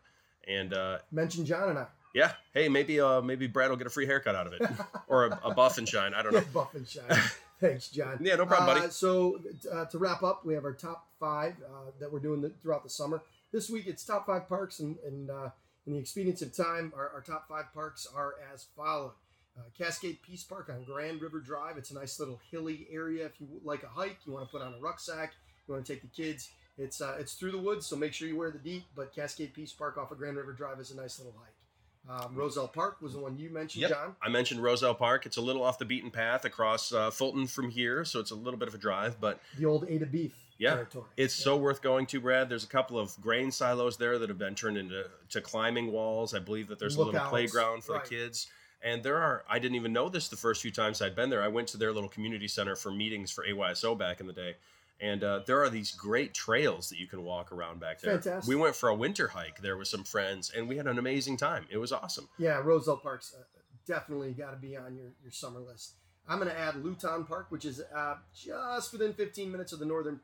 And, 0.47 0.73
uh, 0.73 0.99
Mention 1.11 1.45
John 1.45 1.71
and 1.71 1.79
I. 1.79 1.87
yeah, 2.15 2.33
hey, 2.55 2.69
maybe 2.69 3.01
uh, 3.01 3.21
maybe 3.21 3.47
Brad 3.49 3.69
will 3.71 3.77
get 3.77 3.87
a 3.87 3.91
free 3.91 4.07
haircut 4.07 4.35
out 4.35 4.47
of 4.47 4.53
it 4.53 4.63
or 5.09 5.27
a, 5.27 5.41
a 5.45 5.55
buff 5.55 5.77
and 5.79 5.89
shine. 5.89 6.15
I 6.15 6.23
don't 6.23 6.33
know. 6.33 6.43
Buff 6.55 6.75
and 6.75 6.87
shine. 6.89 7.05
Thanks, 7.61 7.89
John. 7.89 8.19
Yeah, 8.23 8.37
no 8.37 8.47
problem, 8.47 8.71
Uh, 8.77 8.81
buddy. 8.83 8.93
so 8.93 9.41
uh, 9.73 9.87
to 9.87 9.99
wrap 9.99 10.23
up, 10.23 10.47
we 10.47 10.55
have 10.55 10.65
our 10.65 10.73
top 10.73 11.07
five 11.19 11.55
uh, 11.67 11.91
that 11.99 12.13
we're 12.13 12.21
doing 12.21 12.41
the, 12.41 12.51
throughout 12.63 12.85
the 12.85 12.89
summer. 12.91 13.21
This 13.53 13.69
week 13.69 13.87
it's 13.89 14.05
top 14.05 14.27
five 14.27 14.49
parks, 14.49 14.79
and, 14.79 14.97
and 15.05 15.29
uh, 15.31 15.51
in 15.87 15.95
the 15.95 15.99
expedience 15.99 16.41
of 16.43 16.55
time, 16.57 16.93
our, 16.97 17.09
our 17.11 17.21
top 17.21 17.49
five 17.49 17.65
parks 17.75 18.07
are 18.15 18.35
as 18.55 18.67
followed. 18.77 19.13
Uh, 19.59 19.63
Cascade 19.77 20.23
Peace 20.23 20.45
Park 20.45 20.69
on 20.71 20.85
Grand 20.85 21.21
River 21.21 21.41
Drive. 21.41 21.77
It's 21.79 21.91
a 21.91 21.95
nice 21.95 22.21
little 22.21 22.39
hilly 22.53 22.87
area. 22.93 23.27
If 23.27 23.41
you 23.41 23.49
like 23.65 23.83
a 23.83 23.89
hike, 23.89 24.19
you 24.25 24.33
want 24.33 24.47
to 24.47 24.53
put 24.53 24.63
on 24.63 24.73
a 24.75 24.79
rucksack, 24.79 25.33
want 25.69 25.85
to 25.85 25.93
take 25.93 26.03
the 26.03 26.09
kids. 26.09 26.51
It's 26.77 27.01
uh, 27.01 27.17
it's 27.19 27.35
through 27.35 27.53
the 27.53 27.59
woods, 27.59 27.87
so 27.87 27.97
make 27.97 28.13
sure 28.13 28.29
you 28.29 28.37
wear 28.37 28.51
the 28.51 28.59
DEET. 28.59 28.85
But 28.95 29.15
Cascade 29.15 29.53
Peace 29.53 29.73
Park 29.73 29.99
off 29.99 30.11
of 30.13 30.19
Grand 30.19 30.37
River 30.37 30.53
Drive 30.53 30.79
is 30.81 30.91
a 30.91 30.97
nice 30.97 31.19
little 31.19 31.35
hike. 31.39 31.55
Um, 32.09 32.35
Roselle 32.35 32.69
Park 32.69 33.03
was 33.03 33.13
the 33.13 33.19
one 33.19 33.37
you 33.37 33.51
mentioned, 33.51 33.83
Yep. 33.83 33.91
John. 33.91 34.17
I 34.23 34.31
mentioned 34.31 34.63
Roselle 34.63 34.95
Park. 34.95 35.27
It's 35.27 35.37
a 35.37 35.43
little 35.43 35.63
off 35.63 35.79
the 35.79 35.85
beaten 35.85 36.11
path 36.11 36.47
across 36.47 36.91
uh, 36.93 37.11
Fulton 37.11 37.47
from 37.47 37.69
here, 37.69 38.03
so 38.05 38.19
it's 38.19 38.31
a 38.31 38.35
little 38.35 38.59
bit 38.59 38.67
of 38.69 38.75
a 38.75 38.79
drive, 38.79 39.21
but 39.21 39.41
The 39.59 39.67
old 39.67 39.85
Ada 39.87 40.07
Beef 40.07 40.33
Yeah, 40.57 40.75
territory. 40.77 41.05
It's 41.19 41.39
Yeah. 41.39 41.45
so 41.45 41.57
worth 41.59 41.83
going 41.83 42.07
to, 42.07 42.21
Brad. 42.21 42.49
There's 42.49 42.65
a 42.65 42.69
couple 42.69 42.99
of 42.99 43.15
grain 43.21 43.51
silos 43.51 43.99
there 43.99 44.19
that 44.19 44.29
have 44.31 44.39
been 44.39 44.55
turned 44.55 44.79
into 44.79 45.05
to 45.31 45.41
climbing 45.43 45.93
walls. 45.93 46.33
I 46.33 46.39
believe 46.39 46.69
that 46.69 46.79
there's 46.79 46.97
a 46.97 47.03
little 47.03 47.21
playground 47.29 47.85
for 47.85 47.93
right. 47.95 48.05
the 48.05 48.09
kids. 48.09 48.47
And 48.81 49.03
there 49.03 49.19
are, 49.19 49.45
I 49.51 49.59
didn't 49.59 49.75
even 49.75 49.93
know 49.93 50.09
this 50.09 50.29
the 50.29 50.37
first 50.37 50.63
few 50.63 50.71
times 50.71 51.03
I'd 51.03 51.17
been 51.17 51.29
there. 51.29 51.43
I 51.43 51.49
went 51.49 51.69
to 51.69 51.77
their 51.77 51.93
little 51.93 52.09
community 52.09 52.49
center 52.49 52.75
for 52.77 52.91
meetings 52.91 53.31
for 53.31 53.45
AYSO 53.45 53.99
back 53.99 54.21
in 54.21 54.27
the 54.27 54.33
day. 54.33 54.55
And 55.01 55.23
uh, 55.23 55.41
there 55.47 55.63
are 55.63 55.71
these 55.71 55.93
great 55.93 56.35
trails 56.35 56.89
that 56.89 56.99
you 56.99 57.07
can 57.07 57.23
walk 57.23 57.53
around 57.53 57.79
back 57.79 58.01
there. 58.01 58.21
Fantastic. 58.21 58.49
We 58.49 58.57
went 58.57 58.75
for 58.75 58.89
a 58.89 58.95
winter 58.95 59.29
hike 59.29 59.61
there 59.61 59.77
with 59.77 59.89
some 59.89 60.03
friends, 60.03 60.51
and 60.55 60.69
we 60.69 60.77
had 60.77 60.87
an 60.87 60.99
amazing 60.99 61.37
time. 61.37 61.67
It 61.71 61.79
was 61.79 61.93
awesome. 61.93 62.29
Yeah, 62.37 62.61
Roselle 62.65 62.97
Park's 62.97 63.35
uh, 63.39 63.45
definitely 63.87 64.33
got 64.33 64.51
to 64.51 64.57
be 64.57 64.77
on 64.77 64.97
your, 64.97 65.13
your 65.23 65.31
summer 65.31 65.61
list. 65.61 65.95
I'm 66.29 66.39
going 66.39 66.51
to 66.51 66.59
add 66.59 66.77
Luton 66.85 67.25
Park, 67.25 67.47
which 67.51 67.65
is 67.65 67.81
uh, 67.95 68.17
just 68.35 68.93
within 68.93 69.15
15 69.15 69.51
minutes 69.51 69.73
of 69.73 69.79
the 69.79 69.87
northern 69.87 70.21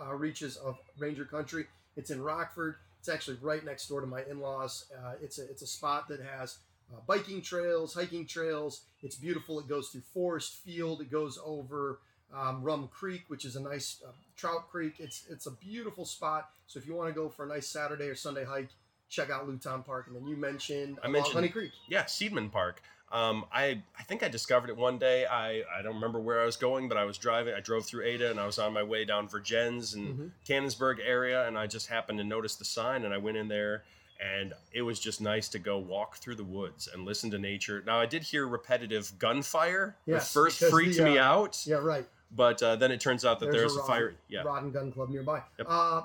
uh, 0.00 0.14
reaches 0.14 0.56
of 0.56 0.78
Ranger 0.98 1.24
Country. 1.24 1.66
It's 1.96 2.10
in 2.10 2.22
Rockford. 2.22 2.76
It's 2.98 3.08
actually 3.08 3.36
right 3.42 3.64
next 3.64 3.88
door 3.88 4.00
to 4.00 4.06
my 4.06 4.22
in-laws. 4.28 4.86
Uh, 4.96 5.12
it's 5.20 5.38
a 5.38 5.44
it's 5.50 5.60
a 5.60 5.66
spot 5.66 6.08
that 6.08 6.20
has 6.20 6.58
uh, 6.92 7.00
biking 7.06 7.42
trails, 7.42 7.94
hiking 7.94 8.26
trails. 8.26 8.82
It's 9.02 9.16
beautiful. 9.16 9.60
It 9.60 9.68
goes 9.68 9.90
through 9.90 10.02
Forest 10.14 10.64
Field. 10.64 11.02
It 11.02 11.10
goes 11.10 11.38
over 11.44 12.00
um, 12.32 12.62
Rum 12.62 12.88
Creek, 12.88 13.24
which 13.28 13.44
is 13.44 13.56
a 13.56 13.60
nice 13.60 14.02
uh, 14.06 14.10
trout 14.36 14.70
creek. 14.70 14.94
It's 14.98 15.24
it's 15.30 15.46
a 15.46 15.52
beautiful 15.52 16.04
spot. 16.04 16.50
So 16.66 16.78
if 16.78 16.86
you 16.86 16.94
want 16.94 17.08
to 17.08 17.14
go 17.14 17.28
for 17.28 17.44
a 17.44 17.48
nice 17.48 17.66
Saturday 17.66 18.06
or 18.06 18.14
Sunday 18.14 18.44
hike, 18.44 18.70
check 19.08 19.30
out 19.30 19.46
Luton 19.46 19.82
Park. 19.82 20.06
And 20.06 20.16
then 20.16 20.26
you 20.26 20.36
mentioned, 20.36 20.98
I 21.02 21.08
mentioned- 21.08 21.34
Honey 21.34 21.48
Creek. 21.48 21.72
Yeah, 21.88 22.04
Seidman 22.04 22.50
Park. 22.50 22.82
Um, 23.12 23.44
I 23.52 23.82
I 23.98 24.02
think 24.04 24.24
I 24.24 24.28
discovered 24.28 24.70
it 24.70 24.76
one 24.76 24.98
day. 24.98 25.24
I, 25.26 25.62
I 25.78 25.82
don't 25.82 25.94
remember 25.94 26.18
where 26.18 26.40
I 26.40 26.46
was 26.46 26.56
going, 26.56 26.88
but 26.88 26.96
I 26.98 27.04
was 27.04 27.16
driving. 27.18 27.54
I 27.54 27.60
drove 27.60 27.84
through 27.86 28.04
Ada, 28.04 28.30
and 28.30 28.40
I 28.40 28.46
was 28.46 28.58
on 28.58 28.72
my 28.72 28.82
way 28.82 29.04
down 29.04 29.28
Virgins 29.28 29.94
and 29.94 30.18
Mhm. 30.18 30.30
Cannonsburg 30.48 30.98
area, 31.04 31.46
and 31.46 31.56
I 31.56 31.66
just 31.68 31.86
happened 31.88 32.18
to 32.18 32.24
notice 32.24 32.56
the 32.56 32.64
sign, 32.64 33.04
and 33.04 33.14
I 33.14 33.18
went 33.18 33.36
in 33.36 33.46
there, 33.46 33.84
and 34.20 34.52
it 34.72 34.82
was 34.82 34.98
just 34.98 35.20
nice 35.20 35.48
to 35.50 35.60
go 35.60 35.78
walk 35.78 36.16
through 36.16 36.34
the 36.36 36.44
woods 36.44 36.88
and 36.92 37.04
listen 37.04 37.30
to 37.32 37.38
nature. 37.38 37.84
Now 37.86 38.00
I 38.00 38.06
did 38.06 38.22
hear 38.24 38.48
repetitive 38.48 39.12
gunfire. 39.18 39.96
Yes, 40.06 40.30
it 40.30 40.34
first 40.34 40.58
freaked 40.64 40.96
the, 40.96 41.04
me 41.04 41.18
uh, 41.18 41.24
out, 41.24 41.64
Yeah, 41.66 41.76
right. 41.76 42.06
But 42.36 42.62
uh, 42.62 42.76
then 42.76 42.90
it 42.90 43.00
turns 43.00 43.24
out 43.24 43.40
that 43.40 43.52
there's, 43.52 43.74
a, 43.76 43.78
rod, 43.78 43.86
fire. 43.86 44.14
Yeah, 44.28 44.42
Rod 44.42 44.64
and 44.64 44.72
Gun 44.72 44.90
Club 44.92 45.10
nearby. 45.10 45.42
Yep. 45.58 45.66
Uh, 45.70 46.02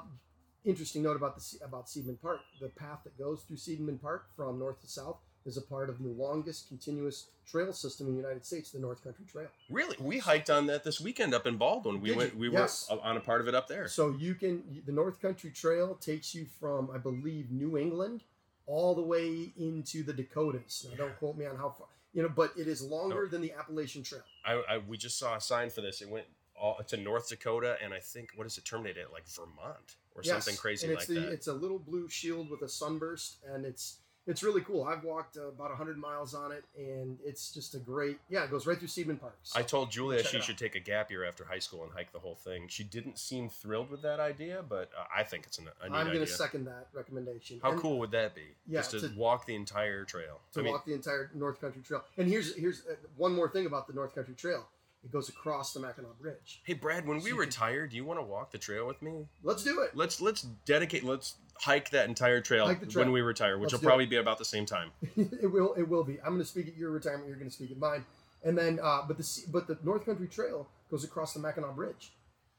interesting 0.65 1.01
note 1.03 1.15
about 1.15 1.35
the 1.37 1.65
about 1.65 1.87
Seidman 1.87 2.21
Park. 2.21 2.41
The 2.61 2.69
path 2.69 2.99
that 3.03 3.17
goes 3.17 3.41
through 3.43 3.57
Seidman 3.57 4.01
Park 4.01 4.27
from 4.35 4.59
north 4.59 4.79
to 4.81 4.87
south 4.87 5.17
is 5.45 5.57
a 5.57 5.61
part 5.61 5.89
of 5.89 5.97
the 6.03 6.09
longest 6.09 6.67
continuous 6.67 7.27
trail 7.49 7.71
system 7.73 8.07
in 8.07 8.13
the 8.13 8.21
United 8.21 8.45
States, 8.45 8.71
the 8.71 8.79
North 8.79 9.03
Country 9.03 9.25
Trail. 9.25 9.47
Really, 9.69 9.95
we 9.99 10.19
hiked 10.19 10.49
on 10.49 10.67
that 10.67 10.83
this 10.83 10.99
weekend 11.01 11.33
up 11.33 11.47
in 11.47 11.55
Baldwin. 11.57 12.01
We 12.01 12.09
Did 12.09 12.17
went. 12.17 12.33
you? 12.33 12.39
We 12.39 12.49
Yes. 12.51 12.87
were 12.91 12.99
on 13.01 13.17
a 13.17 13.21
part 13.21 13.41
of 13.41 13.47
it 13.47 13.55
up 13.55 13.67
there. 13.67 13.87
So 13.87 14.09
you 14.19 14.35
can 14.35 14.83
the 14.85 14.91
North 14.91 15.19
Country 15.21 15.49
Trail 15.49 15.95
takes 15.95 16.35
you 16.35 16.45
from 16.59 16.91
I 16.93 16.97
believe 16.97 17.49
New 17.51 17.77
England 17.77 18.23
all 18.67 18.93
the 18.93 19.01
way 19.01 19.51
into 19.57 20.03
the 20.03 20.13
Dakotas. 20.13 20.85
Now 20.91 20.97
don't 20.97 21.17
quote 21.17 21.35
me 21.37 21.45
on 21.47 21.55
how 21.57 21.69
far, 21.69 21.87
you 22.13 22.21
know, 22.21 22.29
but 22.29 22.51
it 22.57 22.67
is 22.67 22.81
longer 22.81 23.25
oh. 23.25 23.27
than 23.27 23.41
the 23.41 23.53
Appalachian 23.53 24.03
Trail. 24.03 24.23
I, 24.45 24.61
I 24.69 24.77
we 24.79 24.97
just 24.97 25.17
saw 25.17 25.35
a 25.35 25.41
sign 25.41 25.69
for 25.69 25.81
this. 25.81 26.01
It 26.01 26.09
went 26.09 26.25
all 26.59 26.77
to 26.87 26.97
North 26.97 27.29
Dakota, 27.29 27.77
and 27.83 27.93
I 27.93 27.99
think 27.99 28.31
what 28.35 28.43
does 28.43 28.57
it 28.57 28.65
terminate 28.65 28.97
at 28.97 29.11
like 29.11 29.27
Vermont 29.27 29.95
or 30.15 30.21
Yes, 30.23 30.45
something 30.45 30.57
crazy 30.57 30.87
and 30.87 30.95
like 30.95 31.03
it's 31.03 31.07
the, 31.07 31.19
that. 31.19 31.31
It's 31.31 31.47
a 31.47 31.53
little 31.53 31.79
blue 31.79 32.09
shield 32.09 32.49
with 32.49 32.61
a 32.61 32.69
sunburst, 32.69 33.37
and 33.47 33.65
it's 33.65 33.99
it's 34.27 34.43
really 34.43 34.61
cool. 34.61 34.83
I've 34.83 35.03
walked 35.03 35.37
uh, 35.37 35.47
about 35.47 35.71
hundred 35.71 35.97
miles 35.97 36.33
on 36.33 36.51
it, 36.51 36.63
and 36.77 37.17
it's 37.25 37.51
just 37.51 37.73
a 37.73 37.79
great. 37.79 38.19
Yeah, 38.29 38.43
it 38.43 38.51
goes 38.51 38.67
right 38.67 38.77
through 38.77 38.87
Seidman 38.87 39.19
Park. 39.19 39.35
So 39.43 39.59
I 39.59 39.63
told 39.63 39.91
Julia 39.91 40.23
she 40.23 40.39
should 40.41 40.57
take 40.57 40.75
a 40.75 40.79
gap 40.79 41.09
year 41.09 41.23
after 41.25 41.45
high 41.45 41.59
school 41.59 41.83
and 41.83 41.91
hike 41.91 42.11
the 42.11 42.19
whole 42.19 42.35
thing. 42.35 42.67
She 42.67 42.83
didn't 42.83 43.17
seem 43.17 43.49
thrilled 43.49 43.89
with 43.89 44.01
that 44.03 44.19
idea, 44.19 44.63
but 44.67 44.91
uh, 44.97 45.05
I 45.15 45.23
think 45.23 45.45
it's 45.47 45.57
an, 45.57 45.67
a 45.81 45.85
I'm 45.93 46.07
going 46.07 46.19
to 46.19 46.27
second 46.27 46.65
that 46.65 46.87
recommendation. 46.93 47.59
How 47.63 47.71
And 47.71 47.81
cool 47.81 47.97
would 47.99 48.11
that 48.11 48.35
be? 48.35 48.43
Yeah, 48.67 48.81
just 48.81 48.91
to, 48.91 49.01
to- 49.01 49.17
walk 49.17 49.45
the 49.45 49.55
entire 49.55 50.03
trail. 50.05 50.39
To 50.53 50.59
I 50.59 50.63
mean, 50.63 50.73
walk 50.73 50.85
the 50.85 50.93
entire 50.93 51.31
North 51.33 51.59
Country 51.59 51.81
Trail. 51.81 52.03
And 52.17 52.27
here's 52.27 52.55
here's 52.55 52.81
uh, 52.81 52.95
one 53.17 53.33
more 53.33 53.49
thing 53.49 53.65
about 53.65 53.87
the 53.87 53.93
North 53.93 54.13
Country 54.13 54.35
Trail. 54.35 54.67
It 55.03 55.11
goes 55.11 55.29
across 55.29 55.73
the 55.73 55.79
Mackinac 55.79 56.19
Bridge. 56.19 56.61
hey 56.65 56.73
Brad, 56.73 57.07
when 57.07 57.17
we 57.17 57.29
So 57.29 57.29
can- 57.29 57.37
retire, 57.37 57.87
do 57.87 57.95
you 57.95 58.03
want 58.03 58.19
to 58.19 58.23
walk 58.23 58.51
the 58.51 58.57
trail 58.57 58.85
with 58.85 59.01
me? 59.01 59.27
Let's 59.43 59.63
do 59.63 59.81
it. 59.81 59.95
Let's 59.95 60.19
let's 60.19 60.41
dedicate. 60.65 61.03
Let's 61.03 61.35
hike 61.61 61.89
that 61.91 62.07
entire 62.07 62.41
trail, 62.41 62.73
trail. 62.75 63.05
when 63.05 63.11
we 63.11 63.21
retire, 63.21 63.57
which 63.57 63.71
Let's 63.71 63.81
will 63.81 63.87
probably 63.87 64.05
be 64.05 64.17
about 64.17 64.37
the 64.37 64.45
same 64.45 64.65
time. 64.65 64.91
it 65.15 65.51
will 65.51 65.73
it 65.73 65.87
will 65.87 66.03
be. 66.03 66.19
I'm 66.19 66.29
going 66.29 66.39
to 66.39 66.45
speak 66.45 66.67
at 66.67 66.77
your 66.77 66.91
retirement. 66.91 67.27
You're 67.27 67.37
going 67.37 67.49
to 67.49 67.55
speak 67.55 67.71
at 67.71 67.77
mine. 67.77 68.05
And 68.43 68.57
then, 68.57 68.79
uh, 68.81 69.01
but 69.07 69.17
the 69.17 69.45
but 69.51 69.67
the 69.67 69.77
North 69.83 70.05
Country 70.05 70.27
Trail 70.27 70.67
goes 70.91 71.03
across 71.03 71.33
the 71.33 71.39
Mackinac 71.39 71.75
Bridge, 71.75 72.11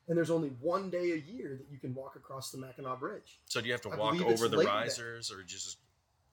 and 0.08 0.16
there's 0.16 0.30
only 0.30 0.48
one 0.60 0.90
day 0.90 1.12
a 1.12 1.16
year 1.16 1.56
that 1.58 1.66
you 1.70 1.78
can 1.78 1.94
walk 1.94 2.16
across 2.16 2.50
the 2.50 2.58
Mackinac 2.58 3.00
Bridge. 3.00 3.38
So 3.46 3.60
do 3.60 3.66
you 3.66 3.72
have 3.72 3.82
to 3.82 3.90
I 3.90 3.96
walk 3.96 4.20
over 4.20 4.48
the 4.48 4.58
risers 4.58 5.30
or 5.30 5.42
just? 5.42 5.78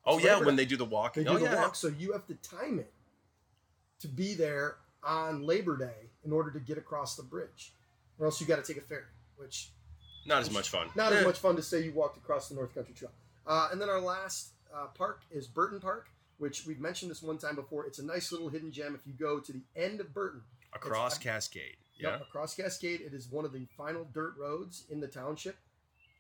Oh 0.06 0.20
yeah, 0.20 0.40
when 0.40 0.56
they 0.56 0.66
do 0.66 0.78
the 0.78 0.86
walking. 0.86 1.24
They 1.24 1.32
do 1.32 1.36
oh, 1.36 1.40
the 1.40 1.46
yeah. 1.46 1.56
walk, 1.56 1.76
so 1.76 1.88
you 1.88 2.14
have 2.14 2.26
to 2.28 2.36
time 2.36 2.80
it 2.80 2.92
to 4.00 4.08
be 4.08 4.34
there 4.34 4.76
on 5.04 5.44
Labor 5.46 5.78
Day 5.78 6.10
in 6.26 6.32
order 6.32 6.52
to 6.52 6.60
get 6.60 6.78
across 6.78 7.16
the 7.16 7.24
bridge, 7.24 7.74
or 8.20 8.26
else 8.26 8.40
you 8.42 8.48
got 8.48 8.64
to 8.64 8.74
take 8.74 8.82
a 8.82 8.86
ferry, 8.86 9.04
which 9.38 9.70
Not 10.26 10.42
as 10.42 10.52
much 10.52 10.70
fun. 10.70 10.90
not 10.96 11.14
as 11.14 11.26
much 11.26 11.38
fun 11.40 11.56
to 11.56 11.62
say 11.62 11.84
you 11.84 11.94
walked 11.94 12.18
across 12.18 12.50
the 12.50 12.56
North 12.56 12.74
Country 12.74 12.94
Trail. 12.94 13.12
Uh, 13.46 13.70
and 13.72 13.80
then 13.82 13.90
our 13.90 14.02
last 14.02 14.50
uh, 14.76 14.88
park 14.88 15.22
is 15.32 15.48
Burton 15.48 15.80
Park, 15.80 16.08
which 16.38 16.66
we've 16.66 16.80
mentioned 16.82 17.10
this 17.12 17.22
one 17.24 17.38
time 17.38 17.56
before. 17.56 17.86
It's 17.86 18.00
a 18.00 18.06
nice 18.06 18.32
little 18.32 18.50
hidden 18.50 18.72
gem. 18.72 18.94
If 18.96 19.08
you 19.08 19.14
go 19.14 19.40
to 19.40 19.52
the 19.54 19.62
end 19.76 20.02
of 20.02 20.14
Burton, 20.14 20.42
across 20.74 21.14
It's- 21.18 21.24
Cascade. 21.24 21.78
Yep, 22.00 22.12
Yeah. 22.20 22.28
across 22.28 22.54
Cascade, 22.56 23.02
it 23.02 23.14
is 23.14 23.28
one 23.32 23.44
of 23.46 23.52
the 23.54 23.66
final 23.76 24.06
dirt 24.14 24.36
roads 24.38 24.84
in 24.92 25.00
the 25.00 25.08
township. 25.08 25.56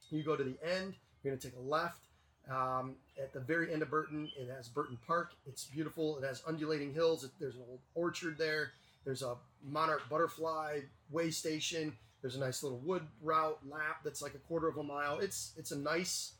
You 0.09 0.23
go 0.23 0.35
to 0.35 0.43
the 0.43 0.57
end, 0.63 0.95
you're 1.21 1.31
going 1.31 1.39
to 1.39 1.47
take 1.49 1.55
a 1.57 1.61
left. 1.61 2.06
Um, 2.49 2.95
at 3.21 3.33
the 3.33 3.39
very 3.39 3.73
end 3.73 3.81
of 3.81 3.89
Burton, 3.89 4.29
it 4.37 4.49
has 4.49 4.67
Burton 4.67 4.97
Park. 5.05 5.31
It's 5.45 5.65
beautiful. 5.65 6.17
It 6.17 6.23
has 6.23 6.41
undulating 6.47 6.93
hills. 6.93 7.27
There's 7.39 7.55
an 7.55 7.61
old 7.69 7.79
orchard 7.95 8.37
there. 8.37 8.71
There's 9.05 9.21
a 9.21 9.35
monarch 9.63 10.09
butterfly 10.09 10.81
way 11.11 11.31
station. 11.31 11.93
There's 12.21 12.35
a 12.35 12.39
nice 12.39 12.63
little 12.63 12.79
wood 12.79 13.03
route 13.21 13.59
lap 13.69 13.97
that's 14.03 14.21
like 14.21 14.33
a 14.35 14.39
quarter 14.39 14.67
of 14.67 14.77
a 14.77 14.83
mile. 14.83 15.19
It's 15.19 15.53
it's 15.57 15.71
a 15.71 15.77
nice, 15.77 16.33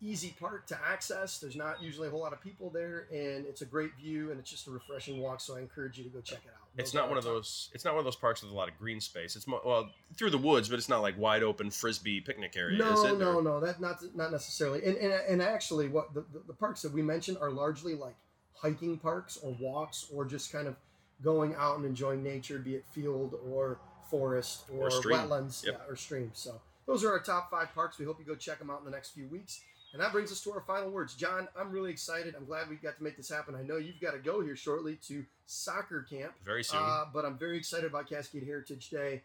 easy 0.00 0.34
park 0.38 0.66
to 0.66 0.78
access. 0.86 1.38
There's 1.38 1.56
not 1.56 1.82
usually 1.82 2.08
a 2.08 2.10
whole 2.10 2.20
lot 2.20 2.32
of 2.32 2.40
people 2.40 2.70
there, 2.70 3.06
and 3.12 3.46
it's 3.46 3.62
a 3.62 3.66
great 3.66 3.94
view 3.96 4.30
and 4.30 4.38
it's 4.38 4.50
just 4.50 4.66
a 4.66 4.70
refreshing 4.70 5.20
walk. 5.20 5.40
So 5.40 5.56
I 5.56 5.60
encourage 5.60 5.98
you 5.98 6.04
to 6.04 6.10
go 6.10 6.20
check 6.20 6.42
it 6.44 6.52
out. 6.54 6.63
It's 6.76 6.92
not 6.94 7.08
one 7.08 7.18
of 7.18 7.24
those. 7.24 7.70
It's 7.72 7.84
not 7.84 7.94
one 7.94 8.00
of 8.00 8.04
those 8.04 8.16
parks 8.16 8.42
with 8.42 8.50
a 8.50 8.54
lot 8.54 8.68
of 8.68 8.76
green 8.78 9.00
space. 9.00 9.36
It's 9.36 9.46
mo- 9.46 9.60
well 9.64 9.90
through 10.16 10.30
the 10.30 10.38
woods, 10.38 10.68
but 10.68 10.78
it's 10.78 10.88
not 10.88 11.02
like 11.02 11.16
wide 11.18 11.42
open 11.42 11.70
frisbee 11.70 12.20
picnic 12.20 12.54
area. 12.56 12.78
No, 12.78 12.92
is 12.92 13.12
it? 13.12 13.18
no, 13.18 13.36
Or- 13.36 13.42
no. 13.42 13.60
That 13.60 13.80
not 13.80 14.02
not 14.14 14.32
necessarily. 14.32 14.84
And 14.84 14.96
and, 14.96 15.12
and 15.12 15.42
actually, 15.42 15.88
what 15.88 16.12
the, 16.14 16.24
the, 16.32 16.40
the 16.48 16.52
parks 16.52 16.82
that 16.82 16.92
we 16.92 17.02
mentioned 17.02 17.38
are 17.40 17.50
largely 17.50 17.94
like 17.94 18.16
hiking 18.54 18.98
parks 18.98 19.36
or 19.42 19.56
walks 19.60 20.06
or 20.12 20.24
just 20.24 20.50
kind 20.52 20.66
of 20.66 20.76
going 21.22 21.54
out 21.54 21.76
and 21.76 21.84
enjoying 21.86 22.22
nature, 22.22 22.58
be 22.58 22.74
it 22.74 22.84
field 22.92 23.34
or 23.48 23.78
forest 24.10 24.64
or, 24.72 24.86
Or 24.86 24.90
wetlands 24.90 25.64
Yep. 25.64 25.80
yeah, 25.86 25.90
or 25.92 25.96
streams. 25.96 26.38
So 26.38 26.60
those 26.86 27.04
are 27.04 27.10
our 27.12 27.20
top 27.20 27.50
five 27.50 27.72
parks. 27.74 27.98
We 27.98 28.04
hope 28.04 28.18
you 28.18 28.24
go 28.26 28.34
check 28.34 28.58
them 28.58 28.68
out 28.70 28.80
in 28.80 28.84
the 28.84 28.90
next 28.90 29.10
few 29.14 29.26
weeks. 29.28 29.60
And 29.94 30.02
that 30.02 30.10
brings 30.10 30.32
us 30.32 30.40
to 30.40 30.50
our 30.50 30.60
final 30.60 30.90
words. 30.90 31.14
John, 31.14 31.46
I'm 31.56 31.70
really 31.70 31.92
excited. 31.92 32.34
I'm 32.36 32.46
glad 32.46 32.68
we 32.68 32.74
got 32.74 32.96
to 32.98 33.02
make 33.04 33.16
this 33.16 33.28
happen. 33.28 33.54
I 33.54 33.62
know 33.62 33.76
you've 33.76 34.00
got 34.00 34.10
to 34.10 34.18
go 34.18 34.42
here 34.42 34.56
shortly 34.56 34.98
to 35.06 35.24
soccer 35.46 36.02
camp. 36.02 36.32
Very 36.44 36.64
soon. 36.64 36.80
Uh, 36.82 37.04
but 37.14 37.24
I'm 37.24 37.38
very 37.38 37.56
excited 37.56 37.86
about 37.86 38.08
Cascade 38.10 38.42
Heritage 38.44 38.90
Day. 38.90 39.22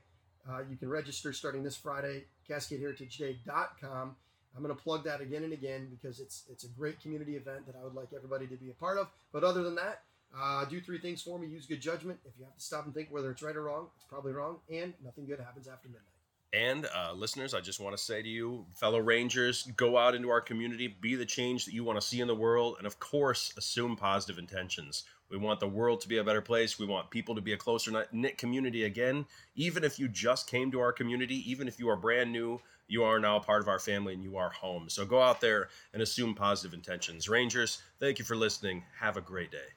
Uh, 0.47 0.59
you 0.69 0.77
can 0.77 0.87
register 0.87 1.33
starting 1.33 1.63
this 1.63 1.75
Friday, 1.75 2.25
CascadeHeritageDay.com. 2.47 4.15
I'm 4.55 4.63
going 4.63 4.75
to 4.75 4.81
plug 4.81 5.03
that 5.05 5.21
again 5.21 5.43
and 5.43 5.53
again 5.53 5.87
because 5.89 6.19
it's 6.19 6.43
it's 6.51 6.63
a 6.63 6.67
great 6.69 7.01
community 7.01 7.35
event 7.35 7.65
that 7.65 7.75
I 7.75 7.83
would 7.83 7.95
like 7.95 8.09
everybody 8.15 8.45
to 8.47 8.55
be 8.55 8.69
a 8.69 8.73
part 8.73 8.99
of. 8.99 9.07
But 9.31 9.43
other 9.43 9.63
than 9.63 9.73
that, 9.75 10.03
uh, 10.37 10.65
do 10.65 10.79
three 10.81 10.99
things 10.99 11.21
for 11.21 11.39
me. 11.39 11.47
Use 11.47 11.65
good 11.65 11.81
judgment. 11.81 12.19
If 12.25 12.33
you 12.37 12.45
have 12.45 12.55
to 12.55 12.61
stop 12.61 12.85
and 12.85 12.93
think 12.93 13.09
whether 13.09 13.31
it's 13.31 13.41
right 13.41 13.55
or 13.55 13.63
wrong, 13.63 13.87
it's 13.95 14.05
probably 14.05 14.33
wrong. 14.33 14.57
And 14.71 14.93
nothing 15.03 15.25
good 15.25 15.39
happens 15.39 15.67
after 15.67 15.87
midnight. 15.87 16.08
And 16.51 16.87
uh, 16.95 17.13
listeners, 17.13 17.53
I 17.53 17.61
just 17.61 17.79
want 17.79 17.95
to 17.95 18.03
say 18.03 18.23
to 18.23 18.27
you, 18.27 18.65
fellow 18.73 18.99
Rangers, 18.99 19.69
go 19.77 19.97
out 19.97 20.15
into 20.15 20.29
our 20.29 20.41
community, 20.41 20.87
be 20.87 21.13
the 21.15 21.25
change 21.25 21.65
that 21.65 21.75
you 21.75 21.83
want 21.83 22.01
to 22.01 22.05
see 22.05 22.21
in 22.21 22.27
the 22.27 22.35
world, 22.35 22.75
and 22.79 22.87
of 22.87 22.99
course, 22.99 23.53
assume 23.55 23.95
positive 23.95 24.39
intentions. 24.39 25.03
We 25.29 25.37
want 25.37 25.59
the 25.59 25.67
world 25.67 26.01
to 26.01 26.07
be 26.07 26.17
a 26.17 26.23
better 26.23 26.41
place. 26.41 26.79
We 26.79 26.87
want 26.87 27.11
people 27.11 27.35
to 27.35 27.41
be 27.41 27.53
a 27.53 27.57
closer 27.57 28.05
knit 28.11 28.39
community 28.39 28.83
again. 28.85 29.27
Even 29.55 29.83
if 29.83 29.99
you 29.99 30.07
just 30.07 30.49
came 30.49 30.71
to 30.71 30.79
our 30.79 30.91
community, 30.91 31.49
even 31.51 31.67
if 31.67 31.77
you 31.77 31.87
are 31.89 31.95
brand 31.95 32.31
new, 32.31 32.59
you 32.87 33.03
are 33.03 33.19
now 33.19 33.37
a 33.37 33.41
part 33.41 33.61
of 33.61 33.67
our 33.67 33.77
family 33.77 34.15
and 34.15 34.23
you 34.23 34.37
are 34.37 34.49
home. 34.49 34.89
So 34.89 35.05
go 35.05 35.21
out 35.21 35.41
there 35.41 35.69
and 35.93 36.01
assume 36.01 36.33
positive 36.33 36.73
intentions. 36.73 37.29
Rangers, 37.29 37.79
thank 37.99 38.17
you 38.17 38.25
for 38.25 38.35
listening. 38.35 38.83
Have 38.99 39.17
a 39.17 39.21
great 39.21 39.51
day. 39.51 39.69